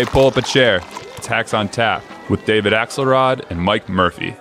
Hey, 0.00 0.06
pull 0.06 0.28
up 0.28 0.38
a 0.38 0.40
chair. 0.40 0.80
It's 1.18 1.26
Hacks 1.26 1.52
on 1.52 1.68
Tap 1.68 2.02
with 2.30 2.46
David 2.46 2.72
Axelrod 2.72 3.44
and 3.50 3.60
Mike 3.60 3.86
Murphy. 3.86 4.34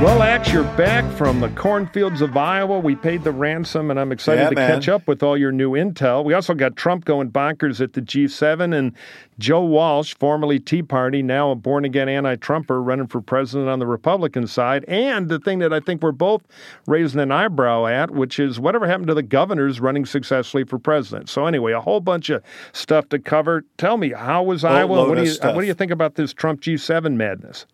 Well, 0.00 0.22
you're 0.56 0.76
back 0.78 1.04
from 1.18 1.38
the 1.40 1.50
cornfields 1.50 2.22
of 2.22 2.34
Iowa. 2.34 2.78
We 2.78 2.96
paid 2.96 3.24
the 3.24 3.30
ransom, 3.30 3.90
and 3.90 4.00
I'm 4.00 4.10
excited 4.10 4.40
Yeah, 4.40 4.48
to 4.48 4.54
man. 4.54 4.70
catch 4.70 4.88
up 4.88 5.06
with 5.06 5.22
all 5.22 5.36
your 5.36 5.52
new 5.52 5.72
intel. 5.72 6.24
We 6.24 6.32
also 6.32 6.54
got 6.54 6.76
Trump 6.76 7.04
going 7.04 7.30
bonkers 7.30 7.78
at 7.78 7.92
the 7.92 8.00
G7, 8.00 8.74
and 8.74 8.94
Joe 9.38 9.62
Walsh, 9.62 10.14
formerly 10.14 10.58
Tea 10.58 10.82
Party, 10.82 11.22
now 11.22 11.50
a 11.50 11.54
born 11.54 11.84
again 11.84 12.08
anti 12.08 12.36
Trumper, 12.36 12.82
running 12.82 13.06
for 13.06 13.20
president 13.20 13.68
on 13.68 13.80
the 13.80 13.86
Republican 13.86 14.46
side. 14.46 14.86
And 14.88 15.28
the 15.28 15.38
thing 15.38 15.58
that 15.58 15.74
I 15.74 15.80
think 15.80 16.00
we're 16.00 16.12
both 16.12 16.42
raising 16.86 17.20
an 17.20 17.30
eyebrow 17.30 17.84
at, 17.84 18.12
which 18.12 18.38
is 18.38 18.58
whatever 18.58 18.86
happened 18.86 19.08
to 19.08 19.14
the 19.14 19.22
governors 19.22 19.78
running 19.78 20.06
successfully 20.06 20.64
for 20.64 20.78
president. 20.78 21.28
So, 21.28 21.44
anyway, 21.44 21.72
a 21.72 21.82
whole 21.82 22.00
bunch 22.00 22.30
of 22.30 22.42
stuff 22.72 23.10
to 23.10 23.18
cover. 23.18 23.66
Tell 23.76 23.98
me, 23.98 24.12
how 24.12 24.42
was 24.42 24.64
Iowa? 24.64 25.06
What 25.06 25.18
do, 25.18 25.24
you, 25.24 25.36
what 25.52 25.60
do 25.60 25.66
you 25.66 25.74
think 25.74 25.92
about 25.92 26.14
this 26.14 26.32
Trump 26.32 26.62
G7 26.62 27.14
madness? 27.14 27.66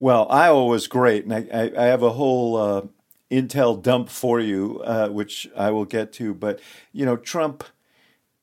Well, 0.00 0.26
Iowa 0.28 0.66
was 0.66 0.86
great, 0.86 1.24
and 1.24 1.32
I, 1.32 1.46
I, 1.52 1.84
I 1.84 1.86
have 1.86 2.02
a 2.02 2.12
whole 2.12 2.56
uh, 2.56 2.82
intel 3.30 3.80
dump 3.80 4.08
for 4.08 4.40
you, 4.40 4.80
uh, 4.84 5.08
which 5.08 5.48
I 5.56 5.70
will 5.70 5.84
get 5.84 6.12
to. 6.14 6.34
But 6.34 6.60
you 6.92 7.04
know, 7.04 7.16
Trump 7.16 7.64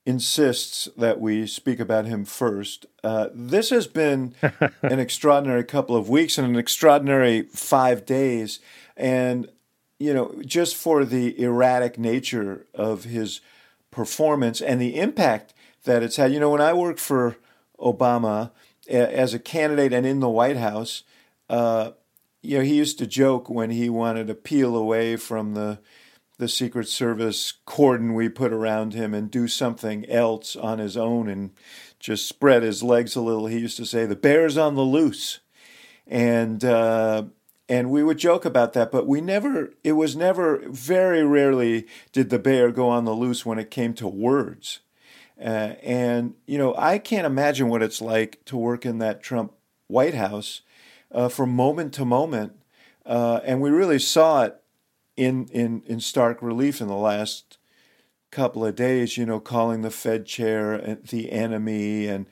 insists 0.06 0.88
that 0.98 1.20
we 1.20 1.46
speak 1.46 1.80
about 1.80 2.06
him 2.06 2.26
first. 2.26 2.86
Uh, 3.04 3.30
this 3.34 3.70
has 3.70 3.88
been 3.88 4.34
an 4.82 5.00
extraordinary 5.00 5.64
couple 5.64 5.96
of 5.96 6.10
weeks 6.10 6.38
and 6.38 6.48
an 6.48 6.56
extraordinary 6.56 7.44
five 7.44 8.06
days, 8.06 8.60
and 8.98 9.50
you 10.00 10.14
know, 10.14 10.42
just 10.46 10.76
for 10.76 11.06
the 11.06 11.40
erratic 11.40 12.00
nature 12.00 12.66
of 12.74 13.04
his 13.04 13.42
performance 13.92 14.62
and 14.62 14.82
the 14.82 14.98
impact 14.98 15.54
that 15.84 16.02
it's 16.02 16.16
had. 16.16 16.34
You 16.34 16.40
know, 16.40 16.50
when 16.50 16.62
I 16.62 16.74
worked 16.74 17.00
for 17.00 17.38
Obama 17.80 18.52
as 18.88 19.34
a 19.34 19.40
candidate 19.40 19.94
and 19.94 20.06
in 20.06 20.22
the 20.22 20.30
White 20.30 20.58
House, 20.58 21.04
uh, 21.52 21.92
you 22.42 22.58
know, 22.58 22.64
he 22.64 22.76
used 22.76 22.98
to 23.00 23.06
joke 23.06 23.50
when 23.50 23.72
he 23.72 23.90
wanted 23.90 24.28
to 24.28 24.34
peel 24.34 24.76
away 24.76 25.18
from 25.18 25.54
the 25.54 25.80
the 26.38 26.48
Secret 26.48 26.88
Service 26.88 27.54
cordon 27.66 28.16
we 28.16 28.28
put 28.28 28.52
around 28.52 28.96
him 28.96 29.14
and 29.14 29.30
do 29.30 29.48
something 29.48 30.10
else 30.10 30.56
on 30.56 30.80
his 30.80 30.98
own 30.98 31.30
and 31.30 31.52
just 32.00 32.28
spread 32.28 32.64
his 32.64 32.82
legs 32.82 33.16
a 33.16 33.22
little. 33.22 33.46
He 33.46 33.60
used 33.60 33.78
to 33.78 33.86
say, 33.86 34.06
"The 34.06 34.16
bear's 34.16 34.58
on 34.58 34.76
the 34.76 34.82
loose," 34.82 35.40
and 36.08 36.64
uh, 36.64 37.26
and 37.68 37.92
we 37.92 38.02
would 38.02 38.18
joke 38.18 38.46
about 38.46 38.72
that, 38.74 38.90
but 38.90 39.06
we 39.06 39.20
never. 39.20 39.74
It 39.84 39.92
was 39.92 40.16
never. 40.16 40.64
Very 40.70 41.24
rarely 41.26 41.86
did 42.14 42.30
the 42.30 42.40
bear 42.40 42.72
go 42.72 42.88
on 42.88 43.04
the 43.04 43.12
loose 43.12 43.46
when 43.46 43.60
it 43.60 43.70
came 43.70 43.94
to 43.96 44.08
words. 44.08 44.80
Uh, 45.40 45.76
and 45.84 46.36
you 46.48 46.58
know, 46.58 46.74
I 46.78 46.98
can't 46.98 47.28
imagine 47.28 47.68
what 47.68 47.84
it's 47.84 48.02
like 48.02 48.40
to 48.46 48.56
work 48.56 48.86
in 48.86 49.00
that 49.00 49.22
Trump 49.22 49.52
White 49.88 50.16
House 50.16 50.62
uh, 51.12 51.30
from 51.30 51.50
moment 51.52 51.94
to 51.94 52.06
moment, 52.06 52.54
uh, 53.06 53.42
and 53.44 53.62
we 53.62 53.70
really 53.70 54.00
saw 54.00 54.44
it 54.44 54.62
in 55.18 55.48
in 55.48 55.84
in 55.86 56.00
stark 56.00 56.42
relief 56.42 56.82
in 56.82 56.88
the 56.88 56.96
last 56.96 57.58
couple 58.32 58.66
of 58.66 58.76
days. 58.76 59.18
You 59.18 59.26
know, 59.26 59.40
calling 59.40 59.82
the 59.82 59.92
Fed 59.92 60.26
chair 60.26 60.98
the 61.10 61.32
enemy, 61.32 62.08
and 62.08 62.26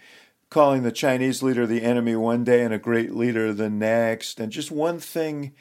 calling 0.50 0.84
the 0.84 0.92
Chinese 0.92 1.44
leader 1.44 1.68
the 1.68 1.84
enemy 1.84 2.16
one 2.16 2.44
day 2.44 2.64
and 2.64 2.74
a 2.74 2.80
great 2.80 3.14
leader 3.14 3.54
the 3.54 3.70
next, 3.70 4.40
and 4.40 4.52
just 4.52 4.72
one 4.72 5.00
thing 5.00 5.54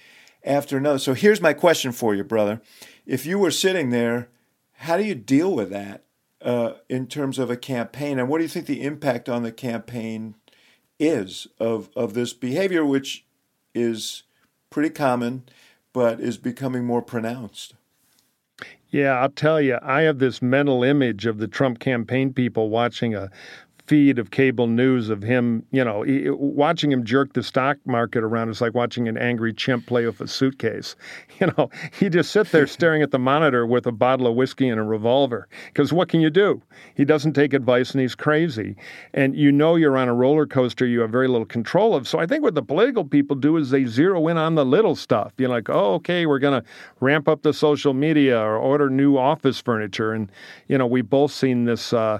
after 0.44 0.76
another. 0.76 0.98
So 0.98 1.14
here's 1.14 1.40
my 1.40 1.52
question 1.52 1.92
for 1.92 2.14
you, 2.14 2.24
brother: 2.24 2.60
If 3.06 3.26
you 3.26 3.38
were 3.38 3.50
sitting 3.50 3.90
there, 3.90 4.28
how 4.72 4.96
do 4.96 5.04
you 5.04 5.14
deal 5.14 5.54
with 5.54 5.70
that 5.70 6.04
uh, 6.40 6.74
in 6.88 7.06
terms 7.08 7.38
of 7.38 7.50
a 7.50 7.56
campaign, 7.56 8.18
and 8.18 8.28
what 8.28 8.38
do 8.38 8.44
you 8.44 8.48
think 8.48 8.66
the 8.66 8.82
impact 8.82 9.28
on 9.28 9.42
the 9.42 9.52
campaign 9.52 10.36
is 10.98 11.46
of 11.58 11.90
of 11.96 12.14
this 12.14 12.32
behavior, 12.32 12.84
which 12.84 13.24
is 13.74 14.24
pretty 14.70 14.90
common, 14.90 15.44
but 15.92 16.20
is 16.20 16.38
becoming 16.38 16.84
more 16.84 17.02
pronounced? 17.02 17.74
Yeah, 18.90 19.20
I'll 19.20 19.28
tell 19.28 19.60
you, 19.60 19.78
I 19.82 20.02
have 20.02 20.18
this 20.18 20.40
mental 20.40 20.82
image 20.82 21.26
of 21.26 21.38
the 21.38 21.48
Trump 21.48 21.78
campaign 21.78 22.32
people 22.32 22.70
watching 22.70 23.14
a 23.14 23.30
feed 23.88 24.18
of 24.18 24.30
cable 24.30 24.66
news 24.66 25.08
of 25.08 25.22
him, 25.22 25.64
you 25.70 25.82
know, 25.82 26.02
he- 26.02 26.28
watching 26.28 26.92
him 26.92 27.04
jerk 27.04 27.32
the 27.32 27.42
stock 27.42 27.78
market 27.86 28.22
around 28.22 28.50
is 28.50 28.60
like 28.60 28.74
watching 28.74 29.08
an 29.08 29.16
angry 29.16 29.52
chimp 29.52 29.86
play 29.86 30.04
with 30.04 30.20
a 30.20 30.28
suitcase. 30.28 30.94
You 31.40 31.46
know, 31.56 31.70
he 31.92 32.08
just 32.08 32.32
sit 32.32 32.50
there 32.50 32.66
staring 32.66 33.00
at 33.00 33.12
the 33.12 33.18
monitor 33.18 33.64
with 33.64 33.86
a 33.86 33.92
bottle 33.92 34.26
of 34.26 34.34
whiskey 34.34 34.68
and 34.68 34.80
a 34.80 34.82
revolver. 34.82 35.46
Because 35.68 35.92
what 35.92 36.08
can 36.08 36.20
you 36.20 36.30
do? 36.30 36.60
He 36.96 37.04
doesn't 37.04 37.34
take 37.34 37.54
advice 37.54 37.92
and 37.92 38.00
he's 38.00 38.16
crazy. 38.16 38.74
And 39.14 39.36
you 39.36 39.52
know 39.52 39.76
you're 39.76 39.96
on 39.96 40.08
a 40.08 40.14
roller 40.14 40.46
coaster 40.46 40.84
you 40.84 40.98
have 40.98 41.10
very 41.10 41.28
little 41.28 41.46
control 41.46 41.94
of. 41.94 42.08
So 42.08 42.18
I 42.18 42.26
think 42.26 42.42
what 42.42 42.56
the 42.56 42.62
political 42.62 43.04
people 43.04 43.36
do 43.36 43.56
is 43.56 43.70
they 43.70 43.84
zero 43.84 44.26
in 44.26 44.36
on 44.36 44.56
the 44.56 44.64
little 44.64 44.96
stuff. 44.96 45.32
You're 45.38 45.48
like, 45.48 45.70
oh, 45.70 45.94
okay, 45.94 46.26
we're 46.26 46.40
going 46.40 46.60
to 46.60 46.68
ramp 46.98 47.28
up 47.28 47.42
the 47.42 47.52
social 47.52 47.94
media 47.94 48.40
or 48.40 48.56
order 48.56 48.90
new 48.90 49.16
office 49.16 49.60
furniture. 49.60 50.12
And, 50.12 50.32
you 50.66 50.76
know, 50.76 50.88
we've 50.88 51.08
both 51.08 51.30
seen 51.30 51.66
this 51.66 51.92
uh, 51.92 52.18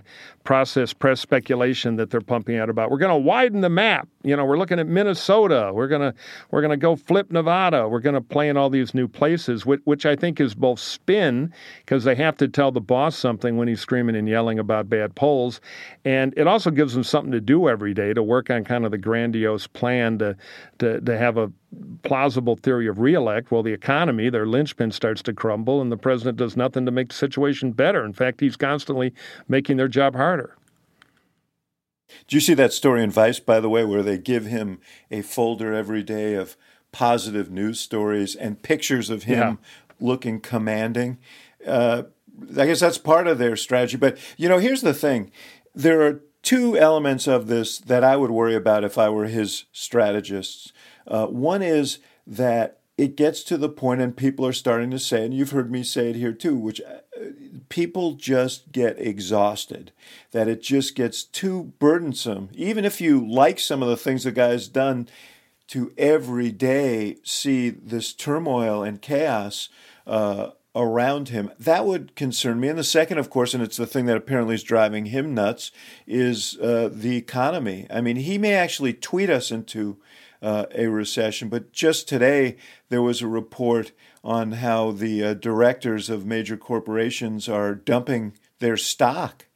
process 0.48 0.94
press 0.94 1.20
speculation 1.20 1.96
that 1.96 2.08
they're 2.08 2.22
pumping 2.22 2.56
out 2.56 2.70
about. 2.70 2.90
We're 2.90 2.96
going 2.96 3.12
to 3.12 3.18
widen 3.18 3.60
the 3.60 3.68
map. 3.68 4.08
You 4.22 4.34
know, 4.34 4.46
we're 4.46 4.56
looking 4.56 4.78
at 4.78 4.86
Minnesota. 4.86 5.72
We're 5.74 5.88
going 5.88 6.00
to 6.00 6.14
we're 6.50 6.62
going 6.62 6.70
to 6.70 6.78
go 6.78 6.96
flip 6.96 7.30
Nevada. 7.30 7.86
We're 7.86 8.00
going 8.00 8.14
to 8.14 8.22
play 8.22 8.48
in 8.48 8.56
all 8.56 8.70
these 8.70 8.94
new 8.94 9.08
places, 9.08 9.66
which, 9.66 9.82
which 9.84 10.06
I 10.06 10.16
think 10.16 10.40
is 10.40 10.54
both 10.54 10.80
spin 10.80 11.52
because 11.80 12.04
they 12.04 12.14
have 12.14 12.38
to 12.38 12.48
tell 12.48 12.72
the 12.72 12.80
boss 12.80 13.14
something 13.14 13.58
when 13.58 13.68
he's 13.68 13.82
screaming 13.82 14.16
and 14.16 14.26
yelling 14.26 14.58
about 14.58 14.88
bad 14.88 15.14
polls, 15.14 15.60
and 16.06 16.32
it 16.34 16.46
also 16.46 16.70
gives 16.70 16.94
them 16.94 17.04
something 17.04 17.32
to 17.32 17.42
do 17.42 17.68
every 17.68 17.92
day 17.92 18.14
to 18.14 18.22
work 18.22 18.48
on 18.48 18.64
kind 18.64 18.86
of 18.86 18.90
the 18.90 18.96
grandiose 18.96 19.66
plan 19.66 20.16
to 20.16 20.34
to, 20.78 20.98
to 21.02 21.18
have 21.18 21.36
a 21.36 21.52
plausible 22.02 22.56
theory 22.56 22.86
of 22.86 22.98
reelect. 22.98 23.50
Well, 23.50 23.62
the 23.62 23.72
economy, 23.72 24.30
their 24.30 24.46
linchpin, 24.46 24.90
starts 24.92 25.22
to 25.22 25.32
crumble, 25.32 25.80
and 25.80 25.92
the 25.92 25.96
president 25.96 26.38
does 26.38 26.56
nothing 26.56 26.86
to 26.86 26.90
make 26.92 27.08
the 27.08 27.14
situation 27.14 27.72
better. 27.72 28.04
In 28.04 28.12
fact, 28.12 28.40
he's 28.40 28.56
constantly 28.56 29.12
making 29.48 29.76
their 29.76 29.88
job 29.88 30.14
harder. 30.14 30.56
Do 32.26 32.36
you 32.36 32.40
see 32.40 32.54
that 32.54 32.72
story 32.72 33.02
in 33.02 33.10
Vice, 33.10 33.38
by 33.38 33.60
the 33.60 33.68
way, 33.68 33.84
where 33.84 34.02
they 34.02 34.16
give 34.16 34.46
him 34.46 34.80
a 35.10 35.20
folder 35.20 35.74
every 35.74 36.02
day 36.02 36.34
of 36.34 36.56
positive 36.90 37.50
news 37.50 37.80
stories 37.80 38.34
and 38.34 38.62
pictures 38.62 39.10
of 39.10 39.24
him 39.24 39.38
Yeah. 39.38 39.56
looking 40.00 40.40
commanding? 40.40 41.18
Uh, 41.66 42.04
I 42.56 42.66
guess 42.66 42.80
that's 42.80 42.98
part 42.98 43.26
of 43.26 43.38
their 43.38 43.56
strategy. 43.56 43.98
But, 43.98 44.16
you 44.38 44.48
know, 44.48 44.58
here's 44.58 44.80
the 44.80 44.94
thing 44.94 45.30
there 45.74 46.00
are 46.02 46.22
two 46.42 46.78
elements 46.78 47.26
of 47.26 47.46
this 47.48 47.78
that 47.78 48.02
I 48.02 48.16
would 48.16 48.30
worry 48.30 48.54
about 48.54 48.84
if 48.84 48.96
I 48.96 49.10
were 49.10 49.26
his 49.26 49.64
strategists. 49.72 50.72
Uh, 51.08 51.26
one 51.26 51.62
is 51.62 51.98
that 52.26 52.78
it 52.96 53.16
gets 53.16 53.42
to 53.44 53.56
the 53.56 53.68
point, 53.68 54.00
and 54.00 54.16
people 54.16 54.44
are 54.46 54.52
starting 54.52 54.90
to 54.90 54.98
say, 54.98 55.24
and 55.24 55.32
you've 55.32 55.52
heard 55.52 55.70
me 55.70 55.82
say 55.82 56.10
it 56.10 56.16
here 56.16 56.32
too, 56.32 56.56
which 56.56 56.80
uh, 56.80 56.98
people 57.68 58.12
just 58.14 58.72
get 58.72 58.98
exhausted, 58.98 59.92
that 60.32 60.48
it 60.48 60.62
just 60.62 60.94
gets 60.94 61.22
too 61.22 61.72
burdensome. 61.78 62.48
Even 62.54 62.84
if 62.84 63.00
you 63.00 63.24
like 63.26 63.60
some 63.60 63.82
of 63.82 63.88
the 63.88 63.96
things 63.96 64.24
the 64.24 64.32
guy's 64.32 64.68
done, 64.68 65.08
to 65.68 65.92
every 65.98 66.50
day 66.50 67.18
see 67.22 67.68
this 67.70 68.14
turmoil 68.14 68.82
and 68.82 69.02
chaos 69.02 69.68
uh, 70.06 70.50
around 70.74 71.28
him, 71.28 71.52
that 71.58 71.84
would 71.84 72.16
concern 72.16 72.58
me. 72.58 72.68
And 72.68 72.78
the 72.78 72.84
second, 72.84 73.18
of 73.18 73.30
course, 73.30 73.54
and 73.54 73.62
it's 73.62 73.76
the 73.76 73.86
thing 73.86 74.06
that 74.06 74.16
apparently 74.16 74.54
is 74.54 74.62
driving 74.62 75.06
him 75.06 75.34
nuts, 75.34 75.70
is 76.06 76.58
uh, 76.58 76.88
the 76.90 77.16
economy. 77.16 77.86
I 77.90 78.00
mean, 78.00 78.16
he 78.16 78.38
may 78.38 78.54
actually 78.54 78.94
tweet 78.94 79.30
us 79.30 79.50
into 79.50 79.98
uh, 80.42 80.66
a 80.74 80.86
recession. 80.86 81.48
But 81.48 81.72
just 81.72 82.08
today, 82.08 82.56
there 82.88 83.02
was 83.02 83.22
a 83.22 83.26
report 83.26 83.92
on 84.22 84.52
how 84.52 84.90
the 84.90 85.24
uh, 85.24 85.34
directors 85.34 86.10
of 86.10 86.26
major 86.26 86.56
corporations 86.56 87.48
are 87.48 87.74
dumping 87.74 88.34
their 88.58 88.76
stock 88.76 89.46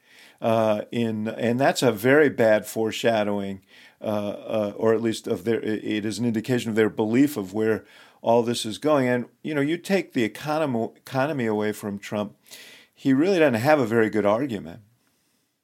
uh, 0.41 0.83
in, 0.91 1.29
and 1.29 1.61
that's 1.61 1.83
a 1.83 1.93
very 1.93 2.29
bad 2.29 2.67
foreshadowing, 2.67 3.61
uh, 4.01 4.05
uh, 4.05 4.73
or 4.77 4.93
at 4.93 5.03
least 5.03 5.27
of 5.27 5.45
their. 5.45 5.61
It 5.61 6.05
is 6.05 6.19
an 6.19 6.27
indication 6.27 6.71
of 6.71 6.77
their 6.77 6.91
belief 6.91 7.37
of 7.37 7.55
where 7.55 7.85
all 8.23 8.43
this 8.43 8.65
is 8.65 8.79
going. 8.79 9.09
And 9.09 9.27
you 9.43 9.55
know, 9.55 9.61
you 9.61 9.77
take 9.77 10.13
the 10.13 10.25
economy 10.25 10.91
economy 10.97 11.47
away 11.47 11.73
from 11.73 11.99
Trump, 11.99 12.37
he 12.93 13.13
really 13.13 13.39
doesn't 13.39 13.55
have 13.55 13.79
a 13.79 13.87
very 13.87 14.11
good 14.11 14.27
argument. 14.27 14.81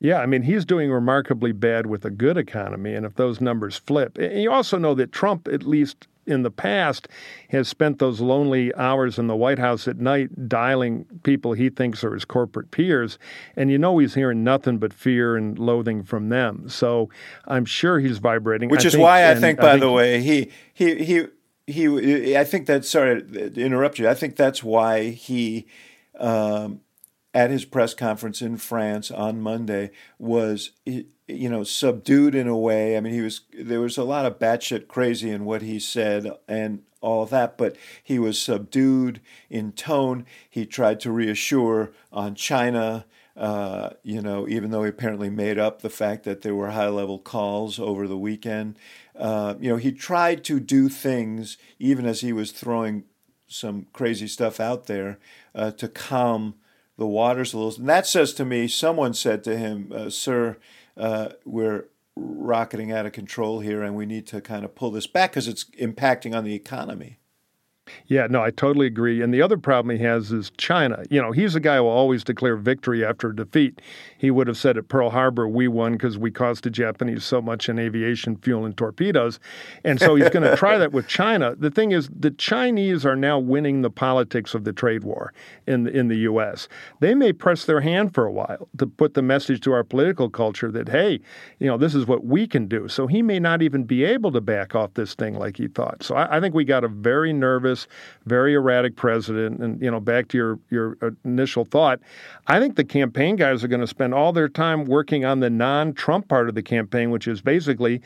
Yeah, 0.01 0.19
I 0.21 0.27
mean, 0.27 0.43
he's 0.43 0.65
doing 0.65 0.91
remarkably 0.93 1.53
bad 1.53 1.87
with 1.87 2.05
a 2.05 2.11
good 2.11 2.37
economy. 2.37 2.95
And 2.95 3.05
if 3.05 3.15
those 3.17 3.41
numbers 3.41 3.77
flip, 3.77 4.17
and 4.19 4.41
you 4.41 4.51
also 4.53 4.79
know 4.79 4.95
that 4.95 5.11
Trump, 5.11 5.49
at 5.49 5.65
least 5.65 6.07
in 6.25 6.43
the 6.43 6.51
past, 6.51 7.09
has 7.49 7.67
spent 7.69 7.99
those 7.99 8.21
lonely 8.21 8.73
hours 8.77 9.19
in 9.19 9.27
the 9.27 9.35
White 9.35 9.59
House 9.59 9.89
at 9.89 9.97
night 9.97 10.47
dialing 10.49 11.05
people 11.25 11.55
he 11.55 11.69
thinks 11.71 12.05
are 12.05 12.13
his 12.15 12.25
corporate 12.25 12.71
peers. 12.71 13.19
And 13.57 13.71
you 13.73 13.79
know 13.79 13.99
he's 13.99 14.15
hearing 14.15 14.45
nothing 14.45 14.79
but 14.79 14.93
fear 14.93 15.37
and 15.37 15.59
loathing 15.59 16.05
from 16.05 16.29
them. 16.29 16.69
So 16.69 17.09
I'm 17.47 17.65
sure 17.65 17.99
he's 17.99 18.19
vibrating. 18.19 18.69
Which 18.69 18.85
I 18.85 18.89
is 18.89 18.93
think- 18.93 19.03
why 19.03 19.31
I 19.31 19.35
think, 19.35 19.59
by 19.59 19.73
think 19.73 19.81
the 19.81 19.91
way, 19.91 20.21
he 20.21 20.51
he 20.75 21.03
he 21.05 21.27
he. 21.67 22.37
I 22.37 22.45
think 22.45 22.67
that. 22.67 22.85
Sorry 22.85 23.23
to 23.23 23.61
interrupt 23.61 23.99
you. 23.99 24.09
I 24.09 24.15
think 24.15 24.37
that's 24.37 24.63
why 24.63 25.09
he 25.11 25.67
um, 26.21 26.81
at 27.35 27.51
his 27.51 27.65
press 27.65 27.95
conference 27.95 28.41
in 28.41 28.57
France 28.57 29.11
on 29.11 29.41
Monday 29.41 29.91
was 30.19 30.71
you 30.85 31.49
know 31.49 31.63
subdued 31.63 32.35
in 32.35 32.49
a 32.49 32.57
way. 32.57 32.97
I 32.97 33.01
mean, 33.01 33.13
he 33.13 33.21
was 33.21 33.43
there 33.53 33.81
was 33.81 33.99
a 33.99 34.05
lot 34.05 34.27
of 34.27 34.39
batshit 34.39 34.89
crazy 34.89 35.31
in 35.31 35.45
what 35.45 35.63
he 35.63 35.79
said 35.79 36.31
and 36.49 36.83
all 37.01 37.23
of 37.23 37.31
that, 37.31 37.57
but 37.57 37.77
he 38.03 38.19
was 38.19 38.41
subdued 38.41 39.21
in 39.49 39.73
tone. 39.73 40.27
He 40.49 40.67
tried 40.67 41.01
to 41.01 41.13
reassure 41.13 41.93
on 42.13 42.35
China. 42.35 43.05
Uh, 43.37 43.91
you 44.03 44.21
know, 44.21 44.49
even 44.49 44.73
though 44.73 44.83
he 44.83 44.89
apparently 44.89 45.31
made 45.31 45.61
up 45.61 45.81
the 45.81 45.89
fact 45.89 46.25
that 46.25 46.43
there 46.43 46.57
were 46.57 46.71
high 46.71 46.89
level 46.89 47.21
calls 47.21 47.79
over 47.79 48.09
the 48.09 48.19
weekend, 48.19 48.77
uh, 49.15 49.55
you 49.61 49.69
know, 49.69 49.77
he 49.77 49.93
tried 49.93 50.43
to 50.43 50.59
do 50.59 50.89
things 50.89 51.57
even 51.79 52.05
as 52.05 52.21
he 52.21 52.33
was 52.33 52.51
throwing 52.51 53.05
some 53.47 53.87
crazy 53.93 54.27
stuff 54.27 54.59
out 54.59 54.87
there 54.87 55.21
uh, 55.55 55.71
to 55.71 55.87
calm 55.87 56.55
the 56.99 57.07
waters 57.07 57.55
a 57.55 57.59
little. 57.59 57.81
And 57.81 57.89
that 57.89 58.07
says 58.07 58.35
to 58.35 58.45
me, 58.45 58.69
someone 58.69 59.15
said 59.15 59.43
to 59.45 59.57
him, 59.57 59.91
uh, 59.95 60.11
Sir, 60.11 60.59
uh, 60.97 61.31
we're 61.45 61.87
rocketing 62.17 62.93
out 62.93 63.07
of 63.07 63.13
control 63.13 63.61
here 63.61 63.83
and 63.83 63.95
we 63.95 64.05
need 64.05 64.27
to 64.27 64.41
kind 64.41 64.65
of 64.65 64.75
pull 64.75 64.91
this 64.91 65.07
back 65.07 65.31
because 65.31 65.49
it's 65.49 65.65
impacting 65.81 66.37
on 66.37 66.45
the 66.45 66.55
economy. 66.55 67.19
Yeah, 68.07 68.27
no, 68.29 68.43
I 68.43 68.51
totally 68.51 68.87
agree. 68.87 69.23
And 69.23 69.33
the 69.33 69.43
other 69.43 69.57
problem 69.57 69.97
he 69.97 70.03
has 70.05 70.33
is 70.33 70.51
China. 70.57 71.03
You 71.11 71.21
know, 71.21 71.33
he's 71.33 71.55
a 71.55 71.61
guy 71.61 71.77
who 71.77 71.85
will 71.85 71.91
always 71.91 72.25
declare 72.25 72.57
victory 72.57 73.05
after 73.05 73.31
a 73.31 73.37
defeat. 73.37 73.81
He 74.19 74.31
would 74.31 74.47
have 74.47 74.57
said 74.57 74.77
at 74.77 74.89
Pearl 74.89 75.11
Harbor, 75.11 75.49
we 75.49 75.69
won 75.69 75.93
because 75.93 76.19
we 76.19 76.31
cost 76.31 76.65
the 76.65 76.71
Japanese 76.71 77.25
so 77.25 77.41
much 77.41 77.69
in 77.69 77.79
aviation 77.79 78.37
fuel 78.37 78.65
and 78.65 78.77
torpedoes. 78.77 79.39
And 79.85 80.01
so 80.01 80.15
he's 80.15 80.31
going 80.31 80.49
to 80.49 80.57
try 80.57 80.79
that 80.79 80.93
with 80.93 81.07
China. 81.07 81.55
The 81.69 81.71
thing 81.71 81.93
is, 81.93 82.09
the 82.09 82.31
Chinese 82.31 83.05
are 83.05 83.17
now 83.17 83.39
winning 83.39 83.83
the 83.83 83.91
politics 83.91 84.55
of 84.55 84.65
the 84.65 84.73
trade 84.73 85.05
war 85.05 85.35
in 85.67 85.85
the, 85.85 85.91
in 85.91 86.09
the 86.09 86.17
U.S. 86.19 86.69
They 87.01 87.15
may 87.15 87.33
press 87.33 87.65
their 87.65 87.81
hand 87.81 88.15
for 88.15 88.25
a 88.25 88.33
while 88.33 88.69
to 88.79 88.87
put 88.87 89.15
the 89.15 89.23
message 89.23 89.61
to 89.63 89.73
our 89.73 89.85
political 89.85 90.31
culture 90.31 90.71
that, 90.71 90.89
hey, 90.89 91.21
you 91.59 91.67
know, 91.67 91.77
this 91.77 91.95
is 91.95 92.07
what 92.07 92.25
we 92.25 92.47
can 92.47 92.69
do. 92.69 92.89
So 92.89 93.07
he 93.07 93.23
may 93.23 93.39
not 93.39 93.61
even 93.61 93.85
be 93.85 94.05
able 94.05 94.33
to 94.33 94.41
back 94.41 94.75
off 94.75 94.95
this 94.95 95.15
thing 95.15 95.39
like 95.39 95.57
he 95.57 95.69
thought. 95.69 96.03
So 96.03 96.15
I, 96.15 96.39
I 96.39 96.41
think 96.41 96.55
we 96.55 96.65
got 96.65 96.85
a 96.85 96.89
very 96.89 97.33
nervous 97.33 97.78
very 98.25 98.55
erratic 98.55 98.97
president. 98.97 99.61
And 99.61 99.81
you 99.81 99.91
know, 99.91 100.01
back 100.01 100.29
to 100.29 100.39
your 100.39 100.59
your 100.71 100.97
initial 101.25 101.65
thought, 101.65 102.01
I 102.47 102.59
think 102.59 102.77
the 102.77 102.85
campaign 102.85 103.37
guys 103.37 103.63
are 103.63 103.69
going 103.69 103.81
to 103.81 103.87
spend 103.87 104.15
all 104.15 104.33
their 104.33 104.49
time 104.49 104.85
working 104.87 105.25
on 105.25 105.41
the 105.41 105.51
non-Trump 105.51 106.29
part 106.29 106.49
of 106.49 106.55
the 106.55 106.63
campaign, 106.63 107.11
which 107.11 107.29
is 107.29 107.41
basically 107.41 108.01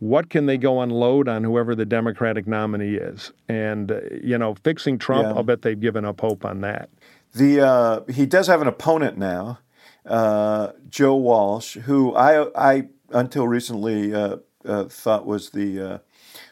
what 0.00 0.28
can 0.28 0.46
they 0.46 0.58
go 0.58 0.80
unload 0.80 1.28
on 1.28 1.44
whoever 1.44 1.74
the 1.74 1.86
Democratic 1.86 2.46
nominee 2.46 2.94
is? 2.94 3.32
And 3.48 3.92
uh, 3.92 4.00
you 4.22 4.36
know, 4.36 4.54
fixing 4.54 4.98
Trump, 4.98 5.24
yeah. 5.24 5.34
I'll 5.34 5.44
bet 5.44 5.62
they've 5.62 5.78
given 5.78 6.04
up 6.04 6.20
hope 6.20 6.44
on 6.44 6.60
that. 6.60 6.90
The 7.32 7.60
uh, 7.60 8.00
he 8.12 8.26
does 8.26 8.46
have 8.46 8.60
an 8.60 8.68
opponent 8.68 9.18
now, 9.18 9.58
uh, 10.06 10.72
Joe 10.88 11.16
Walsh, 11.16 11.76
who 11.76 12.14
I 12.14 12.46
I 12.54 12.88
until 13.10 13.48
recently 13.48 14.14
uh, 14.14 14.36
uh, 14.64 14.84
thought 14.84 15.26
was 15.26 15.50
the 15.50 15.80
uh, 15.80 15.98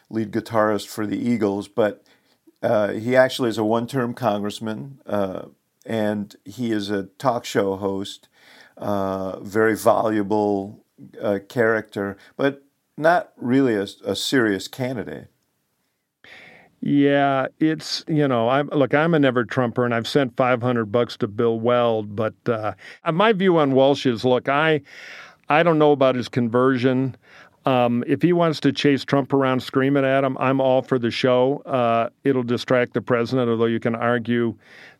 lead 0.09 0.31
guitarist 0.31 0.87
for 0.87 1.05
the 1.05 1.17
Eagles, 1.17 1.67
but 1.67 2.03
uh, 2.63 2.93
he 2.93 3.15
actually 3.15 3.49
is 3.49 3.57
a 3.57 3.63
one 3.63 3.85
term 3.85 4.13
congressman, 4.13 5.01
uh, 5.05 5.43
and 5.85 6.35
he 6.45 6.71
is 6.71 6.89
a 6.89 7.03
talk 7.03 7.43
show 7.43 7.75
host, 7.75 8.29
uh, 8.77 9.39
very 9.41 9.75
voluble 9.75 10.83
uh, 11.21 11.39
character, 11.49 12.17
but 12.37 12.63
not 12.97 13.33
really 13.35 13.75
a, 13.75 13.85
a, 14.05 14.15
serious 14.15 14.69
candidate. 14.69 15.27
Yeah, 16.79 17.47
it's 17.59 18.05
you 18.07 18.27
know, 18.27 18.47
I'm 18.47 18.67
look, 18.69 18.93
I'm 18.93 19.13
a 19.13 19.19
never 19.19 19.43
Trumper, 19.43 19.83
and 19.83 19.93
I've 19.93 20.07
sent 20.07 20.37
500 20.37 20.85
bucks 20.85 21.17
to 21.17 21.27
Bill 21.27 21.59
Weld, 21.59 22.15
but 22.15 22.35
uh, 22.47 22.73
my 23.11 23.33
view 23.33 23.57
on 23.57 23.73
Walsh 23.73 24.05
is, 24.05 24.23
look, 24.23 24.47
I, 24.47 24.81
I 25.49 25.63
don't 25.63 25.79
know 25.79 25.91
about 25.91 26.15
his 26.15 26.29
conversion. 26.29 27.17
Um, 27.65 28.03
if 28.07 28.21
he 28.21 28.33
wants 28.33 28.59
to 28.61 28.73
chase 28.73 29.05
Trump 29.05 29.31
around 29.31 29.63
screaming 29.63 30.03
at 30.03 30.23
him, 30.23 30.37
I'm 30.39 30.59
all 30.59 30.81
for 30.81 30.99
the 30.99 31.11
show. 31.11 31.61
Uh, 31.65 32.09
it'll 32.23 32.43
distract 32.43 32.93
the 32.93 33.01
president, 33.01 33.49
although 33.49 33.65
you 33.65 33.79
can 33.79 33.95
argue 33.95 34.55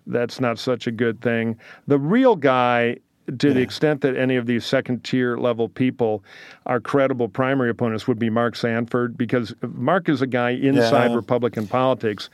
that's 0.07 0.39
not 0.39 0.59
such 0.59 0.87
a 0.87 0.91
good 0.91 1.21
thing. 1.21 1.57
The 1.87 1.99
real 1.99 2.35
guy, 2.35 2.97
to 3.37 3.47
yeah. 3.47 3.53
the 3.53 3.61
extent 3.61 4.01
that 4.01 4.15
any 4.15 4.35
of 4.35 4.45
these 4.45 4.65
second 4.65 5.03
tier 5.03 5.37
level 5.37 5.69
people 5.69 6.23
are 6.65 6.79
credible 6.79 7.27
primary 7.27 7.69
opponents, 7.69 8.07
would 8.07 8.19
be 8.19 8.29
Mark 8.29 8.55
Sanford, 8.55 9.17
because 9.17 9.53
Mark 9.61 10.07
is 10.07 10.21
a 10.21 10.27
guy 10.27 10.51
inside 10.51 11.11
yeah. 11.11 11.15
Republican 11.15 11.67
politics. 11.67 12.29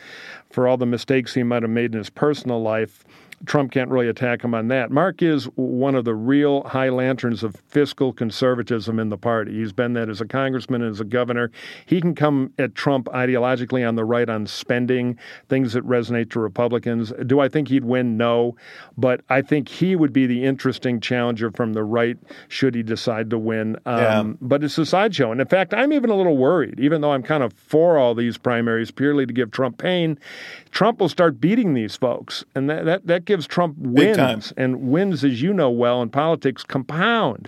For 0.51 0.67
all 0.67 0.77
the 0.77 0.85
mistakes 0.85 1.33
he 1.33 1.43
might 1.43 1.63
have 1.63 1.71
made 1.71 1.93
in 1.93 1.97
his 1.97 2.09
personal 2.09 2.61
life, 2.61 3.03
Trump 3.45 3.71
can't 3.71 3.89
really 3.89 4.07
attack 4.07 4.43
him 4.43 4.53
on 4.53 4.67
that. 4.67 4.91
Mark 4.91 5.21
is 5.21 5.45
one 5.55 5.95
of 5.95 6.05
the 6.05 6.13
real 6.13 6.63
high 6.63 6.89
lanterns 6.89 7.43
of 7.43 7.55
fiscal 7.67 8.11
conservatism 8.11 8.99
in 8.99 9.09
the 9.09 9.17
party. 9.17 9.53
He's 9.53 9.71
been 9.71 9.93
that 9.93 10.09
as 10.09 10.21
a 10.21 10.25
congressman 10.25 10.81
and 10.81 10.91
as 10.91 10.99
a 10.99 11.05
governor. 11.05 11.51
He 11.85 12.01
can 12.01 12.15
come 12.15 12.53
at 12.59 12.75
Trump 12.75 13.07
ideologically 13.07 13.87
on 13.87 13.95
the 13.95 14.05
right 14.05 14.29
on 14.29 14.45
spending, 14.47 15.17
things 15.47 15.73
that 15.73 15.87
resonate 15.87 16.31
to 16.31 16.39
Republicans. 16.39 17.13
Do 17.25 17.39
I 17.39 17.49
think 17.49 17.69
he'd 17.69 17.85
win? 17.85 18.17
No. 18.17 18.55
But 18.97 19.21
I 19.29 19.41
think 19.41 19.69
he 19.69 19.95
would 19.95 20.13
be 20.13 20.25
the 20.25 20.43
interesting 20.43 20.99
challenger 20.99 21.51
from 21.51 21.73
the 21.73 21.83
right 21.83 22.17
should 22.47 22.75
he 22.75 22.83
decide 22.83 23.29
to 23.29 23.37
win. 23.37 23.77
Um, 23.85 23.99
yeah. 23.99 24.33
But 24.41 24.63
it's 24.63 24.77
a 24.77 24.85
sideshow. 24.85 25.31
And 25.31 25.39
in 25.39 25.47
fact, 25.47 25.73
I'm 25.73 25.93
even 25.93 26.09
a 26.09 26.15
little 26.15 26.37
worried, 26.37 26.79
even 26.79 27.01
though 27.01 27.11
I'm 27.11 27.23
kind 27.23 27.43
of 27.43 27.53
for 27.53 27.97
all 27.97 28.15
these 28.15 28.37
primaries 28.37 28.91
purely 28.91 29.25
to 29.25 29.33
give 29.33 29.51
Trump 29.51 29.77
pain. 29.77 30.19
Trump 30.71 30.99
will 30.99 31.09
start 31.09 31.39
beating 31.39 31.73
these 31.73 31.95
folks. 31.95 32.43
And 32.55 32.69
that, 32.69 32.85
that, 32.85 33.07
that 33.07 33.25
gives 33.29 33.45
Trump 33.45 33.75
wins. 33.77 34.51
And 34.57 34.89
wins, 34.89 35.23
as 35.23 35.39
you 35.39 35.53
know 35.53 35.69
well 35.69 36.01
in 36.01 36.09
politics, 36.09 36.63
compound. 36.63 37.47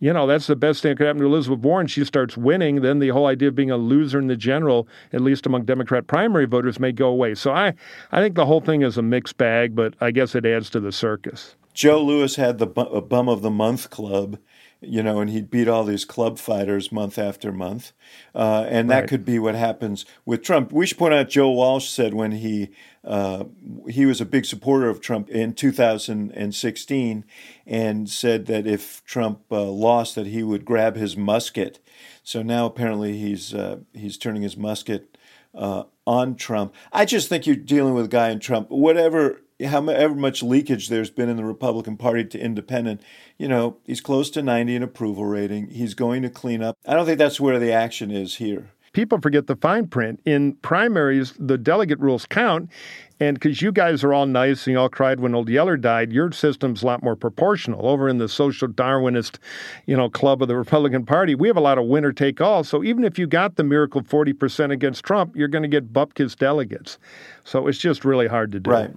You 0.00 0.12
know, 0.12 0.26
that's 0.26 0.48
the 0.48 0.56
best 0.56 0.82
thing 0.82 0.90
that 0.90 0.96
could 0.96 1.06
happen 1.06 1.20
to 1.20 1.26
Elizabeth 1.26 1.60
Warren. 1.60 1.86
She 1.86 2.04
starts 2.04 2.36
winning, 2.36 2.80
then 2.80 2.98
the 2.98 3.10
whole 3.10 3.26
idea 3.26 3.46
of 3.46 3.54
being 3.54 3.70
a 3.70 3.76
loser 3.76 4.18
in 4.18 4.26
the 4.26 4.34
general, 4.34 4.88
at 5.12 5.20
least 5.20 5.46
among 5.46 5.66
Democrat 5.66 6.08
primary 6.08 6.46
voters, 6.46 6.80
may 6.80 6.90
go 6.90 7.06
away. 7.06 7.36
So 7.36 7.52
I, 7.52 7.74
I 8.10 8.20
think 8.20 8.34
the 8.34 8.46
whole 8.46 8.60
thing 8.60 8.82
is 8.82 8.98
a 8.98 9.02
mixed 9.02 9.36
bag, 9.36 9.76
but 9.76 9.94
I 10.00 10.10
guess 10.10 10.34
it 10.34 10.44
adds 10.44 10.68
to 10.70 10.80
the 10.80 10.90
circus. 10.90 11.54
Joe 11.74 12.02
Louis 12.02 12.34
had 12.34 12.58
the 12.58 12.66
bum 12.66 13.28
of 13.28 13.42
the 13.42 13.50
month 13.50 13.90
club 13.90 14.36
you 14.80 15.02
know, 15.02 15.20
and 15.20 15.30
he'd 15.30 15.50
beat 15.50 15.68
all 15.68 15.84
these 15.84 16.04
club 16.04 16.38
fighters 16.38 16.90
month 16.90 17.18
after 17.18 17.52
month. 17.52 17.92
Uh, 18.34 18.64
and 18.68 18.88
that 18.88 19.00
right. 19.00 19.08
could 19.08 19.24
be 19.24 19.38
what 19.38 19.54
happens 19.54 20.06
with 20.24 20.42
Trump. 20.42 20.72
We 20.72 20.86
should 20.86 20.98
point 20.98 21.14
out 21.14 21.28
Joe 21.28 21.50
Walsh 21.50 21.88
said 21.88 22.14
when 22.14 22.32
he 22.32 22.70
uh, 23.04 23.44
he 23.88 24.04
was 24.04 24.20
a 24.20 24.26
big 24.26 24.44
supporter 24.44 24.88
of 24.88 25.00
Trump 25.00 25.28
in 25.30 25.54
2016 25.54 27.24
and 27.66 28.10
said 28.10 28.46
that 28.46 28.66
if 28.66 29.02
Trump 29.04 29.40
uh, 29.50 29.64
lost, 29.64 30.14
that 30.14 30.26
he 30.26 30.42
would 30.42 30.64
grab 30.64 30.96
his 30.96 31.16
musket. 31.16 31.78
So 32.22 32.42
now 32.42 32.66
apparently 32.66 33.18
he's 33.18 33.54
uh, 33.54 33.80
he's 33.92 34.18
turning 34.18 34.42
his 34.42 34.56
musket 34.56 35.16
uh, 35.54 35.84
on 36.06 36.36
Trump. 36.36 36.74
I 36.92 37.04
just 37.04 37.28
think 37.28 37.46
you're 37.46 37.56
dealing 37.56 37.94
with 37.94 38.06
a 38.06 38.08
guy 38.08 38.30
in 38.30 38.40
Trump. 38.40 38.70
Whatever 38.70 39.42
however 39.66 40.14
much 40.14 40.42
leakage 40.42 40.88
there's 40.88 41.10
been 41.10 41.28
in 41.28 41.36
the 41.36 41.44
Republican 41.44 41.96
Party 41.96 42.24
to 42.24 42.38
independent, 42.38 43.02
you 43.38 43.48
know, 43.48 43.76
he's 43.84 44.00
close 44.00 44.30
to 44.30 44.42
90 44.42 44.76
in 44.76 44.82
approval 44.82 45.24
rating. 45.24 45.68
He's 45.68 45.94
going 45.94 46.22
to 46.22 46.30
clean 46.30 46.62
up. 46.62 46.76
I 46.86 46.94
don't 46.94 47.06
think 47.06 47.18
that's 47.18 47.40
where 47.40 47.58
the 47.58 47.72
action 47.72 48.10
is 48.10 48.36
here. 48.36 48.70
People 48.92 49.20
forget 49.20 49.46
the 49.46 49.54
fine 49.54 49.86
print. 49.86 50.20
In 50.26 50.54
primaries, 50.54 51.34
the 51.38 51.56
delegate 51.56 52.00
rules 52.00 52.26
count. 52.26 52.68
And 53.20 53.38
because 53.38 53.62
you 53.62 53.70
guys 53.70 54.02
are 54.02 54.12
all 54.12 54.26
nice 54.26 54.66
and 54.66 54.72
you 54.72 54.80
all 54.80 54.88
cried 54.88 55.20
when 55.20 55.34
old 55.34 55.48
Yeller 55.48 55.76
died, 55.76 56.10
your 56.12 56.32
system's 56.32 56.82
a 56.82 56.86
lot 56.86 57.02
more 57.02 57.14
proportional. 57.14 57.86
Over 57.86 58.08
in 58.08 58.18
the 58.18 58.28
social 58.28 58.66
Darwinist, 58.66 59.38
you 59.86 59.96
know, 59.96 60.08
club 60.08 60.42
of 60.42 60.48
the 60.48 60.56
Republican 60.56 61.06
Party, 61.06 61.36
we 61.36 61.46
have 61.46 61.56
a 61.56 61.60
lot 61.60 61.78
of 61.78 61.84
winner 61.84 62.12
take 62.12 62.40
all. 62.40 62.64
So 62.64 62.82
even 62.82 63.04
if 63.04 63.16
you 63.16 63.28
got 63.28 63.54
the 63.56 63.62
miracle 63.62 64.02
40% 64.02 64.72
against 64.72 65.04
Trump, 65.04 65.36
you're 65.36 65.48
going 65.48 65.62
to 65.62 65.68
get 65.68 65.92
bupkis 65.92 66.34
delegates. 66.34 66.98
So 67.44 67.68
it's 67.68 67.78
just 67.78 68.04
really 68.04 68.26
hard 68.26 68.50
to 68.52 68.60
do. 68.60 68.70
Right 68.70 68.90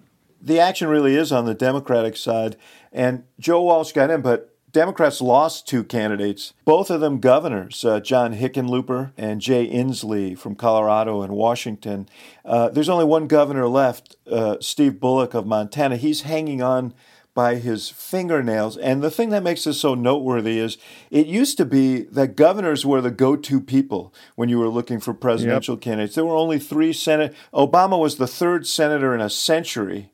the 0.44 0.60
action 0.60 0.90
really 0.90 1.16
is 1.16 1.32
on 1.32 1.46
the 1.46 1.54
Democratic 1.54 2.18
side. 2.18 2.58
And 2.92 3.24
Joe 3.40 3.64
Walsh 3.64 3.94
got 3.94 4.12
in, 4.12 4.22
but 4.22 4.50
Democrats 4.74 5.22
lost 5.22 5.68
two 5.68 5.84
candidates, 5.84 6.54
both 6.66 6.90
of 6.90 7.00
them 7.00 7.20
governors, 7.20 7.86
uh, 7.86 8.00
John 8.00 8.36
Hickenlooper 8.36 9.12
and 9.16 9.40
Jay 9.40 9.70
Inslee 9.70 10.36
from 10.36 10.56
Colorado 10.56 11.22
and 11.22 11.34
Washington. 11.34 12.10
Uh, 12.44 12.70
there's 12.70 12.90
only 12.90 13.06
one 13.06 13.28
governor 13.28 13.68
left, 13.68 14.16
uh, 14.30 14.58
Steve 14.60 15.00
Bullock 15.00 15.36
of 15.36 15.46
Montana. 15.46 15.96
He's 15.96 16.22
hanging 16.22 16.64
on 16.64 16.96
by 17.36 17.56
his 17.56 17.90
fingernails. 17.90 18.78
And 18.78 19.02
the 19.02 19.12
thing 19.12 19.30
that 19.30 19.44
makes 19.44 19.64
this 19.64 19.80
so 19.80 19.96
noteworthy 19.96 20.60
is 20.60 20.78
it 21.10 21.28
used 21.28 21.58
to 21.58 21.66
be 21.66 22.02
that 22.04 22.36
governors 22.36 22.86
were 22.86 23.02
the 23.02 23.12
go 23.12 23.36
to 23.36 23.62
people 23.62 24.14
when 24.36 24.50
you 24.50 24.60
were 24.60 24.70
looking 24.70 25.00
for 25.00 25.14
presidential 25.14 25.76
yep. 25.76 25.82
candidates. 25.82 26.16
There 26.16 26.26
were 26.26 26.36
only 26.36 26.60
three 26.60 26.94
Senate. 26.94 27.36
Obama 27.54 28.00
was 28.00 28.18
the 28.18 28.28
third 28.28 28.68
senator 28.68 29.16
in 29.16 29.22
a 29.22 29.30
century 29.30 30.12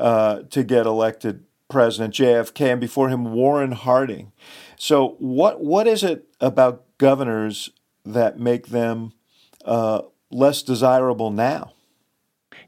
uh, 0.00 0.42
to 0.50 0.64
get 0.64 0.86
elected 0.86 1.44
president, 1.68 2.14
JFK, 2.14 2.72
and 2.72 2.80
before 2.80 3.08
him, 3.08 3.32
Warren 3.32 3.72
Harding. 3.72 4.32
So, 4.76 5.16
what 5.18 5.62
what 5.62 5.86
is 5.86 6.02
it 6.02 6.26
about 6.40 6.84
governors 6.98 7.70
that 8.04 8.38
make 8.38 8.68
them 8.68 9.12
uh, 9.64 10.02
less 10.30 10.62
desirable 10.62 11.30
now? 11.30 11.74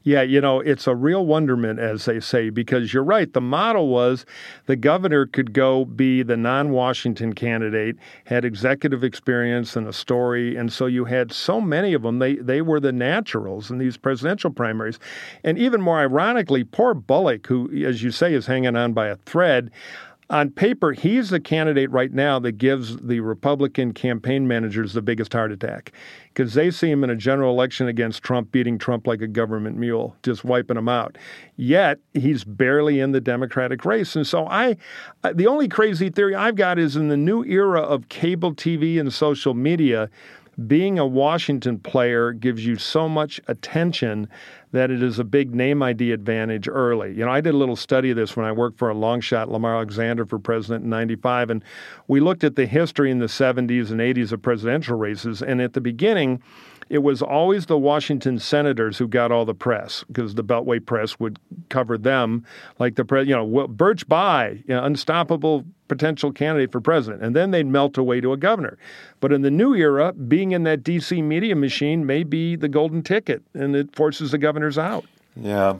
Yeah, 0.05 0.21
you 0.21 0.41
know, 0.41 0.59
it's 0.59 0.85
a 0.85 0.95
real 0.95 1.25
wonderment, 1.25 1.79
as 1.79 2.03
they 2.03 2.19
say, 2.19 2.49
because 2.49 2.93
you're 2.93 3.05
right. 3.05 3.31
The 3.31 3.39
model 3.39 3.87
was 3.87 4.25
the 4.65 4.75
governor 4.75 5.25
could 5.25 5.53
go 5.53 5.85
be 5.85 6.23
the 6.23 6.35
non 6.35 6.71
Washington 6.71 7.31
candidate, 7.33 7.95
had 8.25 8.43
executive 8.43 9.01
experience 9.01 9.77
and 9.77 9.87
a 9.87 9.93
story. 9.93 10.57
And 10.57 10.73
so 10.73 10.87
you 10.87 11.05
had 11.05 11.31
so 11.31 11.61
many 11.61 11.93
of 11.93 12.01
them. 12.01 12.19
They, 12.19 12.35
they 12.35 12.61
were 12.61 12.81
the 12.81 12.91
naturals 12.91 13.71
in 13.71 13.77
these 13.77 13.95
presidential 13.95 14.51
primaries. 14.51 14.99
And 15.45 15.57
even 15.57 15.81
more 15.81 15.99
ironically, 15.99 16.65
poor 16.65 16.93
Bullock, 16.93 17.47
who, 17.47 17.71
as 17.85 18.03
you 18.03 18.11
say, 18.11 18.33
is 18.33 18.45
hanging 18.45 18.75
on 18.75 18.91
by 18.91 19.07
a 19.07 19.15
thread 19.15 19.71
on 20.29 20.49
paper, 20.49 20.93
he's 20.93 21.29
the 21.29 21.39
candidate 21.39 21.91
right 21.91 22.11
now 22.11 22.39
that 22.39 22.53
gives 22.53 22.97
the 22.97 23.19
Republican 23.19 23.93
campaign 23.93 24.47
managers 24.47 24.93
the 24.93 25.01
biggest 25.01 25.33
heart 25.33 25.51
attack 25.51 25.91
because 26.33 26.53
they 26.53 26.71
see 26.71 26.89
him 26.89 27.03
in 27.03 27.09
a 27.09 27.15
general 27.15 27.51
election 27.51 27.87
against 27.87 28.23
Trump, 28.23 28.51
beating 28.51 28.77
Trump 28.77 29.05
like 29.05 29.21
a 29.21 29.27
government 29.27 29.77
mule, 29.77 30.15
just 30.23 30.43
wiping 30.43 30.77
him 30.77 30.89
out. 30.89 31.17
Yet 31.57 31.99
he's 32.13 32.43
barely 32.43 32.99
in 32.99 33.11
the 33.11 33.21
Democratic 33.21 33.85
race. 33.85 34.15
And 34.15 34.25
so 34.25 34.47
I, 34.47 34.77
uh, 35.23 35.33
the 35.33 35.47
only 35.47 35.67
crazy 35.67 36.09
theory 36.09 36.35
I've 36.35 36.55
got 36.55 36.79
is 36.79 36.95
in 36.95 37.09
the 37.09 37.17
new 37.17 37.43
era 37.43 37.81
of 37.81 38.09
cable 38.09 38.55
TV 38.55 38.99
and 38.99 39.13
social 39.13 39.53
media, 39.53 40.09
being 40.67 40.99
a 40.99 41.05
Washington 41.05 41.79
player 41.79 42.31
gives 42.31 42.65
you 42.65 42.75
so 42.75 43.09
much 43.09 43.41
attention 43.47 44.27
that 44.71 44.91
it 44.91 45.01
is 45.01 45.19
a 45.19 45.23
big 45.23 45.53
name 45.53 45.81
ID 45.81 46.11
advantage 46.11 46.67
early. 46.67 47.09
You 47.13 47.25
know, 47.25 47.31
I 47.31 47.41
did 47.41 47.53
a 47.53 47.57
little 47.57 47.75
study 47.75 48.09
of 48.09 48.17
this 48.17 48.35
when 48.35 48.45
I 48.45 48.51
worked 48.51 48.77
for 48.77 48.89
a 48.89 48.93
long 48.93 49.21
shot, 49.21 49.49
Lamar 49.49 49.75
Alexander, 49.75 50.25
for 50.25 50.39
president 50.39 50.83
in 50.83 50.89
95, 50.89 51.49
and 51.49 51.63
we 52.07 52.19
looked 52.19 52.43
at 52.43 52.55
the 52.55 52.65
history 52.65 53.11
in 53.11 53.19
the 53.19 53.27
70s 53.27 53.91
and 53.91 53.99
80s 53.99 54.31
of 54.31 54.41
presidential 54.41 54.97
races. 54.97 55.41
And 55.41 55.61
at 55.61 55.73
the 55.73 55.81
beginning, 55.81 56.41
it 56.89 56.99
was 56.99 57.21
always 57.21 57.65
the 57.65 57.77
Washington 57.77 58.39
senators 58.39 58.97
who 58.97 59.07
got 59.07 59.31
all 59.31 59.45
the 59.45 59.53
press 59.53 60.03
because 60.07 60.35
the 60.35 60.43
Beltway 60.43 60.83
press 60.85 61.19
would 61.19 61.39
cover 61.69 61.97
them, 61.97 62.45
like 62.79 62.95
the 62.95 63.05
pre- 63.05 63.23
you 63.23 63.35
know 63.35 63.67
Birch 63.67 64.07
Bayh, 64.07 64.57
you 64.67 64.75
know, 64.75 64.83
unstoppable 64.83 65.65
potential 65.87 66.31
candidate 66.31 66.71
for 66.71 66.81
president, 66.81 67.23
and 67.23 67.35
then 67.35 67.51
they'd 67.51 67.67
melt 67.67 67.97
away 67.97 68.21
to 68.21 68.33
a 68.33 68.37
governor. 68.37 68.77
But 69.19 69.31
in 69.31 69.41
the 69.41 69.51
new 69.51 69.75
era, 69.75 70.13
being 70.13 70.51
in 70.51 70.63
that 70.63 70.83
D.C. 70.83 71.21
media 71.21 71.55
machine 71.55 72.05
may 72.05 72.23
be 72.23 72.55
the 72.55 72.69
golden 72.69 73.03
ticket, 73.03 73.43
and 73.53 73.75
it 73.75 73.95
forces 73.95 74.31
the 74.31 74.37
governors 74.37 74.77
out. 74.77 75.05
Yeah, 75.35 75.77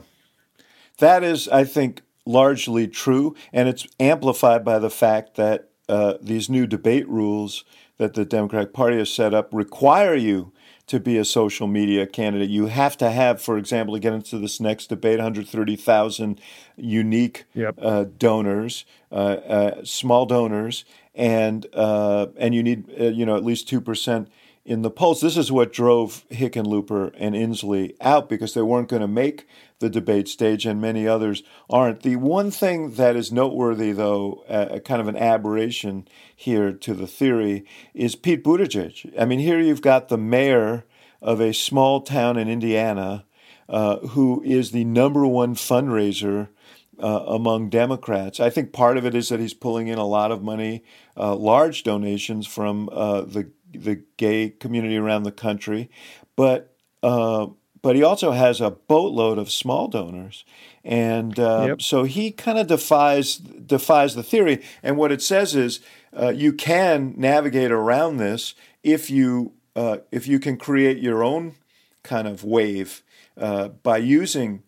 that 0.98 1.22
is, 1.22 1.48
I 1.48 1.64
think, 1.64 2.02
largely 2.26 2.86
true, 2.88 3.34
and 3.52 3.68
it's 3.68 3.86
amplified 3.98 4.64
by 4.64 4.78
the 4.78 4.90
fact 4.90 5.34
that 5.36 5.70
uh, 5.88 6.14
these 6.20 6.48
new 6.48 6.66
debate 6.66 7.08
rules 7.08 7.64
that 7.98 8.14
the 8.14 8.24
Democratic 8.24 8.72
Party 8.72 8.98
has 8.98 9.12
set 9.12 9.34
up 9.34 9.52
require 9.52 10.14
you 10.14 10.52
to 10.86 11.00
be 11.00 11.16
a 11.16 11.24
social 11.24 11.66
media 11.66 12.06
candidate. 12.06 12.50
You 12.50 12.66
have 12.66 12.96
to 12.98 13.10
have, 13.10 13.40
for 13.40 13.56
example, 13.56 13.94
to 13.94 14.00
get 14.00 14.12
into 14.12 14.38
this 14.38 14.60
next 14.60 14.88
debate, 14.88 15.18
130,000 15.18 16.40
unique 16.76 17.44
yep. 17.54 17.74
uh, 17.80 18.04
donors, 18.18 18.84
uh, 19.10 19.14
uh, 19.14 19.84
small 19.84 20.26
donors, 20.26 20.84
and 21.14 21.66
uh, 21.72 22.26
and 22.36 22.54
you 22.54 22.62
need 22.62 22.90
uh, 23.00 23.04
you 23.04 23.24
know 23.24 23.36
at 23.36 23.44
least 23.44 23.68
two 23.68 23.80
percent 23.80 24.28
in 24.64 24.82
the 24.82 24.90
polls. 24.90 25.20
This 25.20 25.36
is 25.36 25.52
what 25.52 25.72
drove 25.72 26.24
Hickenlooper 26.30 27.12
and 27.16 27.34
Inslee 27.34 27.94
out 28.00 28.28
because 28.28 28.54
they 28.54 28.62
weren't 28.62 28.88
going 28.88 29.02
to 29.02 29.08
make 29.08 29.46
the 29.84 29.90
debate 29.90 30.28
stage, 30.28 30.64
and 30.64 30.80
many 30.80 31.06
others 31.06 31.42
aren't. 31.68 32.02
The 32.02 32.16
one 32.16 32.50
thing 32.50 32.92
that 32.92 33.16
is 33.16 33.30
noteworthy, 33.30 33.92
though, 33.92 34.44
uh, 34.48 34.78
kind 34.80 35.00
of 35.00 35.08
an 35.08 35.16
aberration 35.16 36.08
here 36.34 36.72
to 36.72 36.94
the 36.94 37.06
theory, 37.06 37.66
is 37.92 38.16
Pete 38.16 38.42
Buttigieg. 38.42 39.12
I 39.20 39.26
mean, 39.26 39.40
here 39.40 39.60
you've 39.60 39.82
got 39.82 40.08
the 40.08 40.18
mayor 40.18 40.84
of 41.20 41.40
a 41.40 41.52
small 41.52 42.00
town 42.00 42.38
in 42.38 42.48
Indiana 42.48 43.26
uh, 43.68 43.98
who 43.98 44.42
is 44.42 44.70
the 44.70 44.84
number 44.84 45.26
one 45.26 45.54
fundraiser. 45.54 46.48
Uh, 46.96 47.24
among 47.26 47.70
Democrats. 47.70 48.38
I 48.38 48.50
think 48.50 48.72
part 48.72 48.96
of 48.96 49.04
it 49.04 49.16
is 49.16 49.28
that 49.30 49.40
he's 49.40 49.52
pulling 49.52 49.88
in 49.88 49.98
a 49.98 50.06
lot 50.06 50.30
of 50.30 50.44
money, 50.44 50.84
uh, 51.16 51.34
large 51.34 51.82
donations 51.82 52.46
from 52.46 52.88
uh, 52.92 53.22
the 53.22 53.50
the 53.72 54.04
gay 54.16 54.50
community 54.50 54.96
around 54.96 55.24
the 55.24 55.32
country, 55.32 55.90
but 56.36 56.76
uh, 57.02 57.48
but 57.84 57.96
he 57.96 58.02
also 58.02 58.30
has 58.30 58.62
a 58.62 58.70
boatload 58.70 59.36
of 59.36 59.52
small 59.52 59.88
donors, 59.88 60.46
and 60.82 61.38
uh, 61.38 61.64
yep. 61.68 61.82
so 61.82 62.04
he 62.04 62.30
kind 62.30 62.56
of 62.56 62.66
defies 62.66 63.36
defies 63.36 64.14
the 64.14 64.22
theory. 64.22 64.62
And 64.82 64.96
what 64.96 65.12
it 65.12 65.20
says 65.20 65.54
is 65.54 65.80
uh, 66.18 66.30
you 66.30 66.54
can 66.54 67.12
navigate 67.18 67.70
around 67.70 68.16
this 68.16 68.54
if 68.82 69.10
you 69.10 69.52
uh, 69.76 69.98
if 70.10 70.26
you 70.26 70.38
can 70.38 70.56
create 70.56 70.96
your 70.96 71.22
own 71.22 71.56
kind 72.02 72.26
of 72.26 72.42
wave 72.42 73.02
uh, 73.36 73.68
by 73.68 73.98
using 73.98 74.62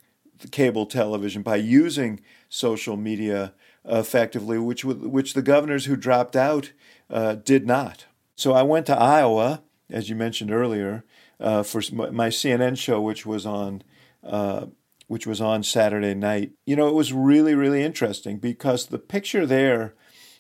cable 0.50 0.85
television, 0.85 1.40
by 1.40 1.56
using 1.56 2.20
social 2.50 2.99
media 2.99 3.54
effectively, 3.87 4.58
which 4.58 4.85
which 4.85 5.32
the 5.32 5.40
governors 5.40 5.87
who 5.87 5.96
dropped 5.96 6.37
out 6.37 6.73
uh, 7.08 7.37
did 7.37 7.66
not. 7.66 8.04
So 8.35 8.52
I 8.52 8.62
went 8.62 8.85
to 8.87 8.99
Iowa, 8.99 9.62
as 9.88 10.11
you 10.11 10.16
mentioned 10.16 10.50
earlier, 10.50 11.02
uh, 11.40 11.62
for 11.62 11.83
my 11.93 12.28
CNN 12.28 12.78
show, 12.78 13.00
which 13.00 13.26
was 13.26 13.47
on 13.47 13.83
uh, 14.23 14.66
which 15.09 15.26
was 15.26 15.40
on 15.40 15.62
Saturday 15.62 16.14
night. 16.14 16.52
You 16.64 16.76
know, 16.76 16.88
it 16.88 16.95
was 16.95 17.12
really 17.12 17.55
really 17.55 17.83
interesting 17.83 18.38
because 18.38 18.87
the 18.87 18.99
picture 18.99 19.47
there. 19.47 19.95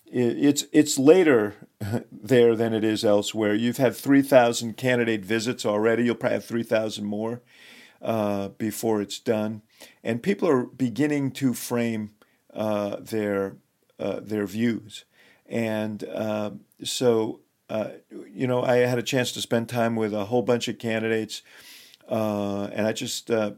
It's 0.08 0.66
it's 0.72 1.00
later 1.00 1.54
there 2.12 2.54
than 2.54 2.72
it 2.72 2.84
is 2.84 3.04
elsewhere. 3.04 3.56
You've 3.56 3.78
had 3.78 3.96
three 3.96 4.22
thousand 4.22 4.76
candidate 4.76 5.24
visits 5.24 5.66
already. 5.66 6.04
You'll 6.04 6.14
probably 6.14 6.34
have 6.34 6.44
three 6.44 6.62
thousand 6.62 7.06
more 7.06 7.42
uh, 8.00 8.48
before 8.50 9.02
it's 9.02 9.18
done, 9.18 9.62
and 10.04 10.22
people 10.22 10.48
are 10.48 10.62
beginning 10.62 11.32
to 11.32 11.54
frame 11.54 12.12
uh, 12.54 12.96
their 13.00 13.56
uh, 13.98 14.20
their 14.20 14.46
views, 14.46 15.04
and 15.46 16.04
uh, 16.04 16.50
so 16.84 17.40
uh, 17.68 17.88
you 18.32 18.46
know, 18.46 18.62
I 18.62 18.76
had 18.76 18.98
a 18.98 19.02
chance 19.02 19.32
to 19.32 19.40
spend 19.40 19.68
time 19.68 19.96
with 19.96 20.14
a 20.14 20.26
whole 20.26 20.42
bunch 20.42 20.68
of 20.68 20.78
candidates, 20.78 21.42
uh, 22.08 22.68
and 22.72 22.86
I 22.86 22.92
just, 22.92 23.30
uh, 23.30 23.52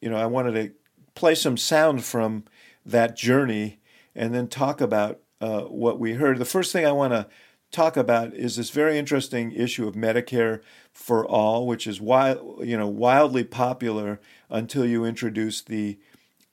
you 0.00 0.08
know, 0.08 0.16
I 0.16 0.26
wanted 0.26 0.52
to 0.52 0.72
play 1.14 1.34
some 1.34 1.56
sound 1.56 2.04
from 2.04 2.44
that 2.86 3.16
journey 3.16 3.80
and 4.14 4.34
then 4.34 4.48
talk 4.48 4.80
about 4.80 5.20
uh, 5.40 5.62
what 5.62 5.98
we 5.98 6.14
heard. 6.14 6.38
The 6.38 6.44
first 6.44 6.72
thing 6.72 6.86
I 6.86 6.92
want 6.92 7.12
to 7.12 7.26
talk 7.70 7.96
about 7.96 8.34
is 8.34 8.56
this 8.56 8.70
very 8.70 8.98
interesting 8.98 9.52
issue 9.52 9.86
of 9.86 9.94
Medicare 9.94 10.60
for 10.92 11.26
all, 11.26 11.66
which 11.66 11.86
is 11.86 12.00
wild, 12.00 12.66
you 12.66 12.76
know, 12.76 12.88
wildly 12.88 13.44
popular 13.44 14.20
until 14.48 14.84
you 14.84 15.04
introduce 15.04 15.60
the 15.60 15.98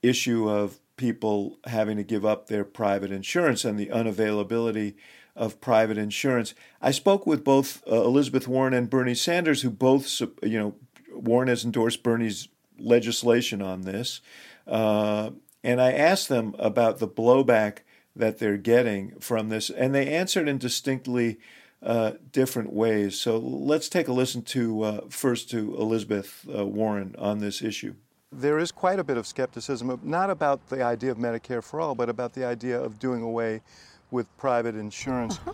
issue 0.01 0.49
of 0.49 0.79
people 0.95 1.59
having 1.65 1.97
to 1.97 2.03
give 2.03 2.25
up 2.25 2.47
their 2.47 2.63
private 2.63 3.11
insurance 3.11 3.63
and 3.65 3.79
the 3.79 3.87
unavailability 3.87 4.95
of 5.37 5.61
private 5.61 5.97
insurance. 5.97 6.53
I 6.81 6.91
spoke 6.91 7.25
with 7.25 7.43
both 7.43 7.83
uh, 7.89 8.03
Elizabeth 8.03 8.47
Warren 8.47 8.73
and 8.73 8.89
Bernie 8.89 9.15
Sanders, 9.15 9.61
who 9.61 9.69
both, 9.69 10.19
you 10.41 10.59
know, 10.59 10.75
Warren 11.13 11.47
has 11.47 11.63
endorsed 11.63 12.03
Bernie's 12.03 12.49
legislation 12.79 13.61
on 13.61 13.81
this. 13.81 14.19
Uh, 14.65 15.31
and 15.63 15.79
I 15.79 15.91
asked 15.91 16.27
them 16.27 16.55
about 16.59 16.99
the 16.99 17.07
blowback 17.07 17.79
that 18.15 18.39
they're 18.39 18.57
getting 18.57 19.19
from 19.19 19.49
this, 19.49 19.69
and 19.69 19.93
they 19.93 20.07
answered 20.07 20.47
in 20.47 20.57
distinctly 20.57 21.39
uh, 21.83 22.13
different 22.31 22.73
ways. 22.73 23.19
So 23.19 23.37
let's 23.37 23.89
take 23.89 24.07
a 24.07 24.13
listen 24.13 24.41
to 24.43 24.81
uh, 24.81 25.01
first 25.09 25.49
to 25.51 25.75
Elizabeth 25.75 26.45
uh, 26.53 26.65
Warren 26.65 27.15
on 27.19 27.39
this 27.39 27.61
issue. 27.61 27.93
There 28.31 28.59
is 28.59 28.71
quite 28.71 28.99
a 28.99 29.03
bit 29.03 29.17
of 29.17 29.25
skepticism, 29.25 29.99
not 30.03 30.29
about 30.29 30.67
the 30.69 30.83
idea 30.83 31.11
of 31.11 31.17
Medicare 31.17 31.63
for 31.63 31.79
all, 31.79 31.95
but 31.95 32.09
about 32.09 32.33
the 32.33 32.45
idea 32.45 32.79
of 32.79 32.99
doing 32.99 33.21
away 33.21 33.61
with 34.11 34.35
private 34.37 34.75
insurance. 34.75 35.37
Uh-huh. 35.37 35.53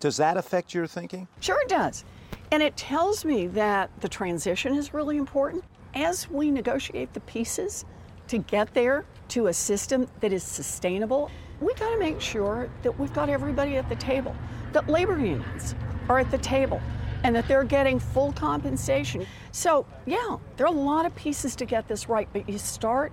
Does 0.00 0.16
that 0.18 0.36
affect 0.36 0.74
your 0.74 0.86
thinking? 0.86 1.26
Sure, 1.40 1.60
it 1.62 1.68
does. 1.68 2.04
And 2.52 2.62
it 2.62 2.76
tells 2.76 3.24
me 3.24 3.46
that 3.48 3.90
the 4.00 4.08
transition 4.08 4.74
is 4.74 4.94
really 4.94 5.16
important. 5.16 5.64
As 5.94 6.30
we 6.30 6.50
negotiate 6.50 7.12
the 7.12 7.20
pieces 7.20 7.84
to 8.28 8.38
get 8.38 8.72
there 8.74 9.04
to 9.28 9.48
a 9.48 9.52
system 9.52 10.06
that 10.20 10.32
is 10.32 10.42
sustainable, 10.42 11.30
we 11.60 11.72
got 11.74 11.90
to 11.90 11.98
make 11.98 12.20
sure 12.20 12.68
that 12.82 12.98
we've 12.98 13.12
got 13.12 13.28
everybody 13.28 13.76
at 13.76 13.88
the 13.88 13.96
table, 13.96 14.34
that 14.72 14.88
labor 14.88 15.18
unions 15.18 15.74
are 16.08 16.18
at 16.18 16.30
the 16.30 16.38
table, 16.38 16.80
and 17.24 17.34
that 17.34 17.48
they're 17.48 17.64
getting 17.64 17.98
full 17.98 18.32
compensation. 18.32 19.26
So, 19.52 19.86
yeah, 20.04 20.36
there 20.56 20.66
are 20.66 20.72
a 20.72 20.76
lot 20.78 21.06
of 21.06 21.14
pieces 21.16 21.56
to 21.56 21.64
get 21.64 21.88
this 21.88 22.08
right, 22.08 22.28
but 22.32 22.48
you 22.48 22.58
start 22.58 23.12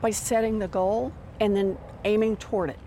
by 0.00 0.10
setting 0.10 0.58
the 0.58 0.68
goal 0.68 1.12
and 1.40 1.56
then 1.56 1.76
aiming 2.04 2.36
toward 2.36 2.70
it. 2.70 2.78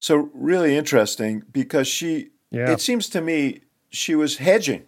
So 0.00 0.30
really 0.32 0.76
interesting 0.76 1.42
because 1.52 1.88
she 1.88 2.30
yeah. 2.50 2.70
it 2.70 2.80
seems 2.80 3.08
to 3.10 3.20
me 3.20 3.60
she 3.90 4.14
was 4.14 4.38
hedging 4.38 4.84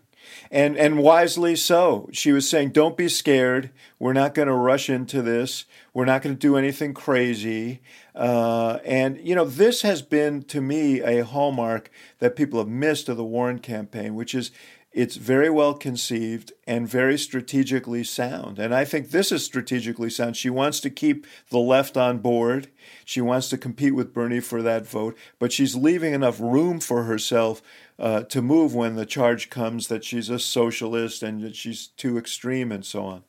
and 0.50 0.76
and 0.76 0.98
wisely 0.98 1.56
so. 1.56 2.08
She 2.12 2.32
was 2.32 2.48
saying 2.48 2.70
don't 2.70 2.96
be 2.96 3.08
scared. 3.08 3.70
We're 3.98 4.12
not 4.12 4.34
going 4.34 4.48
to 4.48 4.54
rush 4.54 4.88
into 4.88 5.22
this. 5.22 5.64
We're 5.92 6.04
not 6.04 6.22
going 6.22 6.34
to 6.34 6.40
do 6.40 6.56
anything 6.56 6.94
crazy. 6.94 7.80
Uh, 8.14 8.78
and 8.84 9.20
you 9.26 9.34
know 9.34 9.44
this 9.44 9.82
has 9.82 10.02
been 10.02 10.42
to 10.44 10.60
me 10.60 11.00
a 11.00 11.24
hallmark 11.24 11.90
that 12.18 12.36
people 12.36 12.58
have 12.58 12.68
missed 12.68 13.08
of 13.08 13.16
the 13.16 13.24
Warren 13.24 13.58
campaign, 13.58 14.14
which 14.14 14.34
is 14.34 14.50
it's 14.92 15.16
very 15.16 15.48
well 15.48 15.74
conceived 15.74 16.52
and 16.66 16.88
very 16.88 17.16
strategically 17.16 18.02
sound. 18.02 18.58
And 18.58 18.74
I 18.74 18.84
think 18.84 19.10
this 19.10 19.30
is 19.30 19.44
strategically 19.44 20.10
sound. 20.10 20.36
She 20.36 20.50
wants 20.50 20.80
to 20.80 20.90
keep 20.90 21.26
the 21.50 21.58
left 21.58 21.96
on 21.96 22.18
board. 22.18 22.68
She 23.04 23.20
wants 23.20 23.48
to 23.50 23.58
compete 23.58 23.94
with 23.94 24.12
Bernie 24.12 24.40
for 24.40 24.62
that 24.62 24.86
vote, 24.86 25.16
but 25.38 25.52
she's 25.52 25.76
leaving 25.76 26.12
enough 26.12 26.40
room 26.40 26.80
for 26.80 27.04
herself 27.04 27.62
uh, 27.98 28.22
to 28.24 28.42
move 28.42 28.74
when 28.74 28.96
the 28.96 29.06
charge 29.06 29.48
comes 29.48 29.86
that 29.88 30.04
she's 30.04 30.28
a 30.28 30.38
socialist 30.38 31.22
and 31.22 31.42
that 31.42 31.54
she's 31.54 31.86
too 31.86 32.18
extreme 32.18 32.72
and 32.72 32.84
so 32.84 33.04
on. 33.04 33.22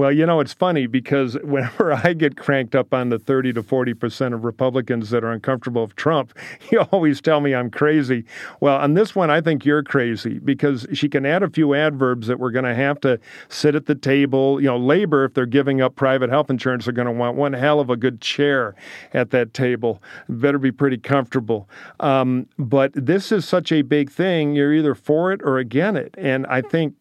Well, 0.00 0.12
you 0.12 0.24
know, 0.24 0.40
it's 0.40 0.54
funny 0.54 0.86
because 0.86 1.34
whenever 1.44 1.92
I 1.92 2.14
get 2.14 2.38
cranked 2.38 2.74
up 2.74 2.94
on 2.94 3.10
the 3.10 3.18
30 3.18 3.52
to 3.52 3.62
40% 3.62 4.32
of 4.32 4.46
Republicans 4.46 5.10
that 5.10 5.22
are 5.22 5.30
uncomfortable 5.30 5.82
with 5.82 5.94
Trump, 5.94 6.32
you 6.70 6.80
always 6.90 7.20
tell 7.20 7.42
me 7.42 7.54
I'm 7.54 7.70
crazy. 7.70 8.24
Well, 8.60 8.78
on 8.78 8.94
this 8.94 9.14
one, 9.14 9.28
I 9.28 9.42
think 9.42 9.66
you're 9.66 9.82
crazy 9.82 10.38
because 10.38 10.86
she 10.94 11.10
can 11.10 11.26
add 11.26 11.42
a 11.42 11.50
few 11.50 11.74
adverbs 11.74 12.28
that 12.28 12.38
we're 12.38 12.50
going 12.50 12.64
to 12.64 12.74
have 12.74 12.98
to 13.02 13.20
sit 13.50 13.74
at 13.74 13.84
the 13.84 13.94
table. 13.94 14.58
You 14.58 14.68
know, 14.68 14.78
labor, 14.78 15.26
if 15.26 15.34
they're 15.34 15.44
giving 15.44 15.82
up 15.82 15.96
private 15.96 16.30
health 16.30 16.48
insurance, 16.48 16.88
are 16.88 16.92
going 16.92 17.04
to 17.04 17.12
want 17.12 17.36
one 17.36 17.52
hell 17.52 17.78
of 17.78 17.90
a 17.90 17.96
good 17.96 18.22
chair 18.22 18.74
at 19.12 19.32
that 19.32 19.52
table. 19.52 20.02
Better 20.30 20.56
be 20.56 20.72
pretty 20.72 20.96
comfortable. 20.96 21.68
Um, 22.00 22.46
but 22.58 22.90
this 22.94 23.30
is 23.30 23.46
such 23.46 23.70
a 23.70 23.82
big 23.82 24.10
thing. 24.10 24.54
You're 24.54 24.72
either 24.72 24.94
for 24.94 25.30
it 25.30 25.42
or 25.44 25.58
against 25.58 25.98
it. 25.98 26.14
And 26.16 26.46
I 26.46 26.62
think 26.62 26.94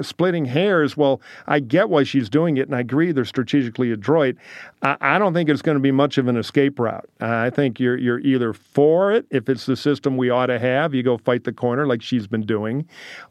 splitting 0.00 0.44
hairs. 0.44 0.96
Well, 0.96 1.20
I 1.46 1.60
get 1.60 1.88
why 1.88 2.04
she's 2.04 2.28
doing 2.28 2.56
it, 2.56 2.66
and 2.66 2.74
I 2.74 2.80
agree 2.80 3.12
they're 3.12 3.24
strategically 3.24 3.92
adroit. 3.92 4.36
I, 4.82 4.96
I 5.00 5.18
don't 5.18 5.34
think 5.34 5.48
it's 5.48 5.62
going 5.62 5.76
to 5.76 5.82
be 5.82 5.92
much 5.92 6.18
of 6.18 6.28
an 6.28 6.36
escape 6.36 6.78
route. 6.78 7.08
Uh, 7.20 7.26
I 7.26 7.50
think 7.50 7.80
you're 7.80 7.96
you're 7.96 8.20
either 8.20 8.52
for 8.52 9.12
it 9.12 9.26
if 9.30 9.48
it's 9.48 9.66
the 9.66 9.76
system 9.76 10.16
we 10.16 10.30
ought 10.30 10.46
to 10.46 10.58
have, 10.58 10.94
you 10.94 11.02
go 11.02 11.18
fight 11.18 11.44
the 11.44 11.52
corner 11.52 11.86
like 11.86 12.02
she's 12.02 12.26
been 12.26 12.46
doing, 12.46 12.88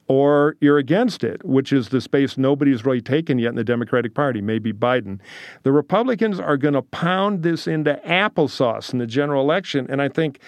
or 0.08 0.56
you're 0.60 0.77
against 0.77 1.24
it, 1.24 1.44
which 1.44 1.74
is 1.74 1.89
the 1.89 2.01
space 2.01 2.38
nobody's 2.38 2.86
really 2.86 3.01
taken 3.01 3.39
yet 3.39 3.50
in 3.50 3.56
the 3.56 3.63
Democratic 3.63 4.13
Party, 4.13 4.42
maybe 4.42 4.72
Biden. 4.74 5.20
The 5.63 5.72
Republicans 5.72 6.39
are 6.39 6.58
going 6.58 6.74
to 6.74 6.82
pound 6.82 7.44
this 7.44 7.68
into 7.68 8.00
applesauce 8.06 8.94
in 8.94 9.00
the 9.00 9.08
general 9.08 9.42
election, 9.42 9.88
and 9.89 10.01
I 10.01 10.10
think 10.10 10.39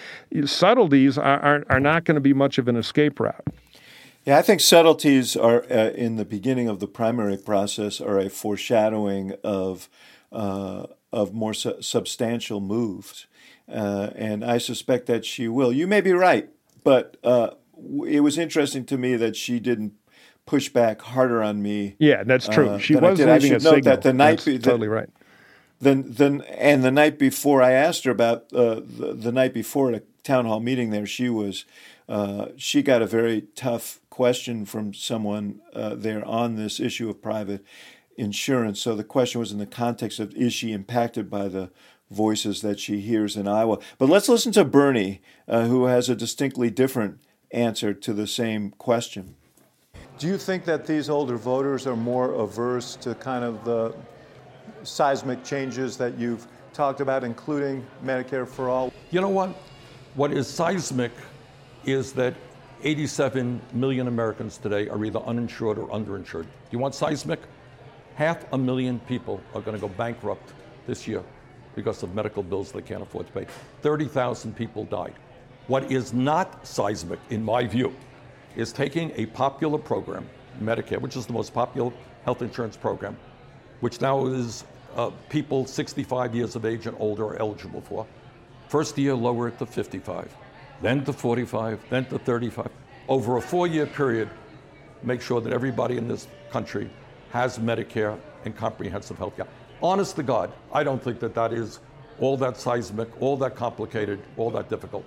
subtleties 0.44 1.18
are, 1.18 1.40
are, 1.40 1.64
are 1.68 1.80
not 1.80 2.04
going 2.04 2.14
to 2.16 2.20
be 2.20 2.32
much 2.32 2.58
of 2.58 2.68
an 2.68 2.76
escape 2.76 3.20
route. 3.20 3.44
Yeah, 4.28 4.36
I 4.36 4.42
think 4.42 4.60
subtleties 4.60 5.36
are 5.36 5.64
uh, 5.70 5.92
in 5.92 6.16
the 6.16 6.24
beginning 6.26 6.68
of 6.68 6.80
the 6.80 6.86
primary 6.86 7.38
process 7.38 7.98
are 7.98 8.18
a 8.18 8.28
foreshadowing 8.28 9.32
of 9.42 9.88
uh, 10.30 10.84
of 11.10 11.32
more 11.32 11.54
su- 11.54 11.80
substantial 11.80 12.60
moves, 12.60 13.26
uh, 13.72 14.10
and 14.14 14.44
I 14.44 14.58
suspect 14.58 15.06
that 15.06 15.24
she 15.24 15.48
will. 15.48 15.72
You 15.72 15.86
may 15.86 16.02
be 16.02 16.12
right, 16.12 16.50
but 16.84 17.16
uh, 17.24 17.52
it 18.06 18.20
was 18.20 18.36
interesting 18.36 18.84
to 18.84 18.98
me 18.98 19.16
that 19.16 19.34
she 19.34 19.58
didn't 19.60 19.94
push 20.44 20.68
back 20.68 21.00
harder 21.00 21.42
on 21.42 21.62
me. 21.62 21.96
Yeah, 21.98 22.22
that's 22.22 22.48
true. 22.48 22.68
Uh, 22.68 22.78
she 22.78 22.96
was 22.96 23.18
leaving 23.18 23.30
I 23.30 23.38
should 23.38 23.62
a 23.62 23.64
note 23.64 23.74
signal. 23.76 23.82
that 23.94 24.02
the 24.02 24.12
night 24.12 24.44
be, 24.44 24.58
totally 24.58 24.88
right. 24.88 25.08
Then, 25.80 26.04
then, 26.06 26.42
and 26.42 26.84
the 26.84 26.90
night 26.90 27.18
before, 27.18 27.62
I 27.62 27.70
asked 27.70 28.04
her 28.04 28.10
about 28.10 28.52
uh, 28.52 28.82
the, 28.84 29.14
the 29.14 29.32
night 29.32 29.54
before 29.54 29.88
at 29.88 30.02
a 30.02 30.02
town 30.22 30.44
hall 30.44 30.60
meeting. 30.60 30.90
There, 30.90 31.06
she 31.06 31.30
was 31.30 31.64
uh, 32.08 32.48
she 32.56 32.82
got 32.82 33.02
a 33.02 33.06
very 33.06 33.42
tough 33.54 34.00
question 34.18 34.64
from 34.64 34.92
someone 34.92 35.60
uh, 35.72 35.94
there 35.94 36.26
on 36.26 36.56
this 36.56 36.80
issue 36.80 37.08
of 37.08 37.22
private 37.22 37.64
insurance. 38.16 38.80
So 38.80 38.96
the 38.96 39.04
question 39.04 39.38
was 39.38 39.52
in 39.52 39.58
the 39.58 39.64
context 39.84 40.18
of 40.18 40.34
is 40.34 40.52
she 40.52 40.72
impacted 40.72 41.30
by 41.30 41.46
the 41.46 41.70
voices 42.10 42.60
that 42.62 42.80
she 42.80 42.98
hears 43.00 43.36
in 43.36 43.46
Iowa? 43.46 43.78
But 43.96 44.08
let's 44.08 44.28
listen 44.28 44.50
to 44.54 44.64
Bernie, 44.64 45.22
uh, 45.46 45.66
who 45.66 45.84
has 45.84 46.08
a 46.08 46.16
distinctly 46.16 46.68
different 46.68 47.20
answer 47.52 47.94
to 47.94 48.12
the 48.12 48.26
same 48.26 48.72
question. 48.72 49.36
Do 50.18 50.26
you 50.26 50.36
think 50.36 50.64
that 50.64 50.84
these 50.84 51.08
older 51.08 51.36
voters 51.36 51.86
are 51.86 51.94
more 51.94 52.32
averse 52.32 52.96
to 52.96 53.14
kind 53.14 53.44
of 53.44 53.64
the 53.64 53.94
seismic 54.82 55.44
changes 55.44 55.96
that 55.96 56.18
you've 56.18 56.44
talked 56.72 57.00
about, 57.00 57.22
including 57.22 57.86
Medicare 58.04 58.48
for 58.48 58.68
all? 58.68 58.92
You 59.12 59.20
know 59.20 59.28
what? 59.28 59.50
What 60.16 60.32
is 60.32 60.48
seismic 60.48 61.12
is 61.84 62.12
that 62.14 62.34
87 62.84 63.60
million 63.72 64.06
Americans 64.06 64.56
today 64.58 64.88
are 64.88 65.04
either 65.04 65.18
uninsured 65.20 65.78
or 65.78 65.88
underinsured. 65.88 66.44
Do 66.44 66.48
you 66.70 66.78
want 66.78 66.94
seismic? 66.94 67.40
Half 68.14 68.52
a 68.52 68.58
million 68.58 69.00
people 69.00 69.40
are 69.54 69.60
going 69.60 69.76
to 69.76 69.80
go 69.80 69.88
bankrupt 69.88 70.52
this 70.86 71.06
year 71.06 71.22
because 71.74 72.02
of 72.02 72.14
medical 72.14 72.42
bills 72.42 72.72
they 72.72 72.82
can't 72.82 73.02
afford 73.02 73.26
to 73.26 73.32
pay. 73.32 73.46
30,000 73.82 74.54
people 74.54 74.84
died. 74.84 75.14
What 75.66 75.90
is 75.90 76.12
not 76.12 76.66
seismic, 76.66 77.18
in 77.30 77.44
my 77.44 77.66
view, 77.66 77.94
is 78.56 78.72
taking 78.72 79.12
a 79.16 79.26
popular 79.26 79.78
program, 79.78 80.28
Medicare, 80.60 81.00
which 81.00 81.16
is 81.16 81.26
the 81.26 81.32
most 81.32 81.52
popular 81.52 81.92
health 82.24 82.42
insurance 82.42 82.76
program, 82.76 83.16
which 83.80 84.00
now 84.00 84.26
is 84.26 84.64
uh, 84.96 85.10
people 85.28 85.66
65 85.66 86.34
years 86.34 86.56
of 86.56 86.64
age 86.64 86.86
and 86.86 86.96
older 86.98 87.24
are 87.24 87.36
eligible 87.36 87.80
for. 87.80 88.06
First 88.68 88.98
year, 88.98 89.14
lower 89.14 89.48
it 89.48 89.58
to 89.58 89.66
55 89.66 90.34
then 90.82 91.04
to 91.04 91.12
45, 91.12 91.80
then 91.90 92.04
to 92.06 92.18
35. 92.18 92.68
Over 93.08 93.36
a 93.36 93.42
four 93.42 93.66
year 93.66 93.86
period, 93.86 94.28
make 95.02 95.20
sure 95.20 95.40
that 95.40 95.52
everybody 95.52 95.96
in 95.96 96.08
this 96.08 96.28
country 96.50 96.90
has 97.30 97.58
Medicare 97.58 98.18
and 98.44 98.56
comprehensive 98.56 99.18
health 99.18 99.36
care. 99.36 99.46
Honest 99.82 100.16
to 100.16 100.22
God, 100.22 100.52
I 100.72 100.82
don't 100.84 101.02
think 101.02 101.20
that 101.20 101.34
that 101.34 101.52
is 101.52 101.80
all 102.20 102.36
that 102.38 102.56
seismic, 102.56 103.08
all 103.20 103.36
that 103.38 103.54
complicated, 103.54 104.20
all 104.36 104.50
that 104.50 104.68
difficult. 104.68 105.04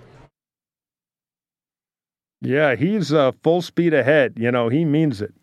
Yeah, 2.40 2.74
he's 2.74 3.12
uh, 3.12 3.32
full 3.42 3.62
speed 3.62 3.94
ahead. 3.94 4.34
You 4.36 4.50
know, 4.50 4.68
he 4.68 4.84
means 4.84 5.22
it. 5.22 5.34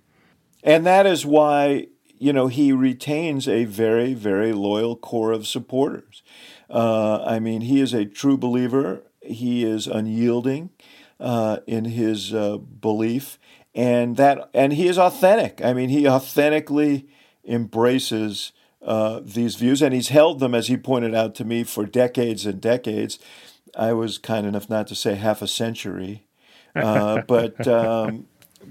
And 0.64 0.86
that 0.86 1.06
is 1.06 1.26
why, 1.26 1.88
you 2.18 2.34
know, 2.34 2.48
he 2.48 2.74
retains 2.74 3.48
a 3.48 3.64
very, 3.66 4.14
very 4.14 4.52
loyal 4.52 4.98
core 4.98 5.32
of 5.32 5.48
supporters. 5.48 6.22
Uh, 6.70 7.24
I 7.24 7.40
mean, 7.40 7.62
he 7.62 7.80
is 7.80 7.94
a 7.94 8.06
true 8.06 8.38
believer 8.38 9.04
he 9.30 9.64
is 9.64 9.88
unyielding 9.88 10.70
uh, 11.20 11.58
in 11.68 11.86
his 11.86 12.34
uh, 12.34 12.58
belief, 12.58 13.38
and 13.76 14.18
that 14.18 14.50
and 14.54 14.74
he 14.74 14.88
is 14.88 14.98
authentic. 14.98 15.64
I 15.64 15.74
mean, 15.74 15.90
he 15.90 16.08
authentically 16.08 17.08
embraces 17.46 18.52
uh, 18.82 19.22
these 19.24 19.56
views, 19.56 19.82
and 19.82 19.94
he's 19.94 20.10
held 20.10 20.40
them, 20.40 20.56
as 20.56 20.68
he 20.68 20.78
pointed 20.78 21.14
out 21.14 21.36
to 21.36 21.46
me, 21.46 21.64
for 21.64 21.86
decades 21.86 22.46
and 22.46 22.62
decades. 22.62 23.20
I 23.76 23.94
was 23.94 24.18
kind 24.18 24.48
enough 24.48 24.70
not 24.70 24.88
to 24.88 24.96
say 24.96 25.16
half 25.16 25.42
a 25.42 25.48
century, 25.48 26.26
uh, 26.76 27.22
but 27.28 27.68
um, 27.68 28.28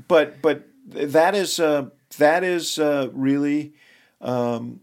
but 0.08 0.40
but 0.42 0.66
that 0.88 1.34
is 1.34 1.60
uh, 1.60 1.90
that 2.18 2.44
is 2.44 2.78
uh, 2.78 3.08
really. 3.12 3.74
Um, 4.20 4.80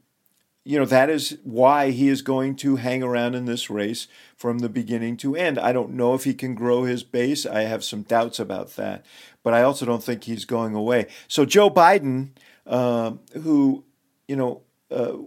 you 0.68 0.80
know, 0.80 0.86
that 0.86 1.12
is 1.12 1.38
why 1.44 1.92
he 1.92 2.10
is 2.10 2.24
going 2.24 2.56
to 2.56 2.78
hang 2.78 3.04
around 3.04 3.36
in 3.36 3.46
this 3.46 3.70
race 3.70 4.08
from 4.36 4.60
the 4.60 4.68
beginning 4.68 5.16
to 5.18 5.36
end. 5.36 5.60
I 5.60 5.72
don't 5.72 5.92
know 5.92 6.16
if 6.16 6.24
he 6.24 6.34
can 6.34 6.56
grow 6.56 6.84
his 6.84 7.04
base. 7.04 7.46
I 7.46 7.62
have 7.62 7.84
some 7.84 8.02
doubts 8.02 8.40
about 8.40 8.76
that. 8.76 9.06
But 9.44 9.54
I 9.54 9.62
also 9.62 9.86
don't 9.86 10.04
think 10.04 10.24
he's 10.24 10.44
going 10.44 10.74
away. 10.74 11.06
So 11.28 11.46
Joe 11.46 11.70
Biden, 11.70 12.30
uh, 12.66 13.12
who, 13.44 13.84
you 14.28 14.36
know, 14.36 14.64
uh, 14.90 15.18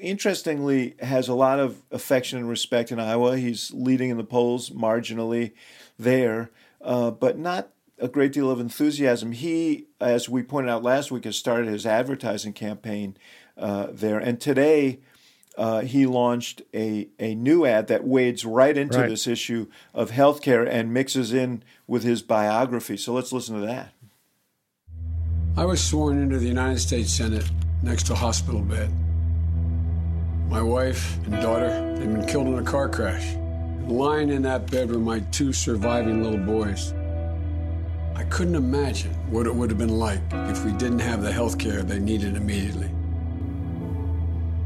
interestingly 0.00 0.94
has 1.00 1.28
a 1.28 1.34
lot 1.34 1.60
of 1.60 1.82
affection 1.90 2.38
and 2.38 2.48
respect 2.48 2.90
in 2.90 2.98
Iowa. 2.98 3.36
He's 3.36 3.70
leading 3.74 4.08
in 4.08 4.16
the 4.16 4.24
polls 4.24 4.70
marginally 4.70 5.52
there, 5.98 6.50
uh, 6.80 7.10
but 7.10 7.38
not 7.38 7.68
a 7.98 8.08
great 8.08 8.32
deal 8.32 8.50
of 8.50 8.60
enthusiasm. 8.60 9.32
He, 9.32 9.88
as 10.00 10.26
we 10.26 10.42
pointed 10.42 10.70
out 10.70 10.82
last 10.82 11.10
week, 11.10 11.24
has 11.24 11.36
started 11.36 11.68
his 11.68 11.86
advertising 11.86 12.54
campaign 12.54 13.16
uh, 13.56 13.88
there. 13.90 14.18
And 14.18 14.40
today, 14.40 15.00
uh, 15.56 15.80
he 15.80 16.06
launched 16.06 16.62
a, 16.74 17.08
a 17.18 17.34
new 17.34 17.64
ad 17.64 17.86
that 17.88 18.04
wades 18.04 18.44
right 18.44 18.76
into 18.76 18.98
right. 18.98 19.08
this 19.08 19.26
issue 19.26 19.66
of 19.94 20.10
healthcare 20.10 20.68
and 20.68 20.92
mixes 20.92 21.32
in 21.32 21.62
with 21.86 22.02
his 22.02 22.22
biography. 22.22 22.96
So 22.96 23.12
let's 23.12 23.32
listen 23.32 23.60
to 23.60 23.66
that. 23.66 23.92
I 25.56 25.64
was 25.64 25.82
sworn 25.82 26.20
into 26.20 26.38
the 26.38 26.46
United 26.46 26.80
States 26.80 27.10
Senate 27.10 27.50
next 27.82 28.06
to 28.06 28.12
a 28.12 28.16
hospital 28.16 28.60
bed. 28.60 28.90
My 30.50 30.60
wife 30.60 31.16
and 31.24 31.40
daughter 31.40 31.70
had 31.70 32.00
been 32.00 32.26
killed 32.26 32.48
in 32.48 32.58
a 32.58 32.62
car 32.62 32.88
crash. 32.88 33.34
Lying 33.88 34.28
in 34.28 34.42
that 34.42 34.70
bed 34.70 34.90
were 34.90 34.98
my 34.98 35.20
two 35.30 35.52
surviving 35.52 36.22
little 36.22 36.38
boys. 36.38 36.92
I 38.14 38.24
couldn't 38.24 38.54
imagine 38.54 39.12
what 39.30 39.46
it 39.46 39.54
would 39.54 39.70
have 39.70 39.78
been 39.78 39.98
like 39.98 40.20
if 40.32 40.64
we 40.64 40.72
didn't 40.72 40.98
have 40.98 41.22
the 41.22 41.32
health 41.32 41.58
care 41.58 41.82
they 41.82 41.98
needed 41.98 42.36
immediately. 42.36 42.90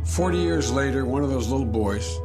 Forty 0.05 0.39
years 0.39 0.73
later, 0.73 1.05
one 1.05 1.23
of 1.23 1.31
those 1.31 1.49
little 1.49 1.67
boys, 1.67 2.19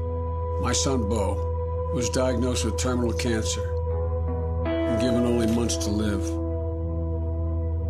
my 0.62 0.74
son 0.74 1.08
Bo, 1.08 1.92
was 1.94 2.10
diagnosed 2.10 2.66
with 2.66 2.78
terminal 2.78 3.14
cancer 3.14 3.64
and 4.66 5.00
given 5.00 5.26
only 5.26 5.48
months 5.48 5.78
to 5.78 5.90
live. 5.90 6.24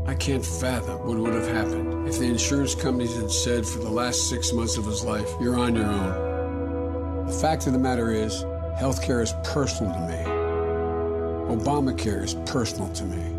I 0.08 0.14
can't 0.14 0.46
fathom 0.46 1.08
what 1.08 1.18
would 1.18 1.34
have 1.34 1.48
happened 1.48 2.08
if 2.08 2.20
the 2.20 2.26
insurance 2.26 2.76
companies 2.76 3.16
had 3.16 3.32
said 3.32 3.66
for 3.66 3.80
the 3.80 3.90
last 3.90 4.30
six 4.30 4.54
months 4.54 4.78
of 4.78 4.86
his 4.86 5.04
life, 5.04 5.30
you're 5.40 5.58
on 5.58 5.76
your 5.76 5.86
own. 5.86 7.26
The 7.26 7.34
fact 7.34 7.66
of 7.66 7.74
the 7.74 7.80
matter 7.80 8.12
is, 8.12 8.44
healthcare 8.80 9.24
is 9.24 9.34
personal 9.44 9.94
to 9.94 10.00
me. 10.02 11.56
Obamacare 11.56 12.24
is 12.24 12.36
personal 12.46 12.92
to 12.94 13.04
me. 13.06 13.32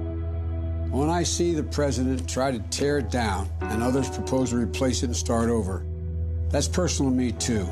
When 0.90 1.10
I 1.10 1.22
see 1.22 1.54
the 1.54 1.62
president 1.62 2.28
try 2.28 2.50
to 2.50 2.58
tear 2.70 2.98
it 2.98 3.10
down 3.10 3.48
and 3.60 3.82
others 3.82 4.08
propose 4.08 4.50
to 4.50 4.56
replace 4.56 5.02
it 5.02 5.06
and 5.06 5.16
start 5.16 5.50
over, 5.50 5.84
that's 6.50 6.68
personal 6.68 7.10
to 7.10 7.16
me 7.16 7.32
too. 7.32 7.66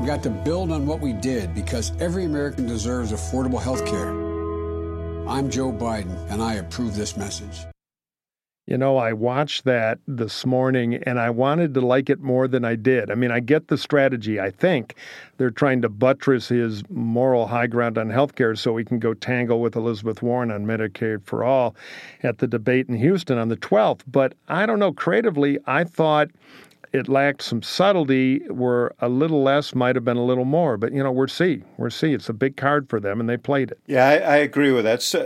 We 0.00 0.06
got 0.06 0.22
to 0.22 0.30
build 0.30 0.70
on 0.70 0.86
what 0.86 1.00
we 1.00 1.12
did 1.12 1.54
because 1.54 1.92
every 2.00 2.24
American 2.24 2.66
deserves 2.66 3.12
affordable 3.12 3.60
health 3.60 3.84
care. 3.84 4.10
I'm 5.28 5.50
Joe 5.50 5.72
Biden, 5.72 6.16
and 6.30 6.40
I 6.40 6.54
approve 6.54 6.94
this 6.94 7.16
message. 7.16 7.66
You 8.68 8.76
know, 8.76 8.98
I 8.98 9.14
watched 9.14 9.64
that 9.64 9.98
this 10.06 10.44
morning 10.44 10.94
and 10.94 11.18
I 11.18 11.30
wanted 11.30 11.72
to 11.72 11.80
like 11.80 12.10
it 12.10 12.20
more 12.20 12.46
than 12.46 12.66
I 12.66 12.74
did. 12.74 13.10
I 13.10 13.14
mean, 13.14 13.30
I 13.30 13.40
get 13.40 13.68
the 13.68 13.78
strategy. 13.78 14.38
I 14.38 14.50
think 14.50 14.94
they're 15.38 15.50
trying 15.50 15.80
to 15.82 15.88
buttress 15.88 16.48
his 16.48 16.82
moral 16.90 17.46
high 17.46 17.66
ground 17.66 17.96
on 17.96 18.10
health 18.10 18.34
care 18.34 18.54
so 18.54 18.76
he 18.76 18.84
can 18.84 18.98
go 18.98 19.14
tangle 19.14 19.62
with 19.62 19.74
Elizabeth 19.74 20.20
Warren 20.20 20.50
on 20.50 20.66
Medicare 20.66 21.24
for 21.24 21.44
All 21.44 21.74
at 22.22 22.38
the 22.38 22.46
debate 22.46 22.90
in 22.90 22.96
Houston 22.96 23.38
on 23.38 23.48
the 23.48 23.56
12th. 23.56 24.02
But 24.06 24.34
I 24.48 24.66
don't 24.66 24.78
know, 24.78 24.92
creatively, 24.92 25.58
I 25.66 25.84
thought 25.84 26.28
it 26.92 27.08
lacked 27.08 27.42
some 27.42 27.62
subtlety 27.62 28.38
where 28.48 28.92
a 29.00 29.08
little 29.08 29.42
less 29.42 29.74
might 29.74 29.96
have 29.96 30.04
been 30.04 30.16
a 30.16 30.24
little 30.24 30.44
more. 30.44 30.76
But, 30.76 30.92
you 30.92 31.02
know, 31.02 31.12
we're 31.12 31.28
C. 31.28 31.62
We're 31.76 31.90
C. 31.90 32.12
It's 32.12 32.28
a 32.28 32.32
big 32.32 32.56
card 32.56 32.88
for 32.88 33.00
them, 33.00 33.20
and 33.20 33.28
they 33.28 33.36
played 33.36 33.70
it. 33.70 33.80
Yeah, 33.86 34.06
I, 34.06 34.16
I 34.16 34.36
agree 34.36 34.72
with 34.72 34.84
that. 34.84 35.02
So, 35.02 35.20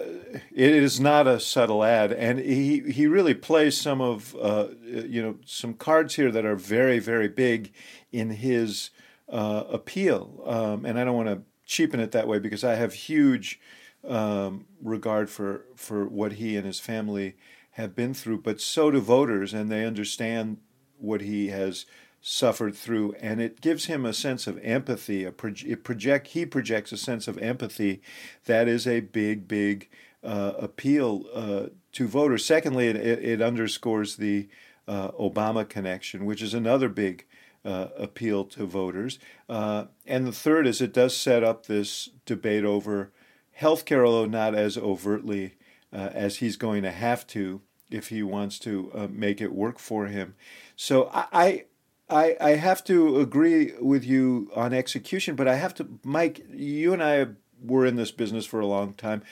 it 0.51 0.71
is 0.71 1.01
not 1.01 1.27
a 1.27 1.39
subtle 1.39 1.85
ad. 1.85 2.13
And 2.13 2.39
he, 2.39 2.81
he 2.81 3.07
really 3.07 3.35
plays 3.35 3.77
some 3.77 4.01
of, 4.01 4.35
uh, 4.41 4.69
you 4.85 5.23
know, 5.23 5.37
some 5.45 5.75
cards 5.75 6.15
here 6.15 6.31
that 6.31 6.45
are 6.45 6.57
very, 6.57 6.99
very 6.99 7.29
big 7.29 7.73
in 8.11 8.31
his 8.31 8.91
uh, 9.29 9.65
appeal. 9.71 10.43
Um, 10.47 10.85
and 10.85 10.99
I 10.99 11.05
don't 11.05 11.17
want 11.17 11.29
to 11.29 11.43
cheapen 11.65 12.01
it 12.01 12.13
that 12.13 12.29
way 12.29 12.39
because 12.39 12.65
I 12.65 12.75
have 12.75 12.95
huge 12.95 13.61
um, 14.07 14.67
regard 14.83 15.31
for, 15.31 15.67
for 15.77 16.07
what 16.07 16.33
he 16.35 16.57
and 16.57 16.67
his 16.67 16.81
family 16.81 17.37
have 17.73 17.95
been 17.95 18.15
through. 18.15 18.43
But 18.43 18.61
so 18.61 18.91
do 18.91 19.01
voters, 19.01 19.55
and 19.55 19.71
they 19.71 19.85
understand 19.85 20.59
what 21.03 21.21
he 21.21 21.49
has 21.49 21.87
suffered 22.21 22.77
through, 22.77 23.15
and 23.21 23.41
it 23.41 23.61
gives 23.61 23.87
him 23.87 24.07
a 24.07 24.13
sense 24.13 24.47
of 24.47 24.59
empathy. 24.63 25.25
A 25.25 25.33
it 25.67 25.85
project 25.85 26.29
he 26.29 26.47
projects 26.47 26.93
a 26.93 26.97
sense 26.97 27.27
of 27.27 27.37
empathy 27.39 28.01
that 28.47 28.69
is 28.69 28.87
a 28.87 29.01
big, 29.01 29.49
big 29.49 29.89
uh, 30.23 30.53
appeal 30.59 31.25
uh, 31.35 31.67
to 31.93 32.07
voters. 32.07 32.45
Secondly, 32.45 32.87
it, 32.87 32.97
it 32.97 33.43
underscores 33.43 34.17
the 34.17 34.49
uh, 34.87 35.11
Obama 35.13 35.69
connection, 35.69 36.25
which 36.25 36.43
is 36.43 36.55
another 36.55 36.89
big 36.89 37.27
uh, 37.65 37.89
appeal 37.97 38.45
to 38.45 38.67
voters. 38.67 39.19
Uh, 39.49 39.87
and 40.07 40.27
the 40.27 40.33
third 40.33 40.67
is 40.67 40.81
it 40.81 40.93
does 40.93 41.17
set 41.17 41.43
up 41.43 41.67
this 41.67 42.09
debate 42.25 42.65
over 42.65 43.13
health 43.53 43.85
care, 43.85 44.07
although 44.07 44.27
not 44.27 44.55
as 44.55 44.77
overtly 44.79 45.57
uh, 45.93 46.11
as 46.13 46.37
he's 46.37 46.57
going 46.57 46.83
to 46.83 46.91
have 46.91 47.27
to 47.29 47.61
if 47.93 48.09
he 48.09 48.23
wants 48.23 48.59
to 48.61 49.11
make 49.13 49.41
it 49.41 49.53
work 49.53 49.79
for 49.79 50.07
him. 50.07 50.35
So 50.77 51.11
I, 51.13 51.65
I, 52.09 52.37
I 52.41 52.51
have 52.51 52.85
to 52.85 53.21
agree 53.21 53.73
with 53.81 54.05
you 54.05 54.51
on 54.55 54.73
execution, 54.73 55.35
but 55.35 55.49
I 55.49 55.55
have 55.55 55.75
to, 55.77 55.89
Mike. 56.05 56.45
You 56.51 56.93
and 56.93 57.03
I 57.03 57.27
were 57.63 57.87
in 57.87 57.97
this 57.97 58.11
business 58.11 58.45
for 58.45 58.61
a 58.61 58.67
long 58.67 58.95
time. 58.95 59.23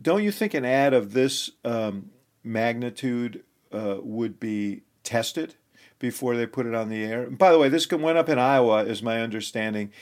Don't 0.00 0.24
you 0.24 0.32
think 0.32 0.54
an 0.54 0.64
ad 0.64 0.94
of 0.94 1.12
this 1.12 1.50
um, 1.64 2.10
magnitude 2.42 3.44
uh, 3.70 3.98
would 4.02 4.40
be 4.40 4.82
tested 5.04 5.54
before 5.98 6.36
they 6.36 6.46
put 6.46 6.66
it 6.66 6.74
on 6.74 6.88
the 6.88 7.04
air? 7.04 7.30
By 7.30 7.52
the 7.52 7.58
way, 7.58 7.68
this 7.68 7.90
went 7.90 8.18
up 8.18 8.28
in 8.28 8.38
Iowa, 8.38 8.84
is 8.84 9.02
my 9.02 9.20
understanding, 9.20 9.92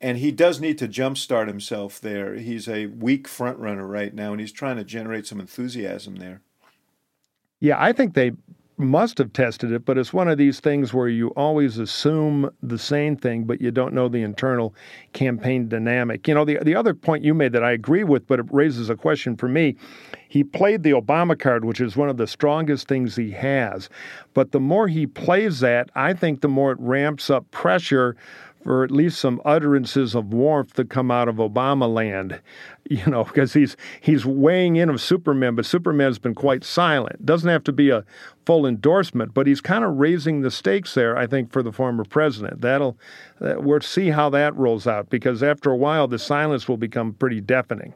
and 0.00 0.18
he 0.18 0.30
does 0.30 0.60
need 0.60 0.78
to 0.78 0.88
jumpstart 0.88 1.48
himself 1.48 2.00
there. 2.00 2.34
He's 2.34 2.68
a 2.68 2.86
weak 2.86 3.26
front 3.26 3.58
runner 3.58 3.86
right 3.86 4.14
now, 4.14 4.32
and 4.32 4.40
he's 4.40 4.52
trying 4.52 4.76
to 4.76 4.84
generate 4.84 5.26
some 5.26 5.40
enthusiasm 5.40 6.16
there. 6.16 6.42
Yeah, 7.62 7.76
I 7.78 7.92
think 7.92 8.14
they 8.14 8.32
must 8.76 9.18
have 9.18 9.32
tested 9.32 9.70
it, 9.70 9.84
but 9.84 9.96
it's 9.96 10.12
one 10.12 10.26
of 10.26 10.36
these 10.36 10.58
things 10.58 10.92
where 10.92 11.06
you 11.06 11.28
always 11.36 11.78
assume 11.78 12.50
the 12.60 12.76
same 12.76 13.16
thing, 13.16 13.44
but 13.44 13.60
you 13.60 13.70
don't 13.70 13.94
know 13.94 14.08
the 14.08 14.22
internal 14.22 14.74
campaign 15.12 15.68
dynamic. 15.68 16.26
You 16.26 16.34
know, 16.34 16.44
the, 16.44 16.58
the 16.62 16.74
other 16.74 16.92
point 16.92 17.22
you 17.22 17.34
made 17.34 17.52
that 17.52 17.62
I 17.62 17.70
agree 17.70 18.02
with, 18.02 18.26
but 18.26 18.40
it 18.40 18.46
raises 18.50 18.90
a 18.90 18.96
question 18.96 19.36
for 19.36 19.46
me. 19.46 19.76
He 20.28 20.42
played 20.42 20.82
the 20.82 20.90
Obama 20.90 21.38
card, 21.38 21.64
which 21.64 21.80
is 21.80 21.96
one 21.96 22.08
of 22.08 22.16
the 22.16 22.26
strongest 22.26 22.88
things 22.88 23.14
he 23.14 23.30
has. 23.30 23.88
But 24.34 24.50
the 24.50 24.58
more 24.58 24.88
he 24.88 25.06
plays 25.06 25.60
that, 25.60 25.88
I 25.94 26.14
think 26.14 26.40
the 26.40 26.48
more 26.48 26.72
it 26.72 26.80
ramps 26.80 27.30
up 27.30 27.48
pressure 27.52 28.16
or 28.64 28.84
at 28.84 28.90
least 28.90 29.18
some 29.18 29.40
utterances 29.44 30.14
of 30.14 30.32
warmth 30.32 30.74
that 30.74 30.88
come 30.88 31.10
out 31.10 31.28
of 31.28 31.36
Obama 31.36 31.92
land, 31.92 32.40
you 32.90 33.04
know, 33.06 33.24
because 33.24 33.52
he's 33.54 33.76
he's 34.00 34.24
weighing 34.24 34.76
in 34.76 34.88
of 34.88 35.00
Superman, 35.00 35.54
but 35.54 35.66
Superman's 35.66 36.18
been 36.18 36.34
quite 36.34 36.64
silent. 36.64 37.24
Doesn't 37.24 37.48
have 37.48 37.64
to 37.64 37.72
be 37.72 37.90
a 37.90 38.04
full 38.46 38.66
endorsement, 38.66 39.34
but 39.34 39.46
he's 39.46 39.60
kind 39.60 39.84
of 39.84 39.96
raising 39.96 40.42
the 40.42 40.50
stakes 40.50 40.94
there. 40.94 41.16
I 41.16 41.26
think 41.26 41.52
for 41.52 41.62
the 41.62 41.72
former 41.72 42.04
president, 42.04 42.60
that'll 42.60 42.98
uh, 43.40 43.54
we'll 43.58 43.80
see 43.80 44.10
how 44.10 44.30
that 44.30 44.56
rolls 44.56 44.86
out 44.86 45.10
because 45.10 45.42
after 45.42 45.70
a 45.70 45.76
while, 45.76 46.08
the 46.08 46.18
silence 46.18 46.68
will 46.68 46.76
become 46.76 47.14
pretty 47.14 47.40
deafening. 47.40 47.94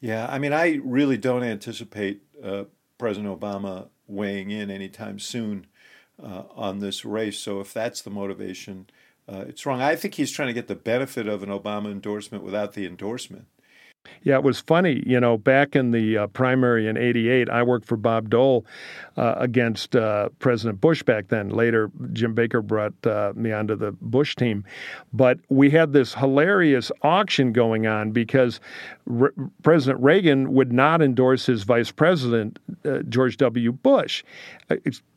Yeah, 0.00 0.26
I 0.30 0.38
mean, 0.38 0.52
I 0.52 0.80
really 0.84 1.16
don't 1.16 1.42
anticipate 1.42 2.22
uh, 2.42 2.64
President 2.98 3.40
Obama 3.40 3.88
weighing 4.06 4.50
in 4.50 4.70
anytime 4.70 5.18
soon 5.18 5.66
uh, 6.22 6.42
on 6.54 6.78
this 6.78 7.04
race. 7.04 7.38
So 7.38 7.60
if 7.60 7.72
that's 7.72 8.02
the 8.02 8.10
motivation, 8.10 8.86
uh, 9.28 9.44
it's 9.48 9.66
wrong. 9.66 9.80
I 9.80 9.96
think 9.96 10.14
he's 10.14 10.30
trying 10.30 10.48
to 10.48 10.54
get 10.54 10.68
the 10.68 10.74
benefit 10.74 11.26
of 11.26 11.42
an 11.42 11.48
Obama 11.48 11.90
endorsement 11.90 12.44
without 12.44 12.74
the 12.74 12.86
endorsement. 12.86 13.46
Yeah, 14.22 14.36
it 14.36 14.44
was 14.44 14.60
funny. 14.60 15.02
You 15.04 15.20
know, 15.20 15.36
back 15.36 15.76
in 15.76 15.90
the 15.90 16.18
uh, 16.18 16.26
primary 16.28 16.86
in 16.86 16.96
'88, 16.96 17.48
I 17.48 17.62
worked 17.62 17.86
for 17.86 17.96
Bob 17.96 18.30
Dole 18.30 18.64
uh, 19.16 19.34
against 19.36 19.96
uh, 19.96 20.28
President 20.38 20.80
Bush 20.80 21.02
back 21.02 21.28
then. 21.28 21.48
Later, 21.48 21.90
Jim 22.12 22.34
Baker 22.34 22.62
brought 22.62 22.94
uh, 23.04 23.32
me 23.34 23.52
onto 23.52 23.74
the 23.74 23.92
Bush 24.00 24.36
team. 24.36 24.64
But 25.12 25.40
we 25.48 25.70
had 25.70 25.92
this 25.92 26.14
hilarious 26.14 26.90
auction 27.02 27.52
going 27.52 27.86
on 27.86 28.12
because 28.12 28.60
Re- 29.06 29.30
President 29.62 30.02
Reagan 30.02 30.52
would 30.52 30.72
not 30.72 31.02
endorse 31.02 31.46
his 31.46 31.62
vice 31.62 31.90
president, 31.90 32.58
uh, 32.84 32.98
George 33.08 33.36
W. 33.38 33.72
Bush 33.72 34.22
uh, 34.70 34.76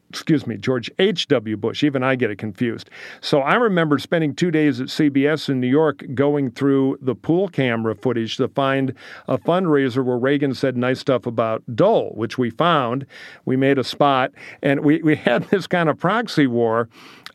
excuse 0.09 0.47
me, 0.47 0.57
George 0.57 0.89
H.W. 0.99 1.57
Bush. 1.57 1.83
Even 1.83 2.03
I 2.03 2.15
get 2.15 2.31
it 2.31 2.37
confused. 2.37 2.89
So 3.21 3.41
I 3.41 3.55
remember 3.55 3.99
spending 3.99 4.33
two 4.33 4.51
days 4.51 4.81
at 4.81 4.87
CBS 4.87 5.49
in 5.49 5.59
New 5.59 5.67
York 5.67 6.03
going 6.13 6.51
through 6.51 6.97
the 7.01 7.15
pool 7.15 7.47
camera 7.47 7.95
footage 7.95 8.37
to 8.37 8.47
find 8.47 8.93
a 9.27 9.37
fundraiser 9.37 10.03
where 10.03 10.17
Reagan 10.17 10.53
said 10.53 10.75
nice 10.75 10.99
stuff 10.99 11.25
about 11.25 11.63
Dole, 11.75 12.13
which 12.15 12.37
we 12.37 12.49
found. 12.49 13.05
We 13.45 13.55
made 13.55 13.77
a 13.77 13.83
spot, 13.83 14.31
and 14.61 14.81
we, 14.81 15.01
we 15.01 15.15
had 15.29 15.43
this 15.45 15.67
kind 15.67 15.89
of 15.89 15.97
proxy 15.99 16.47
war. 16.47 16.89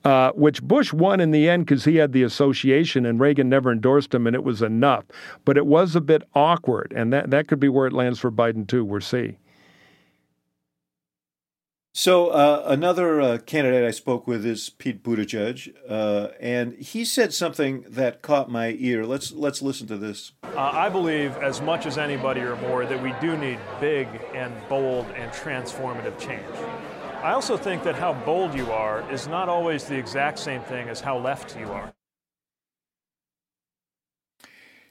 Uh, 0.05 0.31
which 0.33 0.63
Bush 0.63 0.93
won 0.93 1.19
in 1.19 1.31
the 1.31 1.49
end 1.49 1.65
because 1.65 1.87
he 1.87 1.97
had 1.97 2.13
the 2.13 2.25
association 2.25 3.07
and 3.07 3.19
Reagan 3.19 3.49
never 3.49 3.73
endorsed 3.73 4.15
him, 4.15 4.27
and 4.27 4.37
it 4.37 4.45
was 4.45 4.61
enough. 4.61 5.07
But 5.47 5.57
it 5.57 5.65
was 5.65 5.97
a 5.97 6.01
bit 6.03 6.23
awkward, 6.35 6.93
and 6.95 7.11
that, 7.15 7.31
that 7.31 7.49
could 7.49 7.59
be 7.59 7.71
where 7.71 7.87
it 7.87 7.93
lands 7.95 8.19
for 8.19 8.31
Biden, 8.31 8.69
too. 8.69 8.85
We'll 8.85 9.01
see. 9.01 9.39
So 11.97 12.31
uh, 12.31 12.65
another 12.67 13.21
uh, 13.21 13.39
candidate 13.39 13.85
I 13.85 13.93
spoke 13.93 14.27
with 14.27 14.45
is 14.45 14.69
Pete 14.69 15.05
Buttigieg, 15.05 15.73
uh, 15.89 16.31
and 16.41 16.73
he 16.73 17.05
said 17.05 17.33
something 17.33 17.85
that 17.89 18.21
caught 18.21 18.51
my 18.51 18.75
ear. 18.81 19.07
Let's 19.07 19.31
let's 19.31 19.63
listen 19.63 19.87
to 19.87 19.97
this. 19.97 20.33
Uh, 20.43 20.59
I 20.59 20.89
believe, 20.89 21.37
as 21.37 21.61
much 21.61 21.87
as 21.87 21.97
anybody 21.97 22.41
or 22.41 22.57
more, 22.57 22.85
that 22.85 23.01
we 23.01 23.15
do 23.21 23.37
need 23.37 23.61
big 23.81 24.09
and 24.35 24.53
bold 24.69 25.07
and 25.15 25.31
transformative 25.31 26.19
change. 26.19 26.43
I 27.23 27.31
also 27.31 27.57
think 27.57 27.85
that 27.85 27.95
how 27.95 28.13
bold 28.13 28.57
you 28.57 28.73
are 28.73 29.09
is 29.13 29.29
not 29.29 29.49
always 29.49 29.85
the 29.85 29.97
exact 29.97 30.41
same 30.41 30.63
thing 30.63 30.89
as 30.89 31.01
how 31.01 31.17
left 31.17 31.57
you 31.57 31.71
are. 31.71 31.95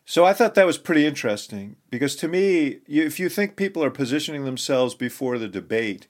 So 0.05 0.23
I 0.23 0.31
thought 0.31 0.55
that 0.55 0.65
was 0.65 0.77
pretty 0.77 1.05
interesting 1.05 1.75
because 1.89 2.15
to 2.17 2.29
me, 2.29 2.79
if 2.87 3.19
you 3.19 3.27
think 3.27 3.57
people 3.57 3.83
are 3.83 3.91
positioning 3.91 4.45
themselves 4.45 4.95
before 4.95 5.37
the 5.37 5.49
debate 5.49 6.07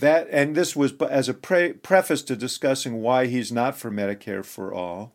that 0.00 0.28
and 0.30 0.54
this 0.54 0.76
was 0.76 0.92
as 1.08 1.28
a 1.28 1.34
pre- 1.34 1.72
preface 1.72 2.22
to 2.22 2.36
discussing 2.36 3.00
why 3.00 3.26
he's 3.26 3.50
not 3.50 3.76
for 3.76 3.90
Medicare 3.90 4.44
for 4.44 4.72
all. 4.72 5.14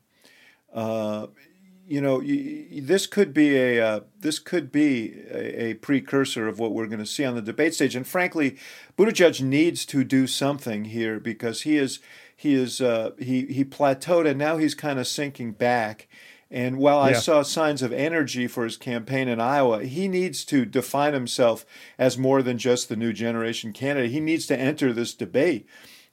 Uh, 0.73 1.27
you 1.87 1.99
know, 1.99 2.21
this 2.21 3.05
could 3.05 3.33
be 3.33 3.57
a 3.57 3.85
uh, 3.85 3.99
this 4.17 4.39
could 4.39 4.71
be 4.71 5.13
a, 5.29 5.63
a, 5.63 5.73
precursor 5.73 6.47
of 6.47 6.57
what 6.57 6.71
we're 6.71 6.87
going 6.87 6.99
to 6.99 7.05
see 7.05 7.25
on 7.25 7.35
the 7.35 7.41
debate 7.41 7.73
stage. 7.73 7.97
And 7.97 8.07
frankly, 8.07 8.57
Buttigieg 8.97 9.41
needs 9.41 9.85
to 9.87 10.05
do 10.05 10.25
something 10.25 10.85
here 10.85 11.19
because 11.19 11.63
he 11.63 11.77
is 11.77 11.99
he 12.33 12.53
is 12.53 12.79
uh, 12.79 13.11
he 13.19 13.45
he 13.47 13.65
plateaued 13.65 14.25
and 14.25 14.39
now 14.39 14.55
he's 14.55 14.73
kind 14.73 14.99
of 14.99 15.07
sinking 15.07 15.51
back. 15.51 16.07
And 16.51 16.79
while 16.79 16.99
I 16.99 17.13
saw 17.13 17.43
signs 17.43 17.81
of 17.81 17.93
energy 17.93 18.45
for 18.45 18.65
his 18.65 18.75
campaign 18.75 19.29
in 19.29 19.39
Iowa, 19.39 19.85
he 19.85 20.09
needs 20.09 20.43
to 20.45 20.65
define 20.65 21.13
himself 21.13 21.65
as 21.97 22.17
more 22.17 22.41
than 22.41 22.57
just 22.57 22.89
the 22.89 22.97
new 22.97 23.13
generation 23.13 23.71
candidate. 23.71 24.11
He 24.11 24.19
needs 24.19 24.47
to 24.47 24.59
enter 24.59 24.91
this 24.91 25.13
debate, 25.13 25.65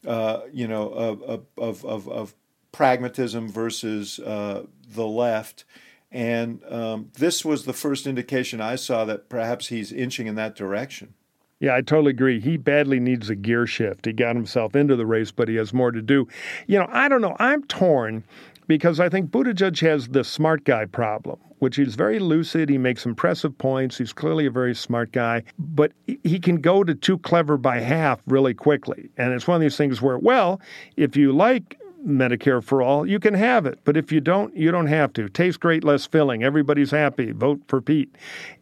uh, 0.06 0.42
you 0.52 0.68
know, 0.68 0.90
of, 0.90 1.42
of, 1.56 1.84
of, 1.84 2.08
of, 2.08 2.34
pragmatism 2.70 3.50
versus 3.50 4.20
uh, 4.20 4.62
the 4.88 5.06
left. 5.06 5.64
And 6.12 6.60
um, 6.68 7.10
this 7.14 7.44
was 7.44 7.64
the 7.64 7.72
first 7.72 8.06
indication 8.06 8.60
I 8.60 8.76
saw 8.76 9.04
that 9.06 9.28
perhaps 9.28 9.68
he's 9.68 9.90
inching 9.90 10.26
in 10.26 10.36
that 10.36 10.54
direction. 10.54 11.14
Yeah, 11.60 11.74
I 11.74 11.80
totally 11.80 12.10
agree. 12.10 12.38
He 12.38 12.56
badly 12.56 13.00
needs 13.00 13.30
a 13.30 13.34
gear 13.34 13.66
shift. 13.66 14.06
He 14.06 14.12
got 14.12 14.36
himself 14.36 14.76
into 14.76 14.94
the 14.94 15.06
race, 15.06 15.32
but 15.32 15.48
he 15.48 15.56
has 15.56 15.72
more 15.72 15.90
to 15.90 16.00
do. 16.00 16.28
You 16.68 16.78
know, 16.78 16.86
I 16.90 17.08
don't 17.08 17.22
know. 17.22 17.36
I'm 17.40 17.64
torn 17.64 18.22
because 18.68 19.00
I 19.00 19.08
think 19.08 19.30
Buttigieg 19.30 19.80
has 19.80 20.08
the 20.08 20.22
smart 20.22 20.62
guy 20.64 20.84
problem, 20.84 21.40
which 21.58 21.76
he's 21.76 21.96
very 21.96 22.20
lucid. 22.20 22.68
He 22.68 22.78
makes 22.78 23.04
impressive 23.04 23.56
points. 23.56 23.98
He's 23.98 24.12
clearly 24.12 24.46
a 24.46 24.50
very 24.50 24.74
smart 24.74 25.10
guy, 25.10 25.42
but 25.58 25.92
he 26.06 26.38
can 26.38 26.60
go 26.60 26.84
to 26.84 26.94
too 26.94 27.18
clever 27.18 27.56
by 27.56 27.80
half 27.80 28.20
really 28.26 28.54
quickly. 28.54 29.10
And 29.16 29.32
it's 29.32 29.48
one 29.48 29.56
of 29.56 29.62
these 29.62 29.76
things 29.76 30.00
where, 30.00 30.18
well, 30.18 30.60
if 30.96 31.16
you 31.16 31.32
like 31.32 31.80
Medicare 32.06 32.62
for 32.62 32.82
all, 32.82 33.06
you 33.06 33.18
can 33.18 33.34
have 33.34 33.66
it. 33.66 33.80
But 33.84 33.96
if 33.96 34.12
you 34.12 34.20
don't, 34.20 34.54
you 34.54 34.70
don't 34.70 34.86
have 34.86 35.12
to. 35.14 35.28
Tastes 35.28 35.56
great, 35.56 35.82
less 35.82 36.06
filling. 36.06 36.44
Everybody's 36.44 36.90
happy. 36.90 37.32
Vote 37.32 37.60
for 37.68 37.80
Pete. 37.80 38.14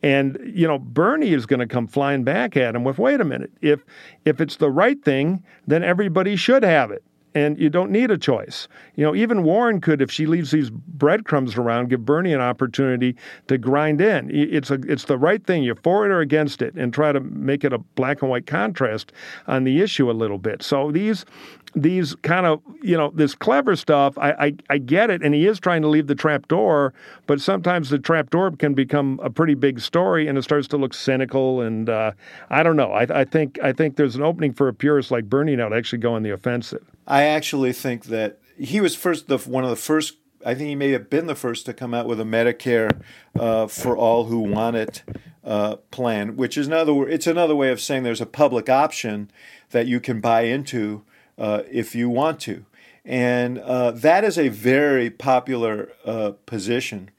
And 0.03 0.39
you 0.55 0.67
know, 0.67 0.79
Bernie 0.79 1.35
is 1.35 1.47
going 1.47 1.61
to 1.61 1.67
come 1.67 1.87
flying 1.87 2.25
back 2.25 2.57
at 2.57 2.75
him 2.75 2.85
with, 2.85 2.99
wait 2.99 3.21
a 3.21 3.25
minute, 3.25 3.53
if 3.61 3.85
if 4.25 4.41
it's 4.41 4.57
the 4.57 4.71
right 4.71 5.03
thing, 5.05 5.43
then 5.67 5.83
everybody 5.83 6.37
should 6.37 6.63
have 6.63 6.91
it 6.93 7.05
and 7.37 7.59
you 7.59 7.69
don't 7.69 7.91
need 7.91 8.11
a 8.11 8.17
choice. 8.17 8.67
You 8.95 9.05
know, 9.05 9.15
even 9.15 9.43
Warren 9.43 9.83
could, 9.83 10.01
if 10.01 10.11
she 10.11 10.25
leaves 10.25 10.53
these 10.53 10.71
breadcrumbs 10.71 11.57
around, 11.57 11.91
give 11.91 12.07
Bernie 12.07 12.33
an 12.33 12.41
opportunity 12.41 13.15
to 13.49 13.59
grind 13.59 14.01
in. 14.01 14.31
It's 14.33 14.71
a, 14.71 14.81
it's 14.89 15.05
the 15.05 15.19
right 15.19 15.45
thing. 15.45 15.63
You're 15.63 15.75
for 15.75 16.07
it 16.07 16.11
or 16.11 16.21
against 16.21 16.63
it, 16.63 16.75
and 16.77 16.95
try 16.95 17.13
to 17.13 17.21
make 17.21 17.63
it 17.63 17.75
a 17.75 17.79
black 17.79 18.23
and 18.23 18.31
white 18.31 18.47
contrast 18.47 19.13
on 19.47 19.65
the 19.65 19.83
issue 19.83 20.11
a 20.11 20.13
little 20.13 20.39
bit. 20.39 20.63
So 20.63 20.91
these 20.91 21.27
these 21.75 22.15
kind 22.23 22.47
of 22.47 22.63
you 22.83 22.97
know 22.97 23.11
this 23.15 23.35
clever 23.35 23.77
stuff 23.77 24.17
I, 24.17 24.31
I, 24.31 24.55
I 24.71 24.79
get 24.79 25.11
it 25.11 25.23
and 25.23 25.35
he 25.35 25.47
is 25.47 25.61
trying 25.61 25.83
to 25.83 25.89
leave 25.89 26.07
the 26.07 26.15
trap 26.15 26.49
door 26.49 26.95
but 27.27 27.39
sometimes 27.39 27.91
the 27.91 27.99
trap 27.99 28.31
door 28.31 28.51
can 28.53 28.73
become 28.73 29.21
a 29.23 29.29
pretty 29.29 29.53
big 29.53 29.81
story 29.81 30.27
and 30.27 30.39
it 30.39 30.43
starts 30.43 30.69
to 30.69 30.79
look 30.79 30.95
cynical 30.95 31.61
and 31.61 31.91
uh, 31.91 32.13
i 32.49 32.63
don't 32.63 32.77
know 32.77 32.93
I, 32.93 33.21
I 33.21 33.25
think 33.25 33.59
i 33.63 33.75
think 33.75 33.97
there's 33.97 34.17
an 34.17 34.23
opening 34.23 34.55
for 34.55 34.69
a 34.69 34.73
purist 34.73 35.11
like 35.11 35.27
bernie 35.27 35.55
now 35.55 35.69
to 35.69 35.77
actually 35.77 35.99
go 35.99 36.15
on 36.15 36.23
the 36.23 36.31
offensive 36.31 36.96
i 37.07 37.25
actually 37.25 37.73
think 37.73 38.05
that 38.07 38.39
he 38.59 38.81
was 38.81 38.95
first 38.95 39.29
the 39.29 39.39
one 39.39 39.65
of 39.65 39.71
the 39.71 39.77
first 39.77 40.17
I 40.45 40.55
think 40.55 40.69
he 40.69 40.77
may 40.77 40.91
have 40.93 41.11
been 41.11 41.27
the 41.27 41.35
first 41.35 41.67
to 41.67 41.73
come 41.73 41.93
out 41.93 42.07
with 42.07 42.21
a 42.21 42.25
Medicare 42.25 43.03
uh, 43.37 43.67
for 43.67 43.97
all 43.97 44.27
who 44.27 44.39
want 44.39 44.77
it 44.77 45.03
uh, 45.43 45.77
plan, 45.91 46.37
which 46.37 46.57
is 46.57 46.69
another 46.69 47.09
it's 47.09 47.27
another 47.27 47.57
way 47.57 47.71
of 47.71 47.81
saying 47.81 48.05
there's 48.05 48.21
a 48.21 48.27
public 48.27 48.69
option 48.69 49.29
that 49.71 49.87
you 49.87 49.99
can 49.99 50.21
buy 50.21 50.43
into 50.43 51.03
uh, 51.37 51.63
if 51.69 51.97
you 51.97 52.09
want 52.09 52.39
to. 52.41 52.65
And 53.05 53.59
uh, 53.59 53.91
that 53.93 54.23
is 54.23 54.39
a 54.39 54.49
very 54.49 55.11
popular 55.11 55.91
uh, 56.05 56.33
position. 56.47 57.11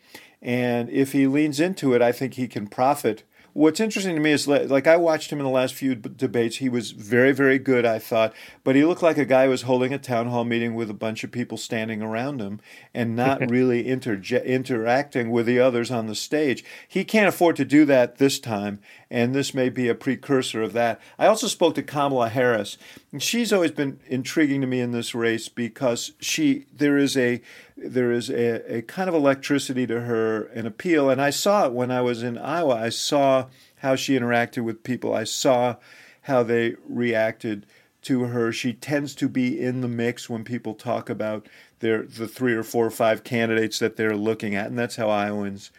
And 0.41 0.89
if 0.89 1.11
he 1.11 1.27
leans 1.27 1.59
into 1.59 1.93
it, 1.93 2.01
I 2.01 2.13
think 2.13 2.35
he 2.35 2.47
can 2.47 2.67
profit 2.67 3.23
what's 3.57 3.79
interesting 3.79 4.13
to 4.13 4.21
me 4.21 4.31
is 4.31 4.47
like 4.47 4.85
I 4.85 4.97
watched 4.97 5.31
him 5.31 5.39
in 5.39 5.43
the 5.43 5.49
last 5.49 5.73
few 5.73 5.95
debates. 5.95 6.57
He 6.57 6.69
was 6.69 6.91
very, 6.91 7.31
very 7.31 7.57
good, 7.57 7.87
I 7.87 7.97
thought, 7.97 8.35
but 8.63 8.75
he 8.75 8.85
looked 8.85 9.01
like 9.01 9.17
a 9.17 9.25
guy 9.25 9.45
who 9.45 9.49
was 9.49 9.63
holding 9.63 9.91
a 9.91 9.97
town 9.97 10.27
hall 10.27 10.43
meeting 10.43 10.75
with 10.75 10.91
a 10.91 10.93
bunch 10.93 11.23
of 11.23 11.31
people 11.31 11.57
standing 11.57 12.03
around 12.03 12.39
him 12.39 12.61
and 12.93 13.15
not 13.15 13.41
really 13.49 13.85
interge- 13.85 14.45
interacting 14.45 15.31
with 15.31 15.47
the 15.47 15.59
others 15.59 15.89
on 15.89 16.05
the 16.05 16.13
stage. 16.13 16.63
He 16.87 17.03
can't 17.03 17.27
afford 17.27 17.55
to 17.55 17.65
do 17.65 17.83
that 17.85 18.19
this 18.19 18.39
time, 18.39 18.79
and 19.09 19.33
this 19.33 19.53
may 19.53 19.69
be 19.69 19.87
a 19.87 19.95
precursor 19.95 20.61
of 20.61 20.73
that. 20.73 20.99
I 21.17 21.27
also 21.27 21.47
spoke 21.47 21.75
to 21.75 21.83
Kamala 21.83 22.29
Harris, 22.29 22.77
and 23.11 23.23
she's 23.23 23.53
always 23.53 23.71
been 23.71 23.99
intriguing 24.07 24.61
to 24.61 24.67
me 24.67 24.81
in 24.81 24.91
this 24.91 25.15
race 25.15 25.49
because 25.49 26.11
she 26.19 26.65
there 26.75 26.97
is 26.97 27.15
a 27.15 27.41
there 27.75 28.11
is 28.11 28.29
a, 28.29 28.77
a 28.77 28.81
kind 28.81 29.07
of 29.07 29.15
electricity 29.15 29.87
to 29.87 30.01
her, 30.01 30.43
an 30.47 30.65
appeal. 30.65 31.09
And 31.09 31.21
I 31.21 31.29
saw 31.29 31.65
it 31.65 31.73
when 31.73 31.91
I 31.91 32.01
was 32.01 32.23
in 32.23 32.37
Iowa. 32.37 32.75
I 32.75 32.89
saw 32.89 33.47
how 33.77 33.95
she 33.95 34.17
interacted 34.17 34.63
with 34.63 34.83
people. 34.83 35.13
I 35.13 35.23
saw 35.23 35.75
how 36.23 36.43
they 36.43 36.75
reacted 36.87 37.65
to 38.03 38.25
her. 38.25 38.51
She 38.51 38.73
tends 38.73 39.15
to 39.15 39.29
be 39.29 39.59
in 39.59 39.81
the 39.81 39.87
mix 39.87 40.29
when 40.29 40.43
people 40.43 40.73
talk 40.73 41.09
about 41.09 41.47
their 41.79 42.03
the 42.03 42.27
three 42.27 42.53
or 42.53 42.63
four 42.63 42.85
or 42.85 42.91
five 42.91 43.23
candidates 43.23 43.79
that 43.79 43.95
they're 43.95 44.15
looking 44.15 44.55
at, 44.55 44.67
and 44.67 44.77
that's 44.77 44.95
how 44.95 45.09
Iowans 45.09 45.71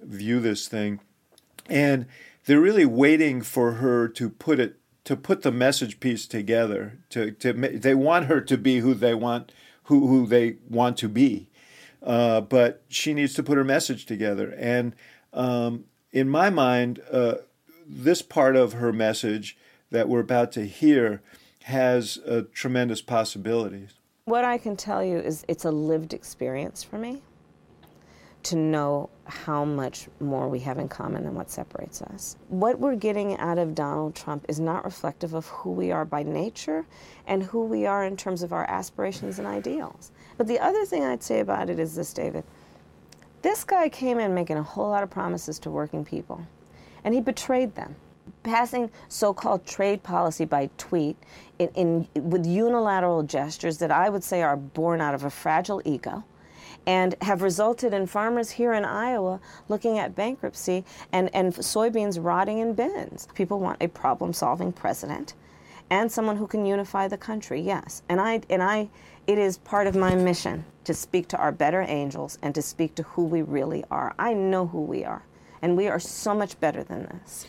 view 0.00 0.40
this 0.40 0.68
thing. 0.68 1.00
And 1.68 2.06
they're 2.46 2.60
really 2.60 2.86
waiting 2.86 3.42
for 3.42 3.72
her 3.72 4.08
to 4.08 4.30
put 4.30 4.58
it 4.58 4.76
to 5.04 5.16
put 5.16 5.42
the 5.42 5.52
message 5.52 6.00
piece 6.00 6.26
together. 6.26 6.98
To 7.10 7.30
to 7.32 7.52
they 7.52 7.94
want 7.94 8.26
her 8.26 8.40
to 8.40 8.56
be 8.56 8.78
who 8.78 8.94
they 8.94 9.14
want 9.14 9.52
who, 9.84 10.08
who 10.08 10.26
they 10.26 10.56
want 10.68 10.96
to 10.98 11.08
be. 11.08 11.48
Uh, 12.02 12.40
but 12.40 12.82
she 12.88 13.14
needs 13.14 13.34
to 13.34 13.42
put 13.42 13.56
her 13.56 13.64
message 13.64 14.06
together. 14.06 14.54
And 14.58 14.94
um, 15.32 15.84
in 16.12 16.28
my 16.28 16.50
mind, 16.50 17.00
uh, 17.10 17.36
this 17.86 18.22
part 18.22 18.56
of 18.56 18.74
her 18.74 18.92
message 18.92 19.56
that 19.90 20.08
we're 20.08 20.20
about 20.20 20.52
to 20.52 20.66
hear 20.66 21.22
has 21.64 22.18
uh, 22.18 22.42
tremendous 22.52 23.00
possibilities. 23.00 23.94
What 24.24 24.44
I 24.44 24.58
can 24.58 24.76
tell 24.76 25.04
you 25.04 25.18
is 25.18 25.44
it's 25.48 25.64
a 25.64 25.70
lived 25.70 26.12
experience 26.12 26.82
for 26.82 26.98
me 26.98 27.22
to 28.44 28.56
know 28.56 29.10
how 29.26 29.64
much 29.64 30.08
more 30.20 30.48
we 30.48 30.60
have 30.60 30.78
in 30.78 30.88
common 30.88 31.24
than 31.24 31.34
what 31.34 31.50
separates 31.50 32.00
us. 32.02 32.36
What 32.48 32.78
we're 32.78 32.96
getting 32.96 33.36
out 33.38 33.58
of 33.58 33.74
Donald 33.74 34.14
Trump 34.14 34.44
is 34.48 34.60
not 34.60 34.84
reflective 34.84 35.34
of 35.34 35.46
who 35.46 35.70
we 35.72 35.90
are 35.90 36.04
by 36.04 36.22
nature 36.22 36.86
and 37.26 37.42
who 37.42 37.64
we 37.64 37.86
are 37.86 38.04
in 38.04 38.16
terms 38.16 38.42
of 38.42 38.52
our 38.52 38.68
aspirations 38.70 39.38
and 39.38 39.46
ideals. 39.46 40.12
But 40.36 40.46
the 40.46 40.60
other 40.60 40.84
thing 40.84 41.04
I'd 41.04 41.22
say 41.22 41.40
about 41.40 41.70
it 41.70 41.78
is 41.78 41.94
this, 41.94 42.12
David. 42.12 42.44
This 43.42 43.64
guy 43.64 43.88
came 43.88 44.18
in 44.18 44.34
making 44.34 44.58
a 44.58 44.62
whole 44.62 44.88
lot 44.88 45.02
of 45.02 45.10
promises 45.10 45.58
to 45.60 45.70
working 45.70 46.04
people, 46.04 46.46
and 47.04 47.14
he 47.14 47.20
betrayed 47.20 47.74
them. 47.74 47.96
Passing 48.42 48.90
so-called 49.08 49.66
trade 49.66 50.02
policy 50.02 50.44
by 50.44 50.68
tweet 50.78 51.16
in, 51.58 51.68
in, 51.74 52.08
with 52.28 52.46
unilateral 52.46 53.22
gestures 53.22 53.78
that 53.78 53.90
I 53.90 54.08
would 54.08 54.24
say 54.24 54.42
are 54.42 54.56
born 54.56 55.00
out 55.00 55.14
of 55.14 55.24
a 55.24 55.30
fragile 55.30 55.80
ego 55.84 56.24
and 56.86 57.14
have 57.22 57.42
resulted 57.42 57.92
in 57.92 58.06
farmers 58.06 58.50
here 58.50 58.72
in 58.72 58.84
Iowa 58.84 59.40
looking 59.68 59.98
at 59.98 60.14
bankruptcy 60.14 60.84
and, 61.12 61.34
and 61.34 61.52
soybeans 61.54 62.22
rotting 62.22 62.58
in 62.58 62.74
bins. 62.74 63.28
People 63.34 63.58
want 63.58 63.82
a 63.82 63.88
problem 63.88 64.32
solving 64.32 64.72
president 64.72 65.34
and 65.90 66.10
someone 66.10 66.36
who 66.36 66.46
can 66.46 66.66
unify 66.66 67.08
the 67.08 67.18
country, 67.18 67.60
yes. 67.60 68.02
And 68.08 68.20
I, 68.20 68.40
and 68.50 68.62
I, 68.62 68.88
it 69.26 69.38
is 69.38 69.58
part 69.58 69.86
of 69.86 69.94
my 69.94 70.14
mission 70.14 70.64
to 70.84 70.94
speak 70.94 71.28
to 71.28 71.36
our 71.36 71.52
better 71.52 71.82
angels 71.82 72.38
and 72.42 72.54
to 72.54 72.62
speak 72.62 72.94
to 72.96 73.02
who 73.02 73.24
we 73.24 73.42
really 73.42 73.84
are. 73.90 74.14
I 74.18 74.34
know 74.34 74.66
who 74.66 74.82
we 74.82 75.04
are, 75.04 75.22
and 75.62 75.76
we 75.76 75.88
are 75.88 76.00
so 76.00 76.34
much 76.34 76.58
better 76.60 76.82
than 76.82 77.04
this. 77.04 77.46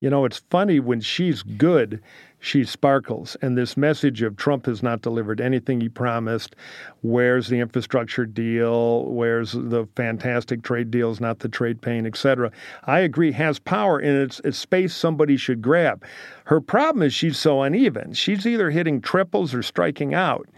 You 0.00 0.08
know, 0.08 0.24
it's 0.24 0.42
funny 0.48 0.80
when 0.80 1.02
she's 1.02 1.42
good, 1.42 2.00
she 2.38 2.64
sparkles. 2.64 3.36
And 3.42 3.56
this 3.56 3.76
message 3.76 4.22
of 4.22 4.34
Trump 4.34 4.64
has 4.64 4.82
not 4.82 5.02
delivered 5.02 5.42
anything 5.42 5.78
he 5.78 5.90
promised. 5.90 6.56
Where's 7.02 7.48
the 7.48 7.60
infrastructure 7.60 8.24
deal? 8.24 9.04
Where's 9.04 9.52
the 9.52 9.86
fantastic 9.96 10.62
trade 10.62 10.90
deals, 10.90 11.20
not 11.20 11.40
the 11.40 11.50
trade 11.50 11.82
pain, 11.82 12.06
etc. 12.06 12.50
I 12.84 13.00
agree, 13.00 13.32
has 13.32 13.58
power 13.58 13.98
and 13.98 14.16
it's, 14.16 14.40
it's 14.42 14.56
space 14.56 14.96
somebody 14.96 15.36
should 15.36 15.60
grab. 15.60 16.02
Her 16.44 16.62
problem 16.62 17.02
is 17.02 17.12
she's 17.12 17.38
so 17.38 17.60
uneven. 17.60 18.14
She's 18.14 18.46
either 18.46 18.70
hitting 18.70 19.02
triples 19.02 19.52
or 19.52 19.62
striking 19.62 20.14
out. 20.14 20.48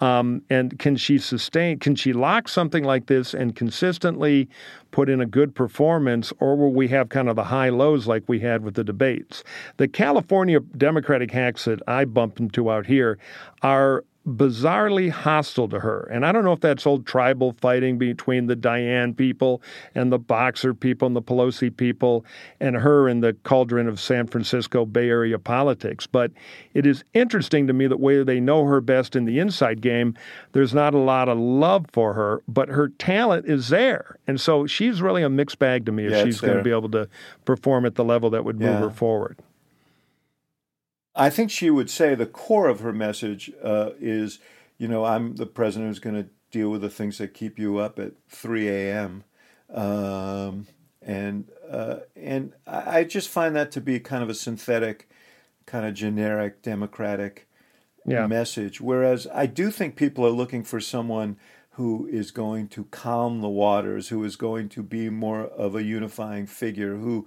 Um, 0.00 0.42
and 0.48 0.78
can 0.78 0.96
she 0.96 1.18
sustain, 1.18 1.78
can 1.78 1.94
she 1.94 2.12
lock 2.12 2.48
something 2.48 2.84
like 2.84 3.06
this 3.06 3.34
and 3.34 3.54
consistently 3.54 4.48
put 4.90 5.08
in 5.08 5.20
a 5.20 5.26
good 5.26 5.54
performance, 5.54 6.32
or 6.40 6.56
will 6.56 6.72
we 6.72 6.88
have 6.88 7.10
kind 7.10 7.28
of 7.28 7.36
the 7.36 7.44
high 7.44 7.68
lows 7.68 8.06
like 8.06 8.24
we 8.26 8.40
had 8.40 8.64
with 8.64 8.74
the 8.74 8.84
debates? 8.84 9.44
The 9.76 9.88
California 9.88 10.60
Democratic 10.60 11.30
hacks 11.30 11.66
that 11.66 11.80
I 11.86 12.06
bump 12.06 12.40
into 12.40 12.70
out 12.70 12.86
here 12.86 13.18
are 13.62 14.04
bizarrely 14.28 15.10
hostile 15.10 15.68
to 15.68 15.80
her. 15.80 16.02
And 16.12 16.26
I 16.26 16.32
don't 16.32 16.44
know 16.44 16.52
if 16.52 16.60
that's 16.60 16.86
old 16.86 17.06
tribal 17.06 17.54
fighting 17.60 17.96
between 17.96 18.46
the 18.46 18.56
Dianne 18.56 19.16
people 19.16 19.62
and 19.94 20.12
the 20.12 20.18
Boxer 20.18 20.74
people 20.74 21.06
and 21.06 21.16
the 21.16 21.22
Pelosi 21.22 21.74
people 21.74 22.24
and 22.60 22.76
her 22.76 23.08
in 23.08 23.20
the 23.20 23.32
cauldron 23.44 23.88
of 23.88 23.98
San 23.98 24.26
Francisco 24.26 24.84
Bay 24.84 25.08
Area 25.08 25.38
politics. 25.38 26.06
But 26.06 26.32
it 26.74 26.86
is 26.86 27.02
interesting 27.14 27.66
to 27.66 27.72
me 27.72 27.86
that 27.86 28.00
where 28.00 28.24
they 28.24 28.40
know 28.40 28.64
her 28.64 28.82
best 28.82 29.16
in 29.16 29.24
the 29.24 29.38
inside 29.38 29.80
game, 29.80 30.14
there's 30.52 30.74
not 30.74 30.92
a 30.92 30.98
lot 30.98 31.28
of 31.28 31.38
love 31.38 31.86
for 31.90 32.12
her, 32.12 32.42
but 32.46 32.68
her 32.68 32.88
talent 32.88 33.46
is 33.46 33.70
there. 33.70 34.18
And 34.26 34.38
so 34.38 34.66
she's 34.66 35.00
really 35.00 35.22
a 35.22 35.30
mixed 35.30 35.58
bag 35.58 35.86
to 35.86 35.92
me 35.92 36.04
if 36.04 36.12
yeah, 36.12 36.24
she's 36.24 36.40
going 36.40 36.58
to 36.58 36.62
be 36.62 36.70
able 36.70 36.90
to 36.90 37.08
perform 37.46 37.86
at 37.86 37.94
the 37.94 38.04
level 38.04 38.28
that 38.30 38.44
would 38.44 38.60
move 38.60 38.68
yeah. 38.68 38.80
her 38.80 38.90
forward. 38.90 39.38
I 41.14 41.30
think 41.30 41.50
she 41.50 41.70
would 41.70 41.90
say 41.90 42.14
the 42.14 42.26
core 42.26 42.68
of 42.68 42.80
her 42.80 42.92
message 42.92 43.50
uh, 43.62 43.90
is, 44.00 44.38
you 44.78 44.88
know, 44.88 45.04
I'm 45.04 45.36
the 45.36 45.46
president 45.46 45.90
who's 45.90 45.98
going 45.98 46.22
to 46.22 46.28
deal 46.50 46.70
with 46.70 46.82
the 46.82 46.90
things 46.90 47.18
that 47.18 47.34
keep 47.34 47.58
you 47.58 47.78
up 47.78 47.98
at 47.98 48.12
3 48.28 48.68
a.m. 48.68 49.24
Um, 49.72 50.66
and 51.02 51.48
uh, 51.70 52.00
and 52.16 52.52
I 52.66 53.04
just 53.04 53.28
find 53.28 53.54
that 53.56 53.70
to 53.72 53.80
be 53.80 54.00
kind 54.00 54.22
of 54.22 54.28
a 54.28 54.34
synthetic, 54.34 55.08
kind 55.66 55.86
of 55.86 55.94
generic 55.94 56.62
democratic 56.62 57.48
yeah. 58.04 58.26
message. 58.26 58.80
Whereas 58.80 59.26
I 59.32 59.46
do 59.46 59.70
think 59.70 59.96
people 59.96 60.26
are 60.26 60.30
looking 60.30 60.64
for 60.64 60.80
someone 60.80 61.36
who 61.74 62.06
is 62.10 62.30
going 62.30 62.68
to 62.68 62.84
calm 62.84 63.40
the 63.40 63.48
waters, 63.48 64.08
who 64.08 64.24
is 64.24 64.36
going 64.36 64.68
to 64.70 64.82
be 64.82 65.08
more 65.08 65.44
of 65.44 65.74
a 65.74 65.82
unifying 65.82 66.46
figure, 66.46 66.96
who 66.96 67.26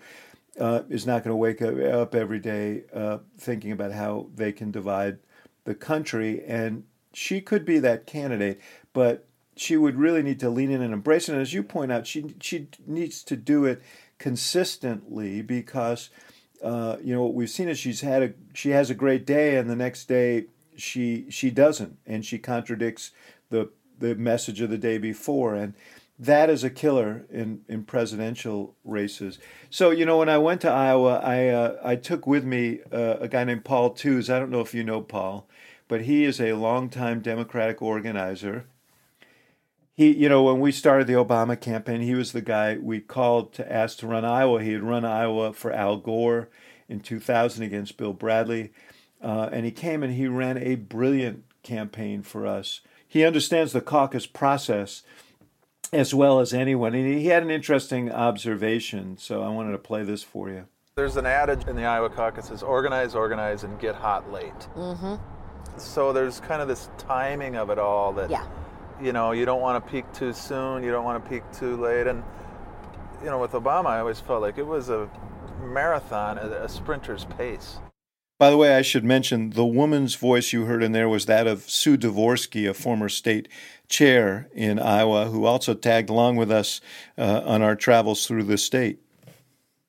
uh, 0.60 0.84
is 0.89 1.06
not 1.06 1.24
going 1.24 1.32
to 1.32 1.36
wake 1.36 1.62
up 1.62 2.13
every 2.13 2.39
day 2.39 2.84
uh, 2.94 3.20
thinking 3.38 3.72
about 3.72 3.92
how 3.92 4.28
they 4.36 4.52
can 4.52 4.72
divide 4.72 5.18
the 5.63 5.76
country. 5.76 6.44
And 6.46 6.84
she 7.13 7.42
could 7.42 7.66
be 7.66 7.80
that 7.80 8.06
candidate, 8.06 8.60
but 8.94 9.28
she 9.56 9.78
would 9.78 9.98
really 9.98 10.24
need 10.24 10.39
to 10.39 10.50
lean 10.50 10.72
in 10.72 10.82
and 10.82 10.94
embrace 10.94 11.30
it. 11.30 11.34
And 11.34 11.42
as 11.42 11.54
you 11.54 11.63
point 11.63 11.92
out, 11.92 12.08
she 12.08 12.36
she 12.42 12.68
needs 12.86 13.24
to 13.24 13.36
do 13.36 13.66
it 13.66 13.82
consistently 14.18 15.42
because 15.42 16.10
uh, 16.63 16.98
you 17.04 17.13
know 17.13 17.24
what 17.24 17.34
we've 17.34 17.50
seen 17.50 17.70
is 17.70 17.78
she's 17.78 18.02
had 18.02 18.24
a 18.24 18.34
she 18.54 18.72
has 18.72 18.89
a 18.89 18.96
great 18.96 19.26
day, 19.26 19.58
and 19.58 19.70
the 19.70 19.76
next 19.76 20.08
day 20.08 20.46
she 20.76 21.30
she 21.30 21.52
doesn't, 21.52 21.98
and 22.06 22.26
she 22.26 22.39
contradicts 22.39 23.12
the 23.50 23.70
the 24.00 24.16
message 24.16 24.60
of 24.62 24.70
the 24.70 24.78
day 24.78 24.98
before, 24.98 25.56
and 25.56 25.74
that 26.19 26.49
is 26.49 26.63
a 26.63 26.69
killer 26.69 27.26
in, 27.30 27.62
in 27.67 27.84
presidential 27.84 28.76
races. 28.84 29.39
So 29.69 29.89
you 29.89 30.06
know, 30.06 30.17
when 30.17 30.30
I 30.30 30.38
went 30.38 30.62
to 30.62 30.69
Iowa, 30.69 31.19
I 31.23 31.47
uh, 31.49 31.78
I 31.84 31.95
took 31.95 32.28
with 32.28 32.45
me 32.45 32.80
uh, 32.91 33.17
a 33.19 33.28
guy 33.28 33.43
named 33.43 33.65
Paul 33.65 33.91
Tewes. 33.91 34.30
I 34.30 34.39
don't 34.39 34.52
know 34.52 34.62
if 34.62 34.73
you 34.73 34.84
know 34.84 35.02
Paul, 35.02 35.47
but 35.88 36.02
he 36.02 36.23
is 36.23 36.39
a 36.39 36.54
longtime 36.54 37.21
Democratic 37.21 37.82
organizer. 37.82 38.65
He, 39.95 40.12
you 40.12 40.28
know, 40.28 40.41
when 40.43 40.60
we 40.60 40.71
started 40.71 41.06
the 41.06 41.13
Obama 41.13 41.60
campaign, 41.60 42.02
he 42.02 42.15
was 42.15 42.32
the 42.32 42.41
guy 42.41 42.78
we 42.78 42.99
called 42.99 43.54
to 43.54 43.71
ask 43.71 43.99
to 43.99 44.08
run 44.08 44.26
Iowa. 44.26 44.63
He 44.63 44.73
had 44.73 44.82
run 44.82 45.06
Iowa 45.06 45.54
for 45.54 45.71
Al 45.71 45.97
Gore 45.97 46.49
in 46.89 46.99
2000 46.99 47.63
against 47.63 47.97
Bill 47.97 48.13
Bradley, 48.13 48.71
uh, 49.21 49.49
and 49.52 49.65
he 49.65 49.71
came 49.71 50.02
and 50.02 50.13
he 50.13 50.28
ran 50.28 50.58
a 50.58 50.76
brilliant 50.76 51.43
campaign 51.62 52.23
for 52.23 52.47
us. 52.47 52.82
He 53.08 53.23
understands 53.23 53.71
the 53.71 53.82
caucus 53.82 54.26
process 54.26 55.04
as 55.95 56.13
well 56.13 56.39
as 56.39 56.53
anyone. 56.53 56.93
And 56.93 57.08
he 57.08 57.27
had 57.27 57.43
an 57.43 57.51
interesting 57.51 58.12
observation, 58.12 59.17
so 59.17 59.43
I 59.43 59.49
wanted 59.49 59.71
to 59.71 59.77
play 59.77 60.03
this 60.03 60.23
for 60.23 60.49
you. 60.49 60.65
There's 60.95 61.17
an 61.17 61.25
adage 61.25 61.67
in 61.67 61.75
the 61.75 61.86
Iowa 61.86 62.10
caucuses 62.10 62.62
organize, 62.62 63.15
organize, 63.15 63.63
and 63.63 63.79
get 63.79 63.95
hot 63.95 64.32
late. 64.32 64.53
Mm-hmm. 64.75 65.15
So 65.77 66.13
there's 66.13 66.39
kind 66.39 66.62
of 66.62 66.67
this 66.67 66.89
timing 66.97 67.56
of 67.56 67.69
it 67.71 67.79
all 67.79 68.13
that, 68.13 68.29
yeah. 68.29 68.45
you 69.01 69.12
know, 69.12 69.32
you 69.32 69.45
don't 69.45 69.62
want 69.62 69.84
to 69.84 69.91
peak 69.91 70.06
too 70.13 70.34
soon, 70.34 70.84
you 70.84 70.91
don't 70.91 71.03
want 71.03 71.23
to 71.23 71.29
peak 71.29 71.43
too 71.51 71.77
late. 71.77 72.06
And, 72.06 72.23
you 73.23 73.29
know, 73.32 73.39
with 73.39 73.53
Obama, 73.53 73.88
I 73.88 73.99
always 73.99 74.19
felt 74.19 74.41
like 74.41 74.58
it 74.60 74.67
was 74.67 74.89
a 74.89 75.10
marathon 75.63 76.38
at 76.38 76.51
a 76.51 76.69
sprinter's 76.69 77.25
pace. 77.25 77.79
By 78.43 78.49
the 78.49 78.58
way, 78.58 78.75
I 78.75 78.82
should 78.82 79.06
mention 79.06 79.51
the 79.51 79.65
woman's 79.65 80.15
voice 80.15 80.51
you 80.51 80.65
heard 80.65 80.84
in 80.84 80.91
there 80.91 81.08
was 81.08 81.27
that 81.27 81.47
of 81.47 81.69
Sue 81.69 81.95
Dvorsky, 81.97 82.69
a 82.69 82.73
former 82.73 83.08
state 83.08 83.47
chair 83.88 84.49
in 84.53 84.79
Iowa, 84.79 85.27
who 85.27 85.45
also 85.45 85.73
tagged 85.73 86.10
along 86.10 86.36
with 86.36 86.51
us 86.51 86.82
uh, 87.17 87.41
on 87.45 87.62
our 87.62 87.77
travels 87.77 88.27
through 88.27 88.43
the 88.43 88.58
state. 88.58 88.99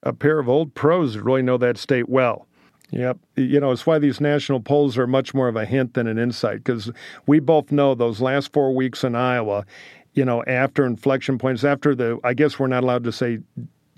A 0.05 0.13
pair 0.13 0.39
of 0.39 0.49
old 0.49 0.73
pros 0.73 1.17
really 1.17 1.43
know 1.43 1.57
that 1.57 1.77
state 1.77 2.09
well. 2.09 2.47
Yep. 2.91 3.19
You 3.35 3.59
know, 3.59 3.73
it's 3.73 3.87
why 3.87 3.99
these 3.99 4.21
national 4.21 4.61
polls 4.61 4.97
are 4.97 5.09
much 5.09 5.35
more 5.35 5.49
of 5.49 5.57
a 5.57 5.67
hint 5.67 5.95
than 5.95 6.07
an 6.07 6.17
insight 6.17 6.59
because 6.59 6.93
we 7.27 7.41
both 7.41 7.73
know 7.73 7.97
those 7.97 8.21
last 8.21 8.53
four 8.53 8.73
weeks 8.73 9.03
in 9.03 9.17
Iowa, 9.17 9.67
you 10.13 10.25
know, 10.25 10.45
after 10.45 10.87
inflection 10.87 11.39
points, 11.39 11.65
after 11.65 11.93
the, 11.97 12.21
I 12.23 12.35
guess 12.35 12.57
we're 12.57 12.69
not 12.69 12.85
allowed 12.85 13.03
to 13.03 13.11
say 13.11 13.41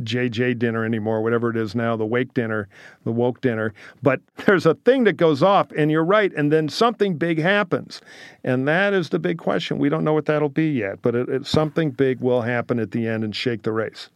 JJ 0.03 0.59
dinner 0.59 0.85
anymore, 0.85 1.23
whatever 1.23 1.51
it 1.51 1.57
is 1.57 1.75
now, 1.75 1.97
the 1.97 2.07
wake 2.07 2.35
dinner, 2.35 2.69
the 3.05 3.13
woke 3.13 3.41
dinner. 3.41 3.73
But 4.03 4.21
there's 4.47 4.67
a 4.67 4.75
thing 4.75 5.05
that 5.05 5.15
goes 5.15 5.43
off, 5.43 5.71
and 5.77 5.91
you're 5.91 6.05
right, 6.05 6.33
and 6.35 6.53
then 6.53 6.69
something 6.69 7.17
big 7.17 7.39
happens. 7.39 8.01
And 8.45 8.67
that 8.69 8.95
is 8.95 9.11
the 9.11 9.19
big 9.19 9.39
question. 9.39 9.79
We 9.79 9.89
don't 9.89 10.05
know 10.05 10.13
what 10.13 10.27
that'll 10.27 10.49
be 10.49 10.71
yet, 10.71 11.03
but 11.03 11.15
it, 11.15 11.29
it, 11.29 11.47
something 11.47 11.91
big 11.91 12.21
will 12.21 12.43
happen 12.43 12.79
at 12.79 12.91
the 12.91 13.07
end 13.07 13.25
and 13.25 13.35
shake 13.35 13.63
the 13.63 13.73
race. 13.73 14.11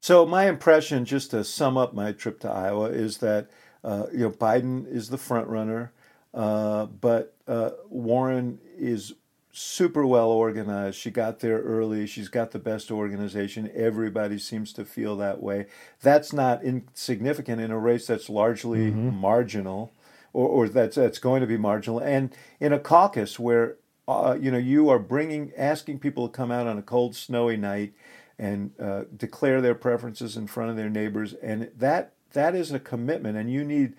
So, 0.00 0.24
my 0.24 0.48
impression, 0.48 1.04
just 1.04 1.32
to 1.32 1.42
sum 1.42 1.76
up 1.76 1.92
my 1.92 2.12
trip 2.12 2.38
to 2.40 2.50
Iowa, 2.50 2.86
is 2.86 3.18
that 3.18 3.48
uh, 3.82 4.06
you 4.12 4.20
know 4.20 4.30
Biden 4.30 4.86
is 4.86 5.08
the 5.08 5.18
front 5.18 5.48
runner, 5.48 5.92
uh, 6.34 6.86
but 6.86 7.34
uh, 7.48 7.70
Warren 7.88 8.60
is 8.76 9.14
super 9.58 10.06
well 10.06 10.30
organized. 10.30 10.96
She 10.96 11.10
got 11.10 11.40
there 11.40 11.60
early. 11.60 12.06
She's 12.06 12.28
got 12.28 12.52
the 12.52 12.58
best 12.58 12.90
organization. 12.90 13.70
Everybody 13.74 14.38
seems 14.38 14.72
to 14.74 14.84
feel 14.84 15.16
that 15.16 15.42
way. 15.42 15.66
That's 16.00 16.32
not 16.32 16.62
insignificant 16.62 17.60
in 17.60 17.70
a 17.70 17.78
race 17.78 18.06
that's 18.06 18.30
largely 18.30 18.90
mm-hmm. 18.90 19.16
marginal, 19.16 19.92
or, 20.32 20.48
or 20.48 20.68
that's 20.68 20.96
that's 20.96 21.18
going 21.18 21.40
to 21.40 21.46
be 21.46 21.56
marginal, 21.56 21.98
and 21.98 22.34
in 22.60 22.72
a 22.72 22.78
caucus 22.78 23.38
where 23.38 23.76
uh, 24.06 24.36
you 24.40 24.50
know 24.50 24.58
you 24.58 24.88
are 24.88 24.98
bringing 24.98 25.52
asking 25.56 25.98
people 25.98 26.28
to 26.28 26.36
come 26.36 26.52
out 26.52 26.66
on 26.66 26.78
a 26.78 26.82
cold, 26.82 27.16
snowy 27.16 27.56
night 27.56 27.92
and 28.38 28.70
uh, 28.80 29.02
declare 29.16 29.60
their 29.60 29.74
preferences 29.74 30.36
in 30.36 30.46
front 30.46 30.70
of 30.70 30.76
their 30.76 30.90
neighbors, 30.90 31.34
and 31.34 31.70
that 31.76 32.12
that 32.32 32.54
is 32.54 32.70
a 32.70 32.78
commitment, 32.78 33.36
and 33.36 33.50
you 33.50 33.64
need 33.64 33.94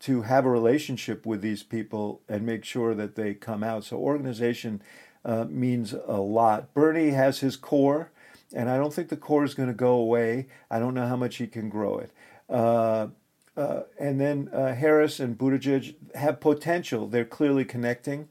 to 0.00 0.22
have 0.22 0.44
a 0.44 0.50
relationship 0.50 1.24
with 1.24 1.40
these 1.40 1.62
people 1.62 2.20
and 2.28 2.44
make 2.44 2.62
sure 2.62 2.94
that 2.94 3.14
they 3.14 3.32
come 3.32 3.62
out. 3.62 3.84
So 3.84 3.96
organization 3.96 4.82
uh, 5.24 5.46
means 5.48 5.92
a 5.92 6.20
lot. 6.20 6.74
Bernie 6.74 7.10
has 7.10 7.40
his 7.40 7.56
core, 7.56 8.10
and 8.54 8.68
I 8.68 8.76
don't 8.76 8.92
think 8.92 9.08
the 9.08 9.16
core 9.16 9.44
is 9.44 9.54
going 9.54 9.68
to 9.68 9.74
go 9.74 9.94
away. 9.94 10.46
I 10.70 10.78
don't 10.78 10.94
know 10.94 11.06
how 11.06 11.16
much 11.16 11.36
he 11.36 11.46
can 11.46 11.68
grow 11.68 11.98
it. 11.98 12.10
Uh, 12.48 13.08
uh, 13.56 13.82
and 13.98 14.20
then 14.20 14.48
uh, 14.52 14.74
Harris 14.74 15.20
and 15.20 15.38
Buttigieg 15.38 15.94
have 16.16 16.40
potential. 16.40 17.06
They're 17.06 17.24
clearly 17.24 17.64
connecting. 17.64 18.28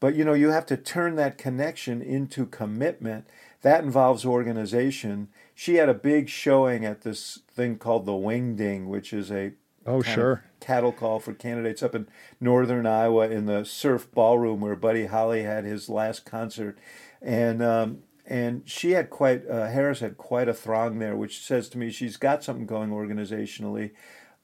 But 0.00 0.16
you 0.16 0.24
know, 0.24 0.32
you 0.32 0.48
have 0.48 0.66
to 0.66 0.76
turn 0.76 1.14
that 1.16 1.38
connection 1.38 2.02
into 2.02 2.46
commitment. 2.46 3.26
That 3.60 3.84
involves 3.84 4.24
organization. 4.24 5.28
She 5.54 5.76
had 5.76 5.88
a 5.88 5.94
big 5.94 6.28
showing 6.28 6.84
at 6.84 7.02
this 7.02 7.38
thing 7.48 7.78
called 7.78 8.06
the 8.06 8.12
Wingding, 8.12 8.86
which 8.86 9.12
is 9.12 9.30
a 9.30 9.52
Oh, 9.86 10.02
sure. 10.02 10.44
Cattle 10.60 10.92
call 10.92 11.18
for 11.18 11.32
candidates 11.32 11.82
up 11.82 11.94
in 11.94 12.06
northern 12.40 12.86
Iowa 12.86 13.28
in 13.28 13.46
the 13.46 13.64
surf 13.64 14.08
ballroom 14.12 14.60
where 14.60 14.76
Buddy 14.76 15.06
Holly 15.06 15.42
had 15.42 15.64
his 15.64 15.88
last 15.88 16.24
concert, 16.24 16.78
and 17.20 17.62
um, 17.62 17.98
and 18.26 18.62
she 18.64 18.92
had 18.92 19.10
quite 19.10 19.46
uh, 19.48 19.68
Harris 19.68 20.00
had 20.00 20.16
quite 20.16 20.48
a 20.48 20.54
throng 20.54 20.98
there, 20.98 21.16
which 21.16 21.40
says 21.40 21.68
to 21.70 21.78
me 21.78 21.90
she's 21.90 22.16
got 22.16 22.44
something 22.44 22.66
going 22.66 22.90
organizationally, 22.90 23.90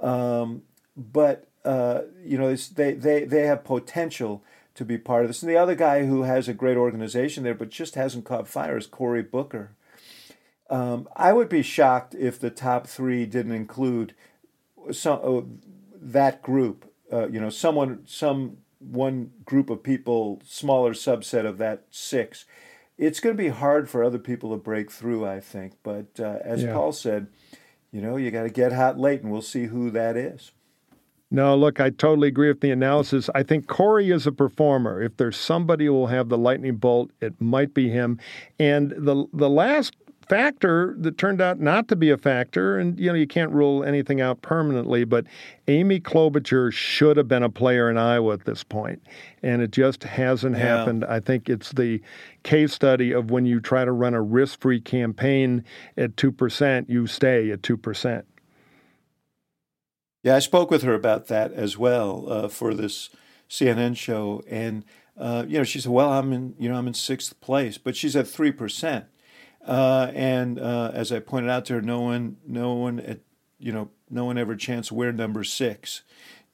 um, 0.00 0.62
but 0.96 1.48
uh, 1.64 2.02
you 2.24 2.36
know 2.36 2.54
they 2.54 2.94
they 2.94 3.24
they 3.24 3.42
have 3.42 3.64
potential 3.64 4.42
to 4.74 4.84
be 4.84 4.98
part 4.98 5.22
of 5.22 5.28
this. 5.28 5.42
And 5.42 5.50
the 5.50 5.56
other 5.56 5.74
guy 5.74 6.06
who 6.06 6.22
has 6.22 6.48
a 6.48 6.54
great 6.54 6.76
organization 6.76 7.44
there, 7.44 7.54
but 7.54 7.70
just 7.70 7.94
hasn't 7.94 8.24
caught 8.24 8.48
fire, 8.48 8.76
is 8.76 8.86
Cory 8.86 9.22
Booker. 9.22 9.72
Um, 10.70 11.08
I 11.16 11.32
would 11.32 11.48
be 11.48 11.62
shocked 11.62 12.14
if 12.14 12.38
the 12.38 12.50
top 12.50 12.86
three 12.86 13.26
didn't 13.26 13.52
include 13.52 14.14
some 14.92 15.20
uh, 15.22 15.40
that 16.00 16.42
group, 16.42 16.90
uh, 17.12 17.28
you 17.28 17.40
know, 17.40 17.50
someone, 17.50 18.00
some 18.06 18.58
one 18.78 19.30
group 19.44 19.70
of 19.70 19.82
people, 19.82 20.40
smaller 20.44 20.92
subset 20.92 21.46
of 21.46 21.58
that 21.58 21.84
six. 21.90 22.44
It's 22.96 23.20
going 23.20 23.36
to 23.36 23.42
be 23.42 23.48
hard 23.48 23.88
for 23.88 24.02
other 24.02 24.18
people 24.18 24.50
to 24.50 24.56
break 24.56 24.90
through, 24.90 25.26
I 25.26 25.40
think. 25.40 25.74
But 25.82 26.18
uh, 26.18 26.38
as 26.42 26.64
yeah. 26.64 26.72
Paul 26.72 26.92
said, 26.92 27.28
you 27.92 28.00
know, 28.00 28.16
you 28.16 28.30
got 28.30 28.42
to 28.42 28.50
get 28.50 28.72
hot 28.72 28.98
late, 28.98 29.22
and 29.22 29.30
we'll 29.30 29.42
see 29.42 29.66
who 29.66 29.90
that 29.90 30.16
is. 30.16 30.52
No, 31.30 31.54
look, 31.54 31.78
I 31.78 31.90
totally 31.90 32.28
agree 32.28 32.48
with 32.48 32.62
the 32.62 32.70
analysis. 32.70 33.28
I 33.34 33.42
think 33.42 33.66
Cory 33.66 34.10
is 34.10 34.26
a 34.26 34.32
performer. 34.32 35.02
If 35.02 35.18
there's 35.18 35.36
somebody 35.36 35.84
who 35.84 35.92
will 35.92 36.06
have 36.06 36.30
the 36.30 36.38
lightning 36.38 36.76
bolt, 36.76 37.10
it 37.20 37.38
might 37.38 37.74
be 37.74 37.90
him. 37.90 38.18
And 38.58 38.92
the 38.96 39.26
the 39.34 39.50
last 39.50 39.94
factor 40.28 40.94
that 40.98 41.16
turned 41.16 41.40
out 41.40 41.58
not 41.58 41.88
to 41.88 41.96
be 41.96 42.10
a 42.10 42.18
factor, 42.18 42.78
and 42.78 42.98
you 42.98 43.06
know 43.06 43.14
you 43.14 43.26
can't 43.26 43.50
rule 43.52 43.82
anything 43.82 44.20
out 44.20 44.42
permanently. 44.42 45.04
But 45.04 45.26
Amy 45.66 46.00
Klobuchar 46.00 46.72
should 46.72 47.16
have 47.16 47.28
been 47.28 47.42
a 47.42 47.50
player 47.50 47.90
in 47.90 47.96
Iowa 47.96 48.34
at 48.34 48.44
this 48.44 48.62
point, 48.62 49.02
and 49.42 49.62
it 49.62 49.70
just 49.70 50.04
hasn't 50.04 50.56
yeah. 50.56 50.78
happened. 50.78 51.04
I 51.04 51.20
think 51.20 51.48
it's 51.48 51.72
the 51.72 52.00
case 52.42 52.72
study 52.72 53.12
of 53.12 53.30
when 53.30 53.46
you 53.46 53.60
try 53.60 53.84
to 53.84 53.92
run 53.92 54.14
a 54.14 54.22
risk-free 54.22 54.82
campaign 54.82 55.64
at 55.96 56.16
two 56.16 56.32
percent, 56.32 56.90
you 56.90 57.06
stay 57.06 57.50
at 57.50 57.62
two 57.62 57.76
percent. 57.76 58.26
Yeah, 60.22 60.36
I 60.36 60.40
spoke 60.40 60.70
with 60.70 60.82
her 60.82 60.94
about 60.94 61.28
that 61.28 61.52
as 61.52 61.78
well 61.78 62.26
uh, 62.28 62.48
for 62.48 62.74
this 62.74 63.10
CNN 63.48 63.96
show, 63.96 64.42
and 64.48 64.84
uh, 65.16 65.44
you 65.48 65.58
know 65.58 65.64
she 65.64 65.80
said, 65.80 65.90
"Well, 65.90 66.12
I'm 66.12 66.32
in, 66.32 66.54
you 66.58 66.68
know, 66.68 66.76
I'm 66.76 66.86
in 66.86 66.94
sixth 66.94 67.40
place, 67.40 67.78
but 67.78 67.96
she's 67.96 68.14
at 68.14 68.28
three 68.28 68.52
percent." 68.52 69.06
Uh, 69.68 70.10
and 70.14 70.58
uh, 70.58 70.90
as 70.94 71.12
I 71.12 71.20
pointed 71.20 71.50
out 71.50 71.66
to 71.66 71.74
her, 71.74 71.82
no 71.82 72.00
one, 72.00 72.38
no 72.46 72.72
one, 72.72 73.00
at, 73.00 73.20
you 73.58 73.70
know, 73.70 73.90
no 74.08 74.24
one 74.24 74.38
ever 74.38 74.56
chants 74.56 74.90
we're 74.90 75.12
number 75.12 75.44
six. 75.44 76.02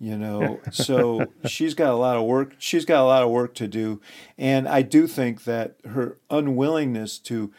You 0.01 0.19
know, 0.19 0.61
so 0.73 1.27
she's 1.47 1.75
got 1.75 1.91
a 1.91 1.97
lot 1.97 2.17
of 2.17 2.25
work. 2.25 2.57
She's 2.59 2.85
got 2.85 3.01
a 3.01 3.07
lot 3.07 3.23
of 3.23 3.31
work 3.31 3.55
to 3.55 3.69
do, 3.69 4.01
and 4.37 4.69
I 4.69 4.83
do 4.83 5.07
think 5.07 5.45
that 5.45 5.77
her 5.85 6.19
unwillingness 6.29 7.21
to, 7.21 7.53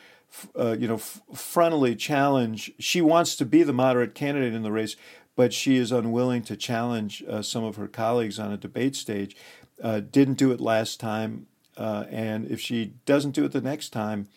uh, 0.60 0.76
you 0.78 0.90
know, 0.90 0.96
f- 0.96 1.22
frontally 1.34 1.98
challenge. 1.98 2.74
She 2.78 3.02
wants 3.02 3.38
to 3.38 3.46
be 3.46 3.64
the 3.64 3.72
moderate 3.72 4.14
candidate 4.14 4.54
in 4.54 4.64
the 4.64 4.74
race, 4.74 4.98
but 5.38 5.54
she 5.54 5.78
is 5.78 5.94
unwilling 5.94 6.44
to 6.44 6.58
challenge 6.58 7.24
uh, 7.30 7.42
some 7.42 7.64
of 7.64 7.78
her 7.78 7.88
colleagues 7.88 8.38
on 8.38 8.52
a 8.52 8.58
debate 8.58 8.98
stage. 8.98 9.38
Uh, 9.82 10.02
didn't 10.02 10.36
do 10.36 10.52
it 10.52 10.60
last 10.60 11.00
time. 11.00 11.48
Uh, 11.78 12.06
and 12.10 12.50
if 12.50 12.60
she 12.60 12.94
doesn't 13.06 13.32
do 13.32 13.44
it 13.44 13.52
the 13.52 13.62
next 13.62 13.90
time, 13.90 14.28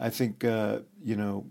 I 0.00 0.08
think, 0.08 0.44
uh, 0.44 0.80
you 1.04 1.14
know, 1.14 1.46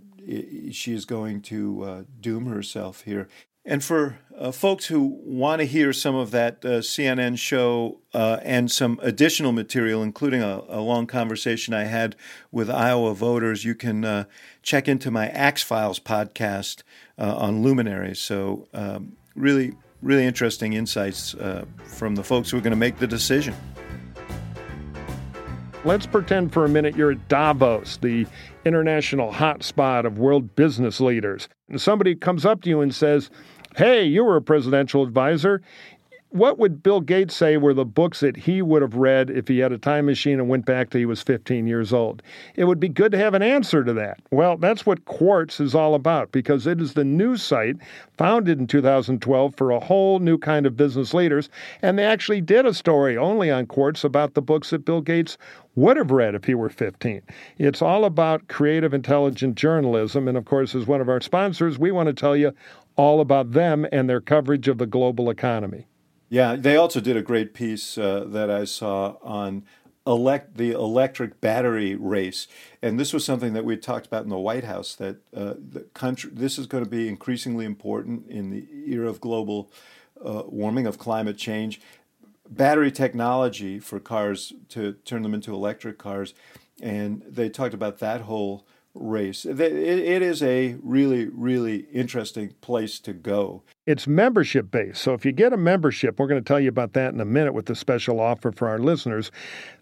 she 0.71 0.93
is 0.93 1.05
going 1.05 1.41
to 1.43 1.83
uh, 1.83 2.03
doom 2.19 2.47
herself 2.47 3.03
here. 3.03 3.29
And 3.63 3.83
for 3.83 4.19
uh, 4.35 4.51
folks 4.51 4.85
who 4.85 5.19
want 5.23 5.59
to 5.59 5.65
hear 5.65 5.93
some 5.93 6.15
of 6.15 6.31
that 6.31 6.65
uh, 6.65 6.79
CNN 6.79 7.37
show 7.37 7.99
uh, 8.13 8.39
and 8.41 8.71
some 8.71 8.99
additional 9.03 9.51
material, 9.51 10.01
including 10.01 10.41
a, 10.41 10.63
a, 10.67 10.81
long 10.81 11.05
conversation 11.05 11.73
I 11.73 11.83
had 11.83 12.15
with 12.51 12.69
Iowa 12.69 13.13
voters, 13.13 13.65
you 13.65 13.75
can 13.75 14.03
uh, 14.05 14.23
check 14.63 14.87
into 14.87 15.11
my 15.11 15.27
Axe 15.27 15.61
Files 15.61 15.99
podcast 15.99 16.81
on 17.17 17.61
luminaries. 17.61 18.19
So, 18.19 18.67
um, 18.73 19.17
really, 19.35 19.75
really 20.01 20.25
interesting 20.25 20.73
insights 20.73 21.35
from 21.85 22.15
the 22.15 22.23
folks 22.23 22.49
who 22.49 22.57
are 22.57 22.61
going 22.61 22.71
to 22.71 22.77
make 22.77 22.97
the 22.97 23.07
decision. 23.07 23.53
Let's 25.85 26.05
pretend 26.05 26.51
for 26.51 26.65
a 26.65 26.69
minute 26.69 26.97
you're 26.97 27.13
at 27.13 27.29
Davos, 27.29 27.97
the 27.97 28.27
international 28.65 29.31
hotspot 29.31 30.05
of 30.05 30.19
world 30.19 30.53
business 30.57 30.99
leaders. 30.99 31.47
And 31.69 31.79
somebody 31.79 32.15
comes 32.15 32.45
up 32.45 32.61
to 32.63 32.69
you 32.69 32.81
and 32.81 32.93
says, 32.93 33.29
Hey, 33.77 34.03
you 34.03 34.25
were 34.25 34.35
a 34.35 34.41
presidential 34.41 35.03
advisor 35.03 35.61
what 36.31 36.59
would 36.59 36.83
Bill 36.83 37.01
Gates 37.01 37.35
say 37.35 37.57
were 37.57 37.73
the 37.73 37.85
books 37.85 38.19
that 38.19 38.37
he 38.37 38.61
would 38.61 38.83
have 38.83 38.93
read 38.93 39.31
if 39.31 39.47
he 39.47 39.57
had 39.59 39.71
a 39.71 39.79
time 39.79 40.05
machine 40.05 40.39
and 40.39 40.47
went 40.47 40.63
back 40.63 40.91
to 40.91 40.99
he 40.99 41.05
was 41.05 41.23
15 41.23 41.65
years 41.65 41.91
old? 41.91 42.21
It 42.55 42.65
would 42.65 42.79
be 42.79 42.87
good 42.87 43.11
to 43.13 43.17
have 43.17 43.33
an 43.33 43.41
answer 43.41 43.83
to 43.83 43.93
that. 43.93 44.19
Well, 44.29 44.55
that's 44.55 44.85
what 44.85 45.05
Quartz 45.05 45.59
is 45.59 45.73
all 45.73 45.95
about 45.95 46.31
because 46.31 46.67
it 46.67 46.79
is 46.79 46.93
the 46.93 47.03
news 47.03 47.41
site 47.41 47.77
founded 48.15 48.59
in 48.59 48.67
2012 48.67 49.55
for 49.55 49.71
a 49.71 49.79
whole 49.79 50.19
new 50.19 50.37
kind 50.37 50.67
of 50.67 50.77
business 50.77 51.15
leaders. 51.15 51.49
And 51.81 51.97
they 51.97 52.05
actually 52.05 52.41
did 52.41 52.65
a 52.67 52.75
story 52.75 53.17
only 53.17 53.49
on 53.49 53.65
Quartz 53.65 54.03
about 54.03 54.35
the 54.35 54.41
books 54.41 54.69
that 54.69 54.85
Bill 54.85 55.01
Gates 55.01 55.35
would 55.75 55.97
have 55.97 56.11
read 56.11 56.35
if 56.35 56.43
he 56.43 56.53
were 56.53 56.69
15. 56.69 57.23
It's 57.57 57.81
all 57.81 58.05
about 58.05 58.47
creative, 58.49 58.93
intelligent 58.93 59.55
journalism. 59.55 60.27
And 60.27 60.37
of 60.37 60.45
course, 60.45 60.75
as 60.75 60.85
one 60.85 61.01
of 61.01 61.09
our 61.09 61.21
sponsors, 61.21 61.79
we 61.79 61.91
want 61.91 62.05
to 62.05 62.13
tell 62.13 62.35
you 62.35 62.53
all 62.97 63.19
about 63.19 63.53
them 63.53 63.87
and 63.91 64.07
their 64.07 64.21
coverage 64.21 64.67
of 64.67 64.77
the 64.77 64.85
global 64.85 65.31
economy. 65.31 65.87
Yeah, 66.29 66.55
they 66.55 66.75
also 66.75 66.99
did 67.01 67.17
a 67.17 67.23
great 67.23 67.53
piece 67.55 67.97
uh, 67.97 68.23
that 68.27 68.51
I 68.51 68.65
saw 68.65 69.15
on 69.23 69.63
elect 70.05 70.57
the 70.57 70.71
electric 70.71 71.41
battery 71.41 71.95
race, 71.95 72.47
and 72.81 72.99
this 72.99 73.13
was 73.13 73.25
something 73.25 73.53
that 73.53 73.65
we 73.65 73.75
talked 73.77 74.05
about 74.05 74.23
in 74.23 74.29
the 74.29 74.37
White 74.37 74.63
House. 74.63 74.93
That 74.95 75.17
uh, 75.35 75.55
the 75.57 75.81
country, 75.93 76.29
this 76.33 76.59
is 76.59 76.67
going 76.67 76.83
to 76.83 76.89
be 76.89 77.07
increasingly 77.07 77.65
important 77.65 78.27
in 78.29 78.51
the 78.51 78.67
era 78.87 79.09
of 79.09 79.19
global 79.19 79.71
uh, 80.23 80.43
warming, 80.45 80.85
of 80.85 80.99
climate 80.99 81.37
change. 81.37 81.81
Battery 82.47 82.91
technology 82.91 83.79
for 83.79 83.99
cars 83.99 84.53
to 84.69 84.93
turn 85.05 85.23
them 85.23 85.33
into 85.33 85.53
electric 85.53 85.97
cars, 85.97 86.33
and 86.81 87.23
they 87.27 87.49
talked 87.49 87.73
about 87.73 87.99
that 87.99 88.21
whole 88.21 88.65
race. 88.95 89.45
It 89.45 89.59
is 89.59 90.41
a 90.43 90.75
really, 90.83 91.25
really 91.25 91.87
interesting 91.93 92.53
place 92.61 92.99
to 92.99 93.13
go. 93.13 93.63
It's 93.89 94.05
membership 94.05 94.69
based. 94.69 95.01
So 95.01 95.15
if 95.15 95.25
you 95.25 95.31
get 95.31 95.51
a 95.51 95.57
membership, 95.57 96.19
we're 96.19 96.27
going 96.27 96.39
to 96.39 96.47
tell 96.47 96.59
you 96.59 96.69
about 96.69 96.93
that 96.93 97.11
in 97.11 97.19
a 97.19 97.25
minute 97.25 97.55
with 97.55 97.67
a 97.71 97.75
special 97.75 98.19
offer 98.19 98.51
for 98.51 98.67
our 98.67 98.77
listeners. 98.77 99.31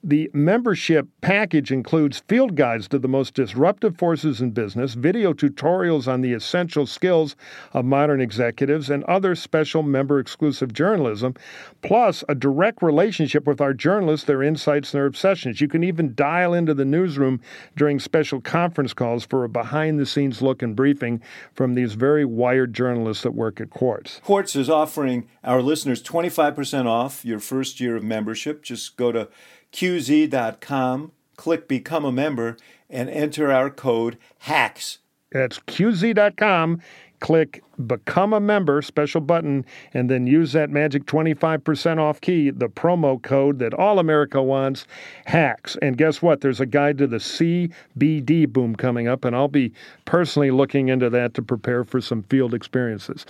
The 0.02 0.32
membership 0.34 1.10
package 1.20 1.74
includes 1.74 2.24
field 2.30 2.56
guides 2.56 2.88
to 2.88 3.00
the 3.00 3.10
most 3.10 3.34
disruptive 3.34 3.98
forces 3.98 4.40
in 4.40 4.52
business, 4.52 4.94
video 4.94 5.34
tutorials 5.34 6.08
on 6.08 6.22
the 6.22 6.32
essential 6.32 6.86
skills 6.86 7.36
of 7.74 7.84
modern 7.84 8.22
executives, 8.22 8.90
and 8.90 9.04
other 9.04 9.36
special 9.36 9.84
member 9.84 10.20
exclusive 10.20 10.72
journalism, 10.72 11.36
plus 11.82 12.24
a 12.30 12.36
direct 12.36 12.82
relationship 12.82 13.46
with 13.46 13.60
our 13.60 13.74
journalists, 13.74 14.26
their 14.26 14.42
insights, 14.42 14.94
and 14.94 15.00
their 15.00 15.06
obsessions. 15.06 15.60
You 15.60 15.68
can 15.68 15.84
even 15.84 16.16
dial 16.16 16.54
into 16.54 16.74
the 16.74 16.86
newsroom 16.86 17.42
during 17.76 18.00
special 18.00 18.40
conference 18.40 18.94
calls 18.94 19.26
for 19.26 19.44
a 19.44 19.50
behind 19.50 20.00
the 20.00 20.06
scenes 20.06 20.42
look 20.42 20.62
and 20.62 20.78
briefing 20.78 21.22
from 21.56 21.76
these 21.76 21.92
very 21.92 22.24
wired 22.24 22.74
journalists 22.74 23.24
that 23.24 23.32
work 23.32 23.60
at 23.60 23.70
Quartz. 23.70 23.97
Quartz. 23.98 24.20
Quartz 24.24 24.56
is 24.56 24.70
offering 24.70 25.28
our 25.44 25.62
listeners 25.62 26.04
25% 26.04 26.86
off 26.86 27.26
your 27.26 27.40
first 27.40 27.80
year 27.80 27.96
of 27.96 28.04
membership. 28.04 28.62
Just 28.64 28.96
go 28.96 29.12
to 29.12 29.28
qz.com, 29.72 31.12
click 31.36 31.68
Become 31.68 32.06
a 32.06 32.12
Member, 32.12 32.58
and 32.90 33.10
enter 33.10 33.52
our 33.52 33.70
code 33.70 34.18
HACKS. 34.44 35.00
That's 35.32 35.60
qz.com 35.60 36.82
click 37.20 37.64
Become 37.86 38.34
a 38.34 38.40
Member, 38.40 38.82
special 38.82 39.22
button, 39.22 39.66
and 39.94 40.10
then 40.10 40.26
use 40.26 40.54
that 40.54 40.70
magic 40.70 41.06
25% 41.06 42.00
off 42.00 42.20
key, 42.22 42.50
the 42.50 42.70
promo 42.70 43.22
code 43.22 43.60
that 43.60 43.74
all 43.74 44.00
America 44.00 44.42
wants, 44.42 44.88
HACKS. 45.28 45.78
And 45.82 45.98
guess 45.98 46.22
what? 46.22 46.42
There's 46.42 46.60
a 46.60 46.66
guide 46.66 46.98
to 46.98 47.08
the 47.08 47.18
CBD 47.18 48.48
boom 48.48 48.76
coming 48.76 49.08
up, 49.08 49.26
and 49.26 49.36
I'll 49.36 49.48
be 49.48 49.74
personally 50.06 50.52
looking 50.52 50.90
into 50.90 51.10
that 51.12 51.34
to 51.36 51.42
prepare 51.42 51.84
for 51.84 52.02
some 52.02 52.24
field 52.24 52.54
experiences. 52.54 53.26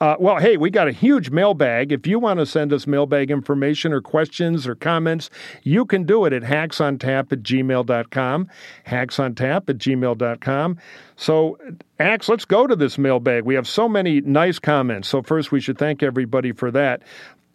Uh, 0.00 0.14
well, 0.20 0.36
hey, 0.36 0.56
we 0.56 0.70
got 0.70 0.86
a 0.86 0.92
huge 0.92 1.30
mailbag. 1.30 1.90
If 1.90 2.06
you 2.06 2.18
want 2.18 2.38
to 2.38 2.46
send 2.46 2.72
us 2.72 2.86
mailbag 2.86 3.30
information 3.30 3.92
or 3.92 4.00
questions 4.00 4.66
or 4.66 4.74
comments, 4.74 5.30
you 5.64 5.84
can 5.84 6.04
do 6.04 6.24
it 6.24 6.32
at 6.32 6.42
hacksontap 6.42 7.32
at 7.32 7.42
gmail.com. 7.42 8.48
Hacksontap 8.86 9.68
at 9.68 9.78
gmail.com. 9.78 10.78
So, 11.16 11.58
Axe, 11.98 12.28
let's 12.28 12.44
go 12.44 12.68
to 12.68 12.76
this 12.76 12.96
mailbag. 12.96 13.44
We 13.44 13.56
have 13.56 13.66
so 13.66 13.87
many 13.88 14.20
nice 14.20 14.58
comments. 14.58 15.08
So, 15.08 15.22
first, 15.22 15.52
we 15.52 15.60
should 15.60 15.78
thank 15.78 16.02
everybody 16.02 16.52
for 16.52 16.70
that. 16.70 17.02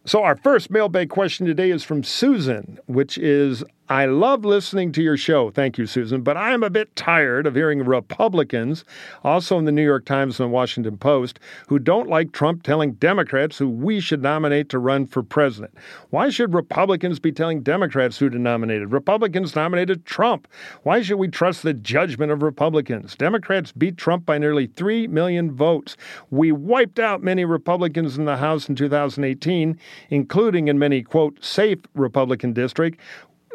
So, 0.06 0.24
our 0.24 0.36
first 0.36 0.70
mailbag 0.70 1.10
question 1.10 1.46
today 1.46 1.72
is 1.72 1.84
from 1.84 2.04
Susan, 2.04 2.80
which 2.88 3.18
is 3.18 3.64
I 3.90 4.06
love 4.06 4.46
listening 4.46 4.94
to 4.94 5.04
your 5.04 5.18
show. 5.18 5.52
Thank 5.52 5.78
you, 5.78 5.86
Susan. 5.86 6.22
But 6.22 6.38
I 6.38 6.54
am 6.54 6.64
a 6.64 6.70
bit 6.70 6.96
tired 6.96 7.46
of 7.46 7.54
hearing 7.54 7.84
Republicans, 7.84 8.86
also 9.26 9.60
in 9.60 9.66
the 9.66 9.74
New 9.74 9.84
York 9.84 10.06
Times 10.06 10.40
and 10.40 10.48
the 10.48 10.54
Washington 10.54 10.98
Post, 10.98 11.38
who 11.68 11.80
don't 11.80 12.08
like 12.08 12.32
Trump 12.32 12.64
telling 12.64 12.94
Democrats 12.94 13.58
who 13.58 13.68
we 13.68 14.00
should 14.00 14.22
nominate 14.22 14.70
to 14.70 14.80
run 14.80 15.06
for 15.06 15.22
president. 15.22 15.74
Why 16.12 16.30
should 16.30 16.54
Republicans 16.54 17.20
be 17.20 17.34
telling 17.34 17.62
Democrats 17.62 18.18
who 18.18 18.30
to 18.30 18.40
nominate? 18.40 18.88
Republicans 18.88 19.54
nominated 19.54 20.06
Trump. 20.06 20.48
Why 20.84 21.02
should 21.02 21.18
we 21.18 21.28
trust 21.28 21.64
the 21.64 21.74
judgment 21.74 22.32
of 22.32 22.42
Republicans? 22.42 23.18
Democrats 23.18 23.74
beat 23.74 23.98
Trump 23.98 24.26
by 24.26 24.38
nearly 24.38 24.68
3 24.68 25.08
million 25.08 25.52
votes. 25.52 25.98
We 26.32 26.54
wiped 26.54 27.00
out 27.00 27.22
many 27.22 27.44
Republicans 27.44 28.18
in 28.18 28.24
the 28.24 28.38
House 28.38 28.70
in 28.70 28.76
2018, 28.76 29.78
including 30.10 30.70
in 30.70 30.80
many, 30.80 31.04
quote, 31.04 31.44
safe 31.44 31.80
Republican 31.96 32.54
districts 32.54 33.04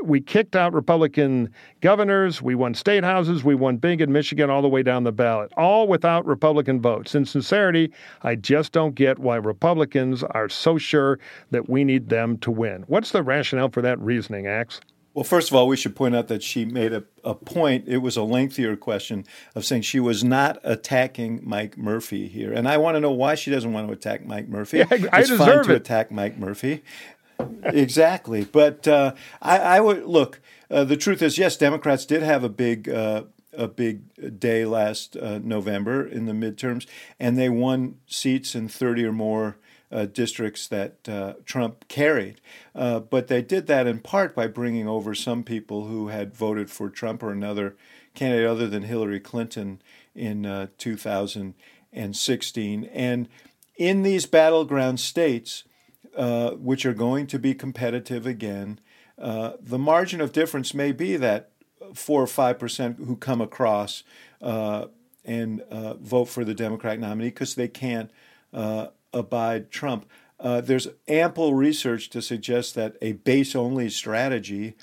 we 0.05 0.21
kicked 0.21 0.57
out 0.57 0.73
Republican 0.73 1.53
governors, 1.81 2.41
we 2.43 2.55
won 2.55 2.75
state 2.75 3.05
houses, 3.05 3.45
we 3.45 3.55
won 3.55 3.77
big 3.77 4.01
in 4.01 4.13
Michigan 4.13 4.51
all 4.51 4.63
the 4.63 4.69
way 4.69 4.83
down 4.83 5.05
the 5.05 5.13
ballot, 5.13 5.53
all 5.57 5.87
without 5.87 6.27
Republican 6.27 6.81
votes. 6.81 7.15
In 7.15 7.25
sincerity, 7.25 7.93
I 8.23 8.35
just 8.35 8.73
don't 8.73 8.95
get 8.95 9.19
why 9.19 9.37
Republicans 9.37 10.23
are 10.23 10.49
so 10.49 10.79
sure 10.79 11.19
that 11.51 11.69
we 11.69 11.85
need 11.85 12.09
them 12.09 12.39
to 12.39 12.51
win. 12.51 12.85
What's 12.87 13.11
the 13.13 13.23
rationale 13.23 13.71
for 13.71 13.83
that 13.83 13.99
reasoning, 14.01 14.47
Axe? 14.47 14.81
Well, 15.19 15.25
first 15.25 15.51
of 15.51 15.57
all, 15.57 15.67
we 15.67 15.77
should 15.77 15.97
point 15.97 16.15
out 16.15 16.29
that 16.29 16.45
she 16.45 16.65
made 16.65 16.93
a, 16.93 17.03
a 17.25 17.35
point. 17.35 17.89
It 17.89 17.99
was 17.99 18.17
a 18.17 18.23
lengthier 18.23 18.77
question 18.77 19.25
of 19.57 19.65
saying 19.65 19.83
she 19.83 19.99
was 19.99 20.23
not 20.23 20.61
attacking 20.63 21.41
Mike 21.43 21.77
Murphy 21.77 22.29
here. 22.29 22.53
And 22.53 22.69
I 22.69 22.77
want 22.77 22.95
to 22.95 23.01
know 23.01 23.11
why 23.11 23.35
she 23.35 23.51
doesn't 23.51 23.73
want 23.73 23.89
to 23.89 23.93
attack 23.93 24.25
Mike 24.25 24.47
Murphy. 24.47 24.79
Yeah, 24.79 24.87
I 25.13 25.21
it's 25.21 25.31
deserve 25.31 25.39
fine 25.39 25.65
to 25.65 25.75
attack 25.75 26.13
Mike 26.13 26.39
Murphy 26.39 26.85
exactly. 27.65 28.45
But 28.45 28.89
uh, 28.89 29.15
I, 29.41 29.59
I, 29.59 29.81
would 29.81 30.05
look. 30.05 30.41
Uh, 30.71 30.85
the 30.85 30.97
truth 30.97 31.23
is, 31.23 31.39
yes, 31.39 31.57
Democrats 31.57 32.07
did 32.07 32.23
have 32.23 32.45
a 32.45 32.49
big 32.49 32.89
uh, 32.89 33.25
a 33.53 33.69
big 33.69 34.39
day 34.39 34.65
last 34.65 35.17
uh, 35.17 35.39
November 35.39 36.07
in 36.07 36.27
the 36.27 36.33
midterms, 36.33 36.87
and 37.19 37.37
they 37.37 37.49
won 37.49 37.97
seats 38.07 38.55
in 38.55 38.69
thirty 38.69 39.05
or 39.05 39.13
more. 39.13 39.57
Uh, 39.91 40.05
districts 40.05 40.69
that 40.69 41.09
uh, 41.09 41.33
Trump 41.47 41.89
carried. 41.89 42.43
but 42.75 43.29
they 43.29 43.41
did 43.41 43.67
that 43.69 43.87
in 43.87 44.01
part 44.01 44.35
by 44.35 44.47
bringing 44.47 44.87
over 44.87 45.15
some 45.15 45.43
people 45.43 45.87
who 45.87 46.09
had 46.09 46.35
voted 46.35 46.71
for 46.71 46.91
Trump 46.91 47.23
or 47.23 47.33
another 47.33 47.75
candidate 48.15 48.47
other 48.47 48.67
than 48.67 48.83
Hillary 48.83 49.19
Clinton 49.19 49.81
in 50.15 50.69
2016. 50.77 52.85
And 52.85 53.29
in 53.79 54.03
these 54.03 54.27
battleground 54.27 55.01
states, 55.01 55.65
uh, 56.19 56.51
which 56.57 56.85
are 56.85 56.93
going 56.93 57.27
to 57.29 57.39
be 57.39 57.55
competitive 57.55 58.27
again. 58.27 58.81
Uh, 59.17 59.53
the 59.61 59.79
margin 59.79 60.21
of 60.21 60.33
difference 60.33 60.75
may 60.75 60.93
be 60.93 61.17
that 61.17 61.51
four 61.95 62.21
or 62.23 62.27
five 62.27 62.59
percent 62.59 62.99
who 62.99 63.17
come 63.17 63.41
across 63.41 64.03
uh, 64.43 64.87
and 65.25 65.61
uh, 65.71 65.95
vote 65.95 66.27
for 66.27 66.45
the 66.45 66.55
Democratic 66.55 67.01
nominee 67.01 67.29
because 67.29 67.55
they 67.55 67.69
can't 67.69 68.11
uh, 68.53 68.89
abide 69.13 69.71
Trump. 69.71 70.09
There's 70.41 70.89
ample 71.07 71.55
research 71.55 72.11
to 72.11 72.23
suggest 72.23 72.75
that 72.75 72.97
a 73.03 73.13
base 73.13 73.57
only 73.57 73.91
strategy 73.91 74.75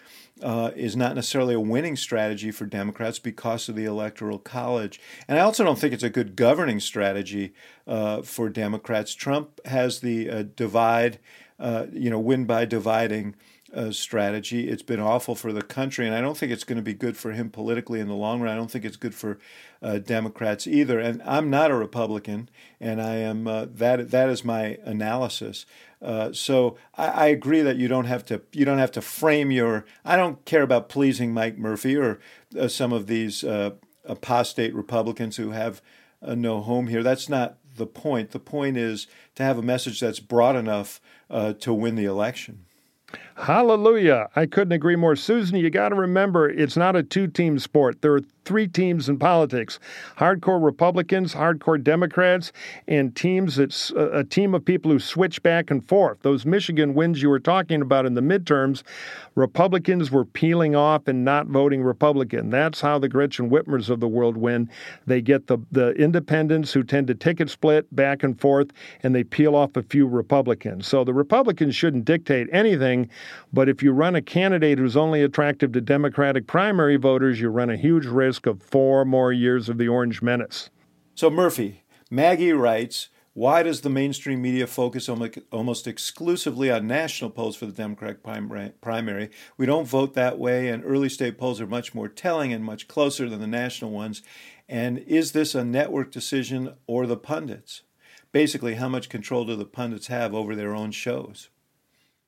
uh, 0.41 0.71
is 0.75 0.95
not 0.95 1.15
necessarily 1.15 1.55
a 1.55 1.59
winning 1.59 1.95
strategy 1.95 2.51
for 2.51 2.65
Democrats 2.65 3.19
because 3.19 3.69
of 3.69 3.75
the 3.75 3.85
Electoral 3.85 4.39
College. 4.39 4.99
And 5.27 5.39
I 5.39 5.41
also 5.41 5.63
don't 5.63 5.79
think 5.79 5.93
it's 5.93 6.03
a 6.03 6.09
good 6.09 6.35
governing 6.35 6.79
strategy 6.79 7.53
uh, 7.87 8.21
for 8.21 8.49
Democrats. 8.49 9.13
Trump 9.13 9.61
has 9.65 10.01
the 10.01 10.29
uh, 10.29 10.43
divide, 10.55 11.19
uh, 11.59 11.85
you 11.91 12.09
know, 12.09 12.19
win 12.19 12.45
by 12.45 12.65
dividing 12.65 13.35
uh, 13.73 13.91
strategy. 13.91 14.69
It's 14.69 14.83
been 14.83 14.99
awful 14.99 15.35
for 15.35 15.51
the 15.51 15.61
country, 15.61 16.05
and 16.05 16.15
I 16.15 16.21
don't 16.21 16.37
think 16.37 16.51
it's 16.51 16.63
going 16.63 16.77
to 16.77 16.83
be 16.83 16.93
good 16.93 17.17
for 17.17 17.31
him 17.31 17.49
politically 17.49 17.99
in 17.99 18.07
the 18.07 18.13
long 18.13 18.41
run. 18.41 18.53
I 18.53 18.55
don't 18.55 18.69
think 18.69 18.85
it's 18.85 18.97
good 18.97 19.15
for 19.15 19.39
uh, 19.81 19.97
Democrats 19.99 20.67
either. 20.67 20.99
And 20.99 21.21
I'm 21.23 21.49
not 21.49 21.71
a 21.71 21.75
Republican, 21.75 22.49
and 22.79 23.01
I 23.01 23.15
am 23.15 23.47
uh, 23.47 23.65
that. 23.65 24.11
That 24.11 24.29
is 24.29 24.43
my 24.43 24.77
analysis. 24.83 25.65
Uh, 26.01 26.31
so 26.31 26.77
I, 26.95 27.07
I, 27.07 27.25
agree 27.27 27.61
that 27.61 27.77
you 27.77 27.87
don't 27.87 28.05
have 28.05 28.23
to 28.25 28.41
you 28.51 28.65
don't 28.65 28.77
have 28.77 28.91
to 28.91 29.01
frame 29.01 29.51
your. 29.51 29.85
I 30.03 30.15
don't 30.15 30.45
care 30.45 30.61
about 30.61 30.89
pleasing 30.89 31.33
Mike 31.33 31.57
Murphy 31.57 31.95
or 31.95 32.19
uh, 32.59 32.67
some 32.67 32.93
of 32.93 33.07
these 33.07 33.43
uh, 33.43 33.71
apostate 34.03 34.75
Republicans 34.75 35.37
who 35.37 35.51
have 35.51 35.81
no 36.21 36.61
home 36.61 36.87
here. 36.87 37.03
That's 37.03 37.29
not 37.29 37.57
the 37.75 37.85
point. 37.85 38.31
The 38.31 38.39
point 38.39 38.77
is 38.77 39.07
to 39.35 39.43
have 39.43 39.57
a 39.57 39.63
message 39.63 39.99
that's 39.99 40.19
broad 40.19 40.55
enough 40.55 41.01
to 41.29 41.73
win 41.73 41.95
the 41.95 42.05
election. 42.05 42.65
Hallelujah. 43.37 44.29
I 44.37 44.45
couldn't 44.45 44.71
agree 44.71 44.95
more. 44.95 45.15
Susan, 45.17 45.57
you 45.57 45.69
got 45.69 45.89
to 45.89 45.95
remember 45.95 46.49
it's 46.49 46.77
not 46.77 46.95
a 46.95 47.03
two 47.03 47.27
team 47.27 47.59
sport. 47.59 48.01
There 48.01 48.13
are 48.13 48.21
three 48.45 48.67
teams 48.67 49.09
in 49.09 49.17
politics 49.17 49.79
hardcore 50.17 50.63
Republicans, 50.63 51.33
hardcore 51.33 51.83
Democrats, 51.83 52.53
and 52.87 53.15
teams 53.15 53.57
that's 53.57 53.89
a, 53.91 54.23
team 54.23 54.53
of 54.53 54.63
people 54.63 54.91
who 54.91 54.99
switch 54.99 55.43
back 55.43 55.69
and 55.69 55.87
forth. 55.87 56.19
Those 56.21 56.45
Michigan 56.45 56.93
wins 56.93 57.21
you 57.21 57.29
were 57.29 57.39
talking 57.39 57.81
about 57.81 58.05
in 58.05 58.13
the 58.13 58.21
midterms, 58.21 58.83
Republicans 59.35 60.11
were 60.11 60.25
peeling 60.25 60.75
off 60.75 61.07
and 61.07 61.25
not 61.25 61.47
voting 61.47 61.83
Republican. 61.83 62.49
That's 62.49 62.79
how 62.79 62.99
the 62.99 63.09
Gretchen 63.09 63.49
Whitmers 63.49 63.89
of 63.89 63.99
the 63.99 64.07
world 64.07 64.37
win. 64.37 64.69
They 65.05 65.21
get 65.21 65.47
the, 65.47 65.57
the 65.71 65.91
independents 65.91 66.71
who 66.71 66.83
tend 66.83 67.07
to 67.07 67.15
ticket 67.15 67.49
split 67.49 67.93
back 67.93 68.23
and 68.23 68.39
forth, 68.39 68.71
and 69.03 69.13
they 69.13 69.23
peel 69.23 69.55
off 69.55 69.75
a 69.75 69.83
few 69.83 70.07
Republicans. 70.07 70.87
So 70.87 71.03
the 71.03 71.13
Republicans 71.13 71.75
shouldn't 71.75 72.05
dictate 72.05 72.47
anything, 72.51 73.09
but 73.53 73.69
if 73.69 73.81
you 73.83 73.91
run 73.91 74.15
a 74.15 74.21
candidate 74.21 74.77
who's 74.77 74.97
only 74.97 75.21
attractive 75.21 75.71
to 75.73 75.81
Democratic 75.81 76.47
primary 76.47 76.97
voters, 76.97 77.39
you 77.39 77.49
run 77.49 77.69
a 77.69 77.77
huge 77.77 78.05
risk 78.05 78.45
of 78.45 78.61
four 78.61 79.05
more 79.05 79.31
years 79.31 79.69
of 79.69 79.77
the 79.77 79.87
Orange 79.87 80.21
Menace. 80.21 80.69
So, 81.15 81.29
Murphy, 81.29 81.83
Maggie 82.11 82.51
writes 82.51 83.09
Why 83.33 83.63
does 83.63 83.81
the 83.81 83.89
mainstream 83.89 84.41
media 84.41 84.67
focus 84.67 85.09
almost 85.09 85.87
exclusively 85.87 86.69
on 86.69 86.87
national 86.87 87.31
polls 87.31 87.55
for 87.55 87.65
the 87.65 87.71
Democratic 87.71 88.21
primary? 88.81 89.29
We 89.57 89.65
don't 89.65 89.87
vote 89.87 90.13
that 90.13 90.37
way, 90.37 90.67
and 90.67 90.83
early 90.85 91.09
state 91.09 91.37
polls 91.37 91.61
are 91.61 91.67
much 91.67 91.95
more 91.95 92.09
telling 92.09 92.51
and 92.51 92.63
much 92.63 92.87
closer 92.87 93.29
than 93.29 93.39
the 93.39 93.47
national 93.47 93.91
ones. 93.91 94.21
And 94.67 94.99
is 94.99 95.31
this 95.31 95.55
a 95.55 95.63
network 95.63 96.11
decision 96.11 96.75
or 96.87 97.05
the 97.05 97.17
pundits? 97.17 97.83
Basically, 98.31 98.75
how 98.75 98.89
much 98.89 99.07
control 99.07 99.45
do 99.45 99.55
the 99.55 99.65
pundits 99.65 100.07
have 100.07 100.33
over 100.33 100.55
their 100.55 100.75
own 100.75 100.91
shows? 100.91 101.49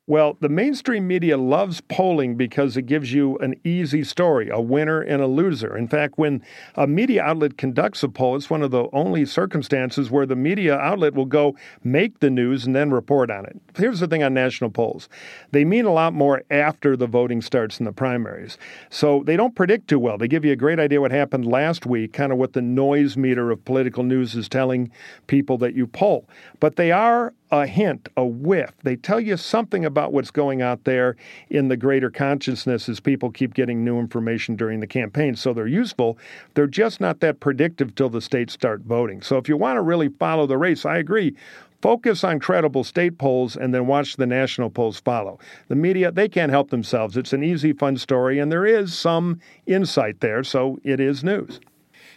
Well, 0.10 0.38
the 0.40 0.48
mainstream 0.48 1.06
media 1.06 1.38
loves 1.38 1.82
polling 1.82 2.38
because 2.38 2.78
it 2.78 2.84
gives 2.84 3.12
you 3.12 3.38
an 3.40 3.56
easy 3.66 4.06
story, 4.06 4.48
a 4.48 4.62
winner 4.62 5.02
and 5.02 5.22
a 5.22 5.28
loser. 5.28 5.76
In 5.76 5.90
fact, 5.90 6.14
when 6.18 6.42
a 6.76 6.88
media 6.88 7.22
outlet 7.22 7.58
conducts 7.58 8.04
a 8.04 8.08
poll, 8.08 8.38
it's 8.38 8.50
one 8.50 8.62
of 8.62 8.72
the 8.72 8.88
only 8.94 9.26
circumstances 9.26 10.10
where 10.10 10.26
the 10.26 10.38
media 10.38 10.78
outlet 10.78 11.14
will 11.14 11.26
go 11.26 11.58
make 11.84 12.22
the 12.22 12.30
news 12.30 12.66
and 12.66 12.74
then 12.74 12.92
report 12.92 13.30
on 13.30 13.46
it. 13.48 13.60
Here's 13.76 14.00
the 14.00 14.08
thing 14.08 14.24
on 14.24 14.34
national 14.34 14.70
polls 14.70 15.10
they 15.52 15.66
mean 15.66 15.84
a 15.84 15.92
lot 15.92 16.14
more 16.14 16.42
after 16.50 16.96
the 16.96 17.08
voting 17.08 17.42
starts 17.42 17.78
in 17.78 17.86
the 17.86 17.92
primaries. 17.92 18.58
So 18.90 19.24
they 19.26 19.36
don't 19.36 19.56
predict 19.56 19.90
too 19.90 20.00
well. 20.00 20.18
They 20.18 20.30
give 20.30 20.46
you 20.46 20.54
a 20.54 20.56
great 20.56 20.80
idea 20.80 21.02
what 21.02 21.12
happened 21.12 21.46
last 21.46 21.86
week, 21.86 22.14
kind 22.14 22.32
of 22.32 22.38
what 22.38 22.54
the 22.54 22.62
noise 22.62 23.18
meter 23.18 23.52
of 23.52 23.66
political 23.66 24.04
news 24.04 24.36
is 24.36 24.48
telling 24.48 24.90
people 25.28 25.58
that 25.58 25.74
you 25.74 25.86
poll. 25.86 26.30
But 26.62 26.78
they 26.78 26.94
are 26.94 27.34
a 27.52 27.66
hint, 27.66 28.10
a 28.18 28.26
whiff. 28.26 28.72
They 28.84 28.96
tell 28.96 29.20
you 29.20 29.38
something 29.38 29.86
about 29.86 30.12
what's 30.12 30.32
going 30.32 30.62
out 30.62 30.84
there 30.84 31.16
in 31.50 31.68
the 31.68 31.78
greater 31.78 32.10
consciousness 32.10 32.90
as 32.90 33.00
people 33.00 33.32
keep 33.32 33.54
getting 33.54 33.84
new 33.84 34.00
information 34.00 34.56
during 34.56 34.80
the 34.80 34.88
campaign. 34.88 35.36
So 35.36 35.54
they're 35.54 35.68
useful. 35.68 36.18
They're 36.54 36.68
just 36.68 37.00
not 37.00 37.20
that 37.22 37.40
predictive 37.40 37.96
till 37.96 38.10
the 38.10 38.22
states 38.22 38.54
start 38.54 38.82
voting. 38.82 39.22
So 39.22 39.38
if 39.38 39.48
you 39.48 39.58
want 39.58 39.78
to 39.78 39.82
really 39.82 40.10
follow 40.10 40.46
the 40.46 40.58
race, 40.58 40.86
I 40.86 40.98
agree. 40.98 41.36
Focus 41.82 42.24
on 42.24 42.40
credible 42.40 42.84
state 42.84 43.20
polls 43.20 43.56
and 43.56 43.74
then 43.74 43.86
watch 43.86 44.18
the 44.18 44.26
national 44.26 44.70
polls 44.70 45.00
follow. 45.00 45.40
The 45.68 45.76
media, 45.76 46.12
they 46.12 46.28
can't 46.28 46.52
help 46.52 46.72
themselves. 46.72 47.16
It's 47.16 47.34
an 47.34 47.44
easy, 47.44 47.72
fun 47.72 47.98
story, 47.98 48.40
and 48.40 48.52
there 48.52 48.66
is 48.66 48.98
some 48.98 49.40
insight 49.68 50.20
there, 50.20 50.44
so 50.44 50.80
it 50.84 51.00
is 51.00 51.24
news. 51.24 51.60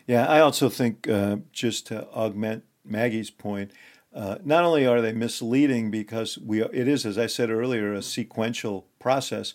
Yeah, 0.07 0.27
I 0.27 0.41
also 0.41 0.71
think, 0.71 1.07
uh, 1.09 1.37
just 1.53 1.87
to 1.89 2.09
augment 2.09 2.65
Maggie's 2.85 3.31
point, 3.31 3.71
uh, 4.15 4.39
not 4.45 4.65
only 4.65 4.87
are 4.87 5.01
they 5.01 5.13
misleading 5.13 5.91
because 5.91 6.39
we 6.39 6.63
it 6.63 6.89
is, 6.89 7.07
as 7.07 7.17
I 7.17 7.27
said 7.27 7.51
earlier, 7.51 7.93
a 7.93 8.03
sequential 8.03 8.87
process, 8.99 9.55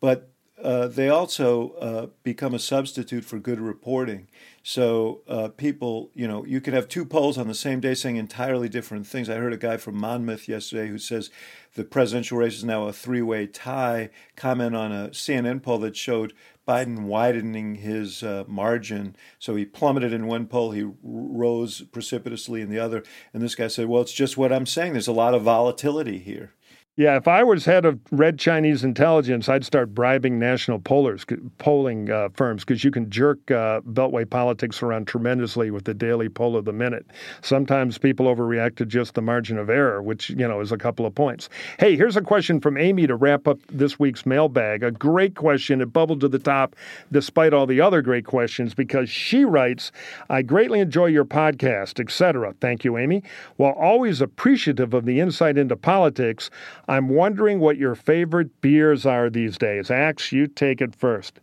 but 0.00 0.28
uh, 0.62 0.88
they 0.88 1.08
also 1.08 1.70
uh, 1.72 2.06
become 2.22 2.54
a 2.54 2.58
substitute 2.58 3.24
for 3.24 3.38
good 3.38 3.60
reporting. 3.60 4.28
So 4.66 5.20
uh, 5.28 5.48
people, 5.48 6.10
you 6.14 6.26
know, 6.26 6.46
you 6.46 6.58
could 6.58 6.72
have 6.72 6.88
two 6.88 7.04
polls 7.04 7.36
on 7.36 7.48
the 7.48 7.54
same 7.54 7.80
day 7.80 7.92
saying 7.92 8.16
entirely 8.16 8.66
different 8.70 9.06
things. 9.06 9.28
I 9.28 9.34
heard 9.34 9.52
a 9.52 9.58
guy 9.58 9.76
from 9.76 9.98
Monmouth 9.98 10.48
yesterday 10.48 10.88
who 10.88 10.96
says 10.96 11.28
the 11.74 11.84
presidential 11.84 12.38
race 12.38 12.54
is 12.54 12.64
now 12.64 12.88
a 12.88 12.92
three-way 12.92 13.46
tie. 13.46 14.08
Comment 14.36 14.74
on 14.74 14.90
a 14.90 15.10
CNN 15.10 15.62
poll 15.62 15.76
that 15.80 15.96
showed 15.96 16.32
Biden 16.66 17.00
widening 17.00 17.74
his 17.74 18.22
uh, 18.22 18.44
margin. 18.48 19.16
So 19.38 19.54
he 19.54 19.66
plummeted 19.66 20.14
in 20.14 20.26
one 20.26 20.46
poll, 20.46 20.70
he 20.70 20.88
rose 21.02 21.82
precipitously 21.82 22.62
in 22.62 22.70
the 22.70 22.78
other. 22.78 23.04
And 23.34 23.42
this 23.42 23.54
guy 23.54 23.66
said, 23.66 23.88
Well, 23.88 24.00
it's 24.00 24.14
just 24.14 24.38
what 24.38 24.50
I'm 24.50 24.64
saying. 24.64 24.92
There's 24.94 25.06
a 25.06 25.12
lot 25.12 25.34
of 25.34 25.42
volatility 25.42 26.16
here. 26.16 26.54
Yeah, 26.96 27.16
if 27.16 27.26
I 27.26 27.42
was 27.42 27.64
head 27.64 27.84
of 27.84 27.98
Red 28.12 28.38
Chinese 28.38 28.84
intelligence, 28.84 29.48
I'd 29.48 29.64
start 29.64 29.96
bribing 29.96 30.38
national 30.38 30.78
pollers, 30.78 31.26
polling 31.58 32.08
uh, 32.08 32.28
firms 32.34 32.64
because 32.64 32.84
you 32.84 32.92
can 32.92 33.10
jerk 33.10 33.50
uh, 33.50 33.80
Beltway 33.80 34.30
politics 34.30 34.80
around 34.80 35.08
tremendously 35.08 35.72
with 35.72 35.86
the 35.86 35.94
daily 35.94 36.28
poll 36.28 36.56
of 36.56 36.66
the 36.66 36.72
minute. 36.72 37.04
Sometimes 37.42 37.98
people 37.98 38.26
overreact 38.26 38.76
to 38.76 38.86
just 38.86 39.14
the 39.14 39.22
margin 39.22 39.58
of 39.58 39.70
error, 39.70 40.02
which 40.02 40.30
you 40.30 40.46
know 40.46 40.60
is 40.60 40.70
a 40.70 40.78
couple 40.78 41.04
of 41.04 41.12
points. 41.16 41.48
Hey, 41.80 41.96
here's 41.96 42.16
a 42.16 42.22
question 42.22 42.60
from 42.60 42.76
Amy 42.76 43.08
to 43.08 43.16
wrap 43.16 43.48
up 43.48 43.58
this 43.72 43.98
week's 43.98 44.24
mailbag. 44.24 44.84
A 44.84 44.92
great 44.92 45.34
question. 45.34 45.80
It 45.80 45.92
bubbled 45.92 46.20
to 46.20 46.28
the 46.28 46.38
top 46.38 46.76
despite 47.10 47.52
all 47.52 47.66
the 47.66 47.80
other 47.80 48.02
great 48.02 48.24
questions 48.24 48.72
because 48.72 49.10
she 49.10 49.44
writes, 49.44 49.90
"I 50.30 50.42
greatly 50.42 50.78
enjoy 50.78 51.06
your 51.06 51.24
podcast, 51.24 51.98
etc." 51.98 52.54
Thank 52.60 52.84
you, 52.84 52.98
Amy. 52.98 53.24
While 53.56 53.72
always 53.72 54.20
appreciative 54.20 54.94
of 54.94 55.06
the 55.06 55.18
insight 55.18 55.58
into 55.58 55.74
politics. 55.74 56.50
I'm 56.88 57.08
wondering 57.08 57.60
what 57.60 57.76
your 57.76 57.94
favorite 57.94 58.60
beers 58.60 59.06
are 59.06 59.30
these 59.30 59.56
days. 59.56 59.90
Axe, 59.90 60.32
you 60.32 60.46
take 60.46 60.80
it 60.80 60.94
first. 60.94 61.40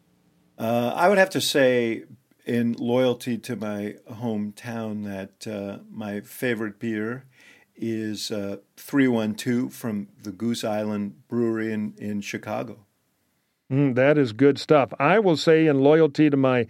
Uh, 0.57 0.93
I 0.95 1.09
would 1.09 1.17
have 1.17 1.31
to 1.31 1.41
say, 1.41 2.03
in 2.45 2.73
loyalty 2.73 3.37
to 3.39 3.55
my 3.55 3.95
hometown, 4.11 5.05
that 5.05 5.47
uh, 5.51 5.79
my 5.89 6.21
favorite 6.21 6.79
beer 6.79 7.25
is 7.75 8.31
uh, 8.31 8.57
312 8.77 9.73
from 9.73 10.09
the 10.21 10.31
Goose 10.31 10.63
Island 10.63 11.27
Brewery 11.27 11.73
in, 11.73 11.95
in 11.97 12.21
Chicago. 12.21 12.85
Mm, 13.71 13.95
that 13.95 14.17
is 14.17 14.33
good 14.33 14.59
stuff. 14.59 14.93
I 14.99 15.17
will 15.19 15.37
say, 15.37 15.65
in 15.65 15.79
loyalty 15.79 16.29
to 16.29 16.35
my 16.35 16.67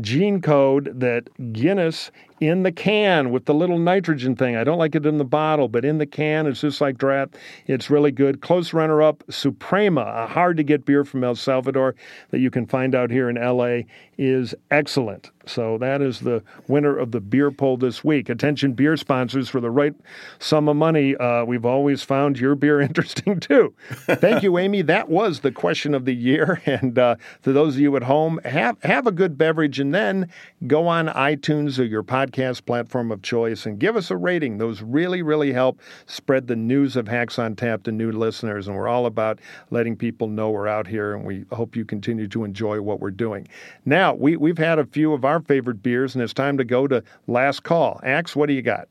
gene 0.00 0.40
code, 0.40 0.92
that 1.00 1.28
Guinness 1.52 2.10
in 2.40 2.62
the 2.62 2.72
can 2.72 3.30
with 3.30 3.44
the 3.44 3.54
little 3.54 3.78
nitrogen 3.78 4.34
thing. 4.34 4.56
I 4.56 4.64
don't 4.64 4.78
like 4.78 4.94
it 4.94 5.04
in 5.04 5.18
the 5.18 5.24
bottle, 5.24 5.68
but 5.68 5.84
in 5.84 5.98
the 5.98 6.06
can, 6.06 6.46
it's 6.46 6.62
just 6.62 6.80
like 6.80 6.96
draft. 6.96 7.36
It's 7.66 7.90
really 7.90 8.10
good. 8.10 8.40
Close 8.40 8.72
runner 8.72 9.02
up, 9.02 9.22
Suprema, 9.30 10.00
a 10.00 10.26
hard 10.26 10.56
to 10.56 10.62
get 10.62 10.86
beer 10.86 11.04
from 11.04 11.22
El 11.22 11.34
Salvador 11.34 11.94
that 12.30 12.40
you 12.40 12.50
can 12.50 12.66
find 12.66 12.94
out 12.94 13.10
here 13.10 13.28
in 13.28 13.36
LA, 13.36 13.82
is 14.16 14.54
excellent. 14.70 15.30
So 15.46 15.78
that 15.78 16.00
is 16.02 16.20
the 16.20 16.42
winner 16.68 16.96
of 16.96 17.10
the 17.12 17.20
beer 17.20 17.50
poll 17.50 17.76
this 17.76 18.04
week. 18.04 18.28
Attention, 18.28 18.72
beer 18.72 18.96
sponsors, 18.96 19.48
for 19.48 19.60
the 19.60 19.70
right 19.70 19.94
sum 20.38 20.68
of 20.68 20.76
money. 20.76 21.16
Uh, 21.16 21.44
we've 21.44 21.64
always 21.64 22.02
found 22.02 22.38
your 22.38 22.54
beer 22.54 22.80
interesting 22.80 23.40
too. 23.40 23.74
Thank 23.90 24.42
you, 24.42 24.58
Amy. 24.58 24.82
That 24.82 25.08
was 25.08 25.40
the 25.40 25.50
question 25.50 25.94
of 25.94 26.04
the 26.04 26.14
year. 26.14 26.62
And 26.70 26.98
uh, 26.98 27.16
to 27.42 27.52
those 27.52 27.74
of 27.74 27.80
you 27.80 27.96
at 27.96 28.04
home, 28.04 28.38
have 28.44 28.80
have 28.82 29.06
a 29.06 29.10
good 29.10 29.36
beverage 29.36 29.80
and 29.80 29.89
then 29.94 30.30
go 30.66 30.86
on 30.86 31.06
iTunes 31.08 31.78
or 31.78 31.84
your 31.84 32.02
podcast 32.02 32.64
platform 32.66 33.10
of 33.10 33.22
choice 33.22 33.66
and 33.66 33.78
give 33.78 33.96
us 33.96 34.10
a 34.10 34.16
rating. 34.16 34.58
Those 34.58 34.82
really, 34.82 35.22
really 35.22 35.52
help 35.52 35.80
spread 36.06 36.46
the 36.46 36.56
news 36.56 36.96
of 36.96 37.08
Hacks 37.08 37.38
on 37.38 37.56
Tap 37.56 37.82
to 37.84 37.92
new 37.92 38.12
listeners. 38.12 38.66
And 38.68 38.76
we're 38.76 38.88
all 38.88 39.06
about 39.06 39.40
letting 39.70 39.96
people 39.96 40.28
know 40.28 40.50
we're 40.50 40.68
out 40.68 40.86
here, 40.86 41.14
and 41.14 41.24
we 41.24 41.44
hope 41.52 41.76
you 41.76 41.84
continue 41.84 42.28
to 42.28 42.44
enjoy 42.44 42.80
what 42.80 43.00
we're 43.00 43.10
doing. 43.10 43.48
Now, 43.84 44.14
we, 44.14 44.36
we've 44.36 44.58
had 44.58 44.78
a 44.78 44.86
few 44.86 45.12
of 45.12 45.24
our 45.24 45.40
favorite 45.40 45.82
beers, 45.82 46.14
and 46.14 46.22
it's 46.22 46.34
time 46.34 46.58
to 46.58 46.64
go 46.64 46.86
to 46.86 47.02
last 47.26 47.62
call. 47.62 48.00
Axe, 48.02 48.36
what 48.36 48.46
do 48.46 48.52
you 48.52 48.62
got? 48.62 48.88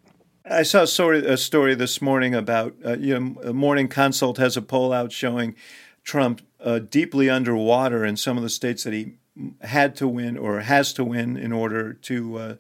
I 0.50 0.64
saw 0.64 0.84
a 0.84 0.88
story, 0.88 1.26
a 1.26 1.38
story 1.38 1.76
this 1.76 2.02
morning 2.02 2.34
about 2.34 2.74
uh, 2.84 2.98
you 2.98 3.20
know, 3.20 3.54
Morning 3.54 3.88
Consult 3.88 4.38
has 4.38 4.58
a 4.58 4.62
poll 4.62 4.92
out 4.92 5.12
showing 5.12 5.56
Trump 6.04 6.42
uh, 6.60 6.80
deeply 6.80 7.30
underwater 7.30 8.04
in 8.04 8.18
some 8.18 8.36
of 8.36 8.44
the 8.44 8.50
states 8.50 8.84
that 8.84 8.94
he 8.94 9.14
had 9.62 9.96
to 9.98 10.08
win 10.08 10.38
or 10.38 10.62
has 10.62 10.94
to 10.94 11.04
win 11.04 11.38
in 11.38 11.52
order 11.52 11.94
to 11.94 12.38
uh, 12.38 12.56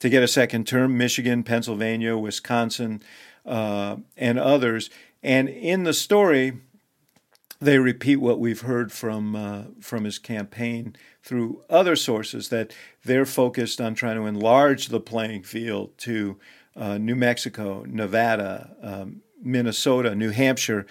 to 0.00 0.08
get 0.08 0.22
a 0.22 0.28
second 0.28 0.66
term 0.66 0.96
Michigan, 0.98 1.42
Pennsylvania, 1.42 2.16
Wisconsin, 2.16 3.02
uh, 3.46 3.96
and 4.16 4.38
others. 4.38 4.90
And 5.22 5.48
in 5.48 5.84
the 5.84 5.94
story, 5.94 6.60
they 7.60 7.78
repeat 7.78 8.16
what 8.16 8.38
we've 8.38 8.60
heard 8.60 8.92
from 8.92 9.34
uh, 9.34 9.62
from 9.80 10.04
his 10.04 10.18
campaign 10.18 10.96
through 11.22 11.62
other 11.70 11.96
sources 11.96 12.50
that 12.50 12.74
they're 13.04 13.26
focused 13.26 13.80
on 13.80 13.94
trying 13.94 14.16
to 14.16 14.26
enlarge 14.26 14.88
the 14.88 15.00
playing 15.00 15.42
field 15.42 15.96
to 15.98 16.38
uh, 16.76 16.98
New 16.98 17.14
Mexico, 17.14 17.84
Nevada, 17.88 18.76
um, 18.82 19.22
Minnesota, 19.42 20.14
New 20.14 20.30
Hampshire. 20.30 20.86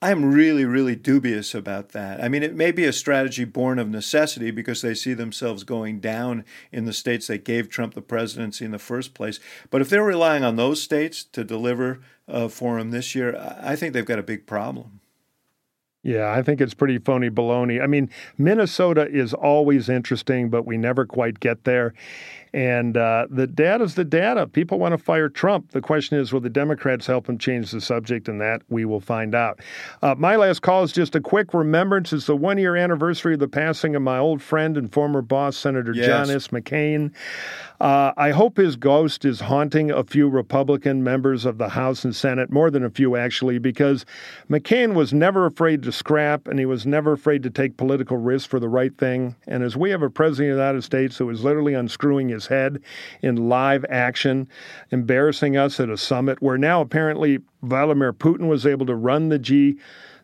I'm 0.00 0.32
really, 0.32 0.64
really 0.64 0.94
dubious 0.94 1.56
about 1.56 1.88
that. 1.88 2.22
I 2.22 2.28
mean, 2.28 2.44
it 2.44 2.54
may 2.54 2.70
be 2.70 2.84
a 2.84 2.92
strategy 2.92 3.44
born 3.44 3.80
of 3.80 3.88
necessity 3.88 4.52
because 4.52 4.80
they 4.80 4.94
see 4.94 5.12
themselves 5.12 5.64
going 5.64 5.98
down 5.98 6.44
in 6.70 6.84
the 6.84 6.92
states 6.92 7.26
that 7.26 7.44
gave 7.44 7.68
Trump 7.68 7.94
the 7.94 8.02
presidency 8.02 8.64
in 8.64 8.70
the 8.70 8.78
first 8.78 9.12
place. 9.12 9.40
But 9.70 9.80
if 9.80 9.90
they're 9.90 10.04
relying 10.04 10.44
on 10.44 10.54
those 10.54 10.80
states 10.80 11.24
to 11.24 11.42
deliver 11.42 12.00
uh, 12.28 12.46
for 12.46 12.78
him 12.78 12.92
this 12.92 13.16
year, 13.16 13.36
I 13.60 13.74
think 13.74 13.92
they've 13.92 14.04
got 14.04 14.20
a 14.20 14.22
big 14.22 14.46
problem. 14.46 15.00
Yeah, 16.04 16.30
I 16.30 16.42
think 16.42 16.60
it's 16.60 16.74
pretty 16.74 16.98
phony 16.98 17.28
baloney. 17.28 17.82
I 17.82 17.88
mean, 17.88 18.08
Minnesota 18.38 19.08
is 19.10 19.34
always 19.34 19.88
interesting, 19.88 20.48
but 20.48 20.64
we 20.64 20.78
never 20.78 21.04
quite 21.04 21.40
get 21.40 21.64
there. 21.64 21.92
And 22.52 22.96
uh, 22.96 23.26
the 23.30 23.46
data's 23.46 23.94
the 23.94 24.04
data. 24.04 24.46
People 24.46 24.78
want 24.78 24.92
to 24.92 24.98
fire 24.98 25.28
Trump. 25.28 25.72
The 25.72 25.80
question 25.80 26.18
is, 26.18 26.32
will 26.32 26.40
the 26.40 26.50
Democrats 26.50 27.06
help 27.06 27.28
him 27.28 27.38
change 27.38 27.70
the 27.70 27.80
subject? 27.80 28.28
And 28.28 28.40
that 28.40 28.62
we 28.68 28.84
will 28.84 29.00
find 29.00 29.34
out. 29.34 29.60
Uh, 30.02 30.14
my 30.16 30.36
last 30.36 30.62
call 30.62 30.82
is 30.82 30.92
just 30.92 31.14
a 31.14 31.20
quick 31.20 31.54
remembrance. 31.54 32.12
It's 32.12 32.26
the 32.26 32.36
one 32.36 32.58
year 32.58 32.76
anniversary 32.76 33.34
of 33.34 33.40
the 33.40 33.48
passing 33.48 33.94
of 33.94 34.02
my 34.02 34.18
old 34.18 34.42
friend 34.42 34.76
and 34.76 34.92
former 34.92 35.22
boss, 35.22 35.56
Senator 35.56 35.92
yes. 35.92 36.06
John 36.06 36.34
S. 36.34 36.48
McCain. 36.48 37.12
Uh, 37.80 38.12
I 38.16 38.30
hope 38.30 38.56
his 38.56 38.74
ghost 38.74 39.24
is 39.24 39.40
haunting 39.40 39.90
a 39.90 40.02
few 40.02 40.28
Republican 40.28 41.04
members 41.04 41.44
of 41.44 41.58
the 41.58 41.68
House 41.68 42.04
and 42.04 42.14
Senate, 42.14 42.50
more 42.50 42.70
than 42.70 42.84
a 42.84 42.90
few 42.90 43.14
actually, 43.14 43.58
because 43.58 44.04
McCain 44.50 44.94
was 44.94 45.12
never 45.12 45.46
afraid 45.46 45.82
to 45.84 45.92
scrap 45.92 46.48
and 46.48 46.58
he 46.58 46.66
was 46.66 46.86
never 46.86 47.12
afraid 47.12 47.42
to 47.44 47.50
take 47.50 47.76
political 47.76 48.16
risks 48.16 48.48
for 48.48 48.58
the 48.58 48.68
right 48.68 48.96
thing. 48.98 49.36
And 49.46 49.62
as 49.62 49.76
we 49.76 49.90
have 49.90 50.02
a 50.02 50.10
president 50.10 50.50
of 50.50 50.56
the 50.56 50.62
United 50.62 50.82
States 50.82 51.16
who 51.16 51.30
is 51.30 51.44
literally 51.44 51.74
unscrewing 51.74 52.30
his 52.38 52.46
head 52.46 52.80
in 53.22 53.48
live 53.48 53.84
action, 53.88 54.48
embarrassing 54.90 55.56
us 55.56 55.80
at 55.80 55.90
a 55.90 55.96
summit 55.96 56.40
where 56.40 56.58
now 56.58 56.80
apparently 56.80 57.40
Vladimir 57.62 58.12
Putin 58.12 58.48
was 58.48 58.64
able 58.64 58.86
to 58.86 58.94
run 58.94 59.28
the 59.28 59.38
G 59.38 59.78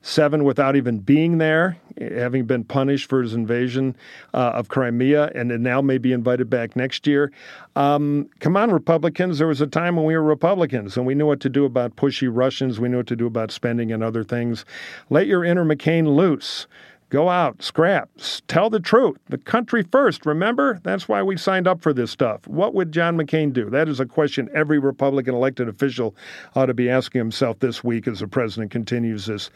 seven 0.05 0.45
without 0.45 0.77
even 0.77 0.99
being 0.99 1.39
there, 1.39 1.79
having 1.99 2.45
been 2.45 2.63
punished 2.63 3.09
for 3.09 3.23
his 3.23 3.33
invasion 3.33 3.97
uh, 4.35 4.53
of 4.55 4.69
Crimea, 4.69 5.33
and 5.35 5.49
now 5.63 5.81
may 5.81 5.97
be 5.97 6.13
invited 6.13 6.51
back 6.51 6.77
next 6.77 7.07
year. 7.07 7.33
Um, 7.75 8.29
come 8.39 8.55
on, 8.57 8.71
Republicans. 8.71 9.39
There 9.39 9.49
was 9.49 9.63
a 9.63 9.67
time 9.67 9.97
when 9.97 10.05
we 10.05 10.15
were 10.15 10.23
Republicans 10.23 10.97
and 10.99 11.07
we 11.07 11.15
knew 11.15 11.27
what 11.27 11.41
to 11.41 11.49
do 11.49 11.65
about 11.65 11.97
pushy 11.97 12.29
Russians. 12.31 12.79
We 12.79 12.91
knew 12.91 12.99
what 12.99 13.07
to 13.09 13.17
do 13.17 13.27
about 13.27 13.51
spending 13.51 13.93
and 13.93 14.05
other 14.05 14.25
things. 14.25 14.67
Let 15.09 15.27
your 15.27 15.43
inner 15.43 15.65
McCain 15.65 16.15
loose. 16.15 16.67
Go 17.15 17.29
out, 17.29 17.63
scrap, 17.63 18.11
tell 18.49 18.69
the 18.71 18.81
truth. 18.81 19.19
The 19.29 19.39
country 19.39 19.85
first, 19.85 20.27
remember? 20.27 20.81
That's 20.83 21.09
why 21.09 21.23
we 21.23 21.37
signed 21.37 21.69
up 21.69 21.81
for 21.81 21.93
this 21.93 22.11
stuff. 22.11 22.45
What 22.49 22.75
would 22.75 22.91
John 22.91 23.17
McCain 23.17 23.53
do? 23.53 23.71
That 23.71 23.89
is 23.89 24.01
a 24.01 24.05
question 24.05 24.51
every 24.53 24.81
Republican 24.81 25.33
elected 25.33 25.69
official 25.69 26.17
ought 26.57 26.67
to 26.67 26.75
be 26.75 26.91
asking 26.91 27.21
himself 27.21 27.61
this 27.61 27.85
week 27.85 28.09
as 28.09 28.19
the 28.19 28.27
president 28.27 28.73
continues 28.73 29.27
this, 29.27 29.51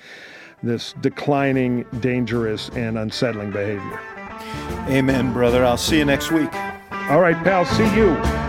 this 0.63 0.95
declining, 1.01 1.85
dangerous, 1.99 2.69
and 2.77 2.97
unsettling 2.97 3.51
behavior. 3.51 4.01
Amen, 4.89 5.33
brother. 5.33 5.65
I'll 5.65 5.77
see 5.77 5.99
you 5.99 6.05
next 6.05 6.31
week. 6.31 6.55
All 7.11 7.21
right, 7.21 7.37
pal. 7.43 7.65
See 7.65 7.93
you. 7.97 8.48